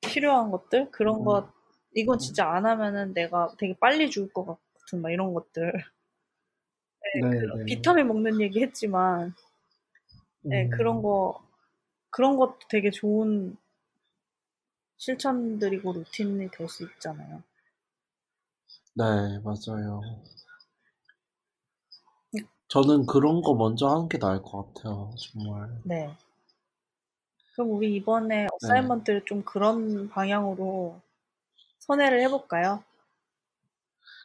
[0.02, 1.24] 필요한 것들 그런 음.
[1.24, 1.51] 것
[1.94, 5.73] 이건 진짜 안 하면은 내가 되게 빨리 죽을 것 같은 막 이런 것들.
[7.14, 7.64] 네, 네, 그 네.
[7.64, 9.35] 비타민 먹는 얘기 했지만
[10.43, 10.70] 네, 음.
[10.70, 11.43] 그런 거
[12.10, 13.56] 그런 것도 되게 좋은
[14.97, 17.43] 실천들이고 루틴이 될 수 있잖아요.
[18.94, 20.01] 네, 맞아요.
[22.69, 25.82] 저는 그런 거 먼저 하는 게 나을 것 같아요, 정말.
[25.85, 26.16] 네.
[27.55, 28.48] 그럼 우리 이번에 네.
[28.52, 29.24] assignment를 네.
[29.27, 31.01] 좀 그런 방향으로
[31.81, 32.85] 선회를 해볼까요?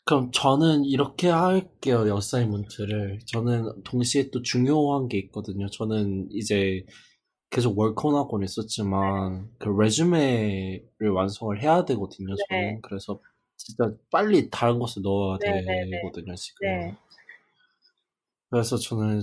[0.06, 3.19] 그럼 저는 이렇게 할게요, assignment를.
[3.26, 5.68] 저는 동시에 또 중요한 게 있거든요.
[5.69, 6.85] 저는 이제
[7.52, 12.76] 계속 work on하고는 있었지만, 그 resume를 완성을 해야 되거든요, 저는.
[12.76, 12.80] 네.
[12.84, 13.19] 그래서
[13.57, 15.91] 진짜 빨리 다른 것을 넣어야 네, 네, 네.
[15.91, 16.67] 되거든요, 지금.
[16.67, 16.97] 네.
[18.49, 19.21] 그래서 저는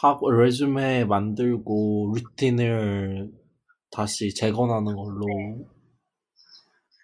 [0.00, 3.32] 하고 레주메 만들고 루틴을
[3.90, 5.64] 다시 재건하는 걸로 네.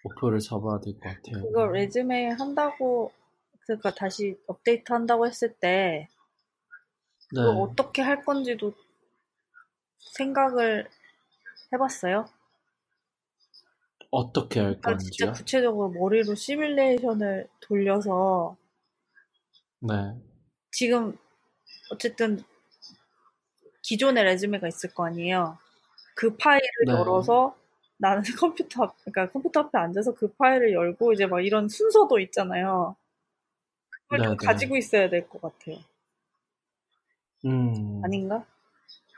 [0.03, 1.43] 목표를 잡아야 될 것 같아요.
[1.43, 3.11] 그거 레주메 한다고
[3.65, 6.07] 그러니까 다시 업데이트 한다고 했을 때
[7.33, 7.41] 네.
[7.41, 8.73] 어떻게 할 건지도
[10.17, 10.87] 생각을
[11.73, 12.25] 해봤어요?
[14.13, 15.11] 어떻게 할 그러니까 건지요?
[15.11, 18.55] 진짜 구체적으로 머리로 시뮬레이션을 돌려서
[19.79, 20.15] 네.
[20.71, 21.17] 지금
[21.91, 22.43] 어쨌든
[23.83, 25.57] 기존의 레즈메가 있을 거 아니에요.
[26.15, 26.93] 그 파일을 네.
[26.93, 27.57] 열어서
[27.97, 32.95] 나는 컴퓨터 앞, 그러니까 컴퓨터 앞에 앉아서 그 파일을 열고 이제 막 이런 순서도 있잖아요.
[33.89, 34.45] 그걸 네, 좀 네.
[34.45, 35.77] 가지고 있어야 될 것 같아요.
[37.45, 38.01] 음.
[38.03, 38.45] 아닌가?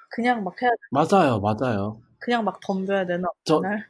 [0.10, 0.78] 그냥 막 해야 돼.
[0.92, 2.02] 맞아요, 맞아요.
[2.20, 3.28] 그냥 막 덤벼야 되나?
[3.44, 3.88] 저, 날?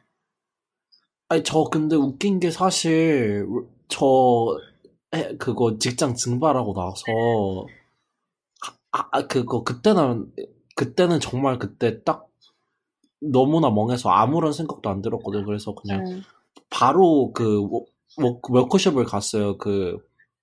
[1.28, 3.46] 아니, 저 근데 웃긴 게 사실,
[3.88, 4.56] 저,
[5.14, 7.66] 해, 그거 직장 증발하고 나서,
[8.92, 10.32] 아, 아, 그거, 그때는,
[10.76, 12.28] 그때는 정말 그때 딱
[13.20, 15.44] 너무나 멍해서 아무런 생각도 안 들었거든.
[15.44, 16.22] 그래서 그냥 음.
[16.70, 17.86] 바로 그, 워,
[18.48, 19.58] 워크숍을 갔어요.
[19.58, 19.98] 그,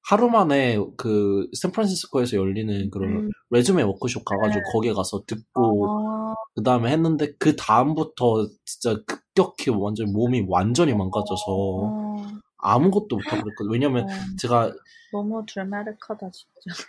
[0.06, 3.32] 하루 만에 그 샌프란시스코에서 열리는 그런 음.
[3.52, 4.72] 레주메 워크숍 가가지고 네.
[4.74, 6.36] 거기에 가서 듣고 아.
[6.56, 8.98] 그 다음에 했는데 그 다음부터 진짜
[9.34, 12.22] 급격히 완전 몸이 완전히 망가져서 어.
[12.58, 13.72] 아무것도 못하고 그랬거든요.
[13.72, 14.08] 왜냐면 어.
[14.40, 14.72] 제가
[15.12, 16.84] 너무 드라마틱하다 진짜.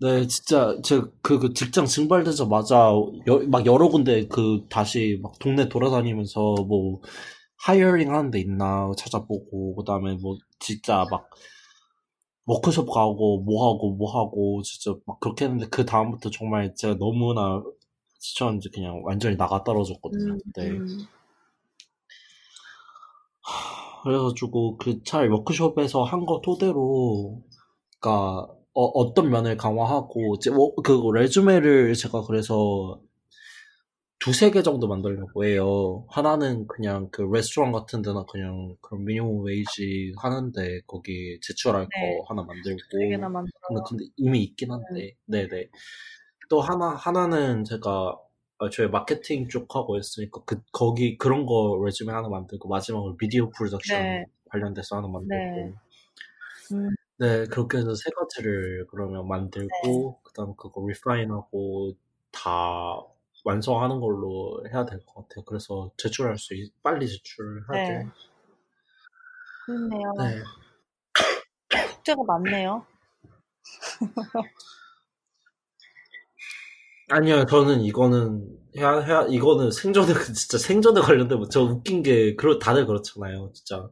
[0.00, 2.92] 네, 진짜 제가 그, 그 직장 증발되자마자
[3.26, 7.02] 여, 막 여러 군데 그 다시 막 동네 돌아다니면서 뭐
[7.58, 11.28] hiring 하는 데 있나 찾아보고 그다음에 뭐 진짜 막
[12.46, 17.62] 워크숍 가고 뭐 하고 뭐 하고 진짜 막 그렇게 했는데 그 다음부터 정말 제가 너무나
[18.20, 20.34] 지쳤는지 그냥 완전히 나가 떨어졌거든요.
[20.34, 21.06] 음, 음.
[24.02, 27.42] 그래가지고 그 차라리 워크숍에서 한 거 토대로
[28.00, 33.00] 그니까 어, 떤 면을 강화하고 이제 워, 그 레주메를 제가 그래서
[34.18, 36.04] 두세 개 정도 만들려고 해요.
[36.10, 42.18] 하나는 그냥 그 레스토랑 같은 데나 그냥 그런 미니멈 웨이지 하는데 거기 제출할 네.
[42.18, 42.78] 거 하나 만들고.
[43.68, 45.14] 근데, 근데 이미 있긴 한데.
[45.26, 45.46] 네.
[45.48, 45.68] 네네.
[46.50, 48.18] 또 하나, 하나는 제가
[48.58, 53.50] 어, 저희 마케팅 쪽 하고 있으니까 그, 거기 그런 거 resume 하나 만들고 마지막으로 video
[53.50, 54.26] production 네.
[54.50, 55.34] 관련돼서 하나 만들고.
[55.36, 55.74] 네.
[56.72, 56.90] 음.
[57.18, 59.68] 네, 그렇게 해서 세 가지를 그러면 만들고,
[60.16, 60.20] 네.
[60.24, 61.94] 그 다음 그거 refine하고
[62.32, 62.50] 다
[63.44, 65.44] 완성하는 걸로 해야 될 것 같아요.
[65.44, 67.92] 그래서 제출할 수 있, 빨리 제출하게.
[67.92, 68.06] 네.
[69.66, 70.12] 그렇네요.
[70.18, 70.42] 네.
[71.96, 72.84] 숙제가 많네요.
[77.10, 82.86] 아니요, 저는 이거는 해야 해야 이거는 생존에 진짜 생존에 관련된 저 웃긴 게 그런 다들
[82.86, 83.50] 그렇잖아요.
[83.52, 83.88] 진짜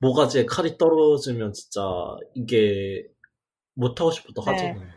[0.00, 1.82] 모가지에 칼이 떨어지면 진짜
[2.34, 3.06] 이게
[3.74, 4.50] 못 하고 싶어도 네.
[4.50, 4.88] 하잖아요.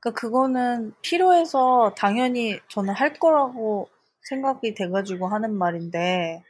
[0.00, 3.88] 그러니까 그거는 필요해서 당연히 저는 할 거라고
[4.22, 6.42] 생각이 돼가지고 하는 말인데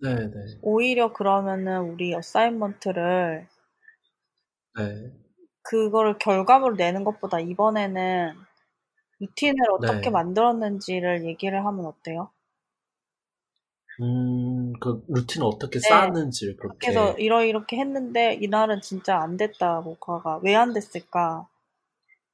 [0.00, 0.26] 네네.
[0.26, 0.58] 네.
[0.62, 3.48] 오히려 그러면은 우리 어사이먼트를
[4.78, 5.12] 네.
[5.62, 8.34] 그거를 결과물을 내는 것보다 이번에는
[9.20, 10.10] 루틴을 어떻게 네.
[10.10, 12.30] 만들었는지를 얘기를 하면 어때요?
[14.00, 15.88] 음, 그 루틴을 어떻게 네.
[15.88, 16.92] 쌓았는지를 그렇게.
[16.92, 21.48] 그래서 이러 이렇게 했는데 이날은 진짜 안 됐다 목화가 왜 안 됐을까?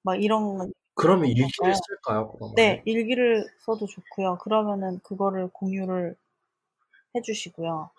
[0.05, 0.73] 막 이런.
[0.95, 2.33] 그러면 일기를 쓸까요?
[2.33, 2.57] 그러면?
[2.57, 4.39] 네, 일기를 써도 좋고요.
[4.39, 6.17] 그러면은 그거를 공유를
[7.15, 7.91] 해주시고요.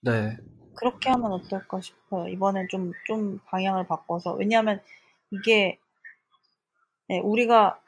[0.00, 0.36] 네.
[0.74, 2.28] 그렇게 하면 어떨까 싶어요.
[2.28, 4.34] 이번엔 좀, 좀 방향을 바꿔서.
[4.34, 4.80] 왜냐하면
[5.30, 5.78] 이게,
[7.14, 7.80] 네, 우리가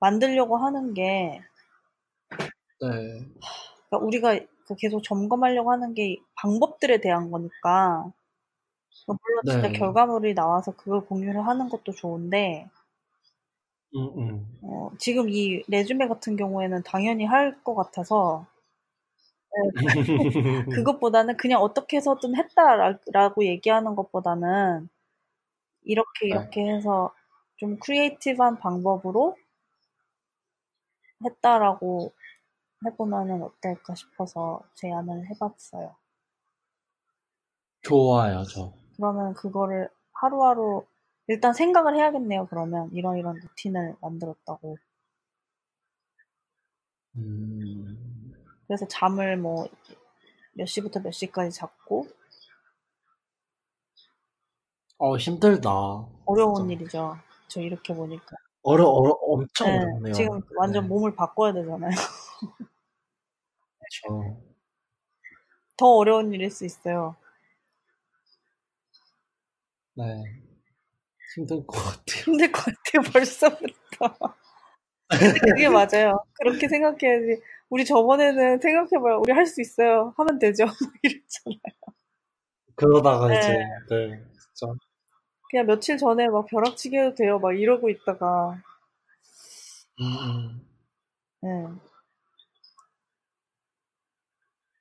[0.00, 1.40] 만들려고 하는 게,
[2.80, 3.42] 네.
[3.88, 8.10] 그러니까 우리가 그 계속 점검하려고 하는 게 방법들에 대한 거니까,
[9.06, 9.78] 물론 진짜 네.
[9.78, 12.68] 결과물이 나와서 그걸 공유를 하는 것도 좋은데,
[13.94, 14.58] 음, 음.
[14.60, 18.46] 어, 지금 이 resume 같은 경우에는 당연히 할 것 같아서
[19.54, 19.70] 네,
[20.70, 24.88] 그것보다는 그냥 어떻게 해서든 했다라고 얘기하는 것보다는
[25.84, 26.28] 이렇게 네.
[26.30, 27.14] 이렇게 해서
[27.56, 29.36] 좀 creative한 방법으로
[31.24, 32.12] 했다라고
[32.84, 35.94] 해보면은 어떨까 싶어서 제안을 해봤어요.
[37.82, 38.72] 좋아요, 저.
[38.96, 40.84] 그러면 그거를 하루하루
[41.28, 42.46] 일단 생각을 해야겠네요.
[42.46, 44.76] 그러면 이런 이런 루틴을 만들었다고.
[47.16, 48.32] 음...
[48.66, 49.68] 그래서 잠을 뭐
[50.54, 52.06] 몇 시부터 몇 시까지 잡고.
[55.04, 55.68] 어 힘들다.
[56.26, 56.72] 어려운 진짜.
[56.74, 57.16] 일이죠.
[57.48, 58.36] 저 이렇게 보니까.
[58.62, 60.12] 어려 어려 엄청 네, 어렵네요.
[60.14, 60.88] 지금 완전 네.
[60.88, 61.90] 몸을 바꿔야 되잖아요.
[64.04, 64.40] 그렇죠.
[65.76, 67.16] 더 어려운 일일 수 있어요.
[69.94, 70.22] 네.
[71.34, 72.22] 힘들 것 같아요.
[72.24, 74.36] 힘들 것 같아요, 벌써부터.
[75.40, 76.16] 그게 맞아요.
[76.34, 77.42] 그렇게 생각해야지.
[77.70, 79.18] 우리 저번에는 생각해봐요.
[79.20, 80.14] 우리 할 수 있어요.
[80.16, 80.64] 하면 되죠.
[81.02, 81.58] 이랬잖아요.
[82.76, 83.38] 그러다가 네.
[83.38, 83.52] 이제,
[83.90, 84.24] 네,
[84.54, 84.72] 진짜.
[85.52, 87.38] 그냥 며칠 전에 막 벼락치기 해도 돼요.
[87.38, 88.58] 막 이러고 있다가.
[90.00, 90.66] 음, 음.
[91.42, 91.80] 네.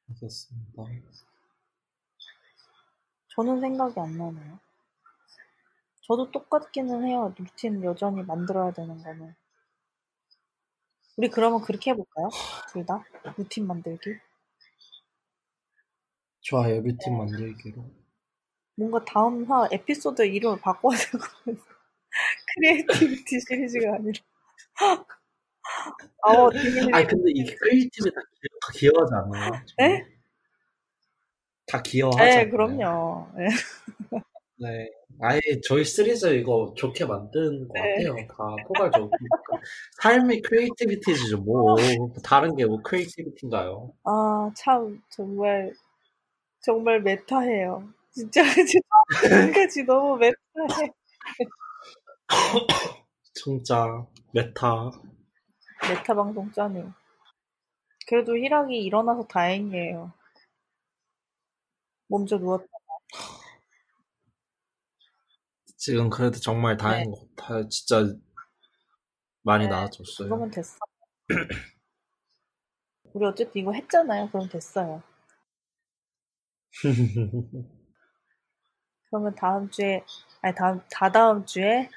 [0.10, 0.84] 알겠습니다.
[3.36, 4.60] 저는 생각이 안 나네요.
[6.04, 7.34] 저도 똑같기는 해요.
[7.38, 9.36] 루틴 여전히 만들어야 되는 거는.
[11.18, 12.30] 우리 그러면 그렇게 해볼까요?
[12.72, 13.04] 둘 다?
[13.38, 14.16] 루틴 만들기?
[16.40, 18.01] 좋아요, 루틴 만들기로.
[18.82, 21.56] 뭔가 다음 화 에피소드 이름을 바꿔야 될 것 같아요.
[22.56, 24.20] creativity 시리즈가 아니라.
[26.24, 26.50] 아, 어,
[26.94, 28.22] 아니, 근데 이게 creative 다,
[28.74, 29.52] 기여, 하지 않아요?
[29.78, 30.06] 네?
[31.68, 32.44] 다 기여하잖아요.
[32.46, 33.28] 네, 그럼요.
[33.38, 33.48] 네.
[34.58, 34.90] 네.
[35.22, 38.04] 아예 저희 시리즈 이거 좋게 만든 것 네.
[38.06, 38.16] 같아요.
[38.28, 38.36] 다
[38.68, 39.10] 포괄적으로.
[40.02, 41.40] 삶이 creativity죠.
[41.40, 41.76] 뭐
[42.24, 43.94] 다른 게 뭐 creativity인가요?
[44.04, 45.74] 아, 참 정말
[46.62, 47.90] 정말 meta해요.
[48.14, 50.92] 진짜 지금까지 너무 meta해.
[53.34, 54.92] 진짜 meta.
[55.90, 56.84] meta 방송 짠해.
[58.08, 60.12] 그래도 희락이 일어나서 다행이에요.
[62.08, 62.68] 몸져 누웠다가.
[65.78, 67.18] 지금 그래도 정말 다행인 네.
[67.18, 67.70] 것 같아요.
[67.70, 68.14] 진짜
[69.44, 70.28] 많이 네, 나아졌어요.
[70.28, 70.78] 그러면 됐어.
[73.14, 74.30] 우리 어쨌든 이거 했잖아요.
[74.30, 75.02] 그럼 됐어요.
[79.12, 80.04] 그러면 다음 주에,
[80.42, 81.90] 아니, 다음, 다다음 주에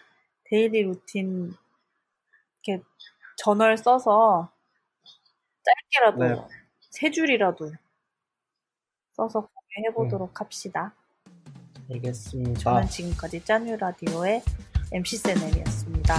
[0.45, 1.55] daily 루틴,
[2.67, 2.83] 이렇게
[3.37, 4.51] 저널 써서
[5.63, 6.49] 짧게라도, 네.
[6.91, 7.71] 세 줄이라도
[9.13, 10.35] 써서 공유해보도록 음.
[10.35, 10.93] 합시다.
[11.91, 12.61] 알겠습니다.
[12.61, 14.43] 저는 지금까지 짠유 라디오의
[14.93, 16.15] MC 세넴이었습니다.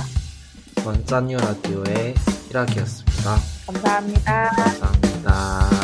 [0.81, 2.15] 저는 짠유 라디오의
[2.47, 3.35] 희락이었습니다.
[3.67, 4.49] 감사합니다.
[4.49, 5.74] 감사합니다.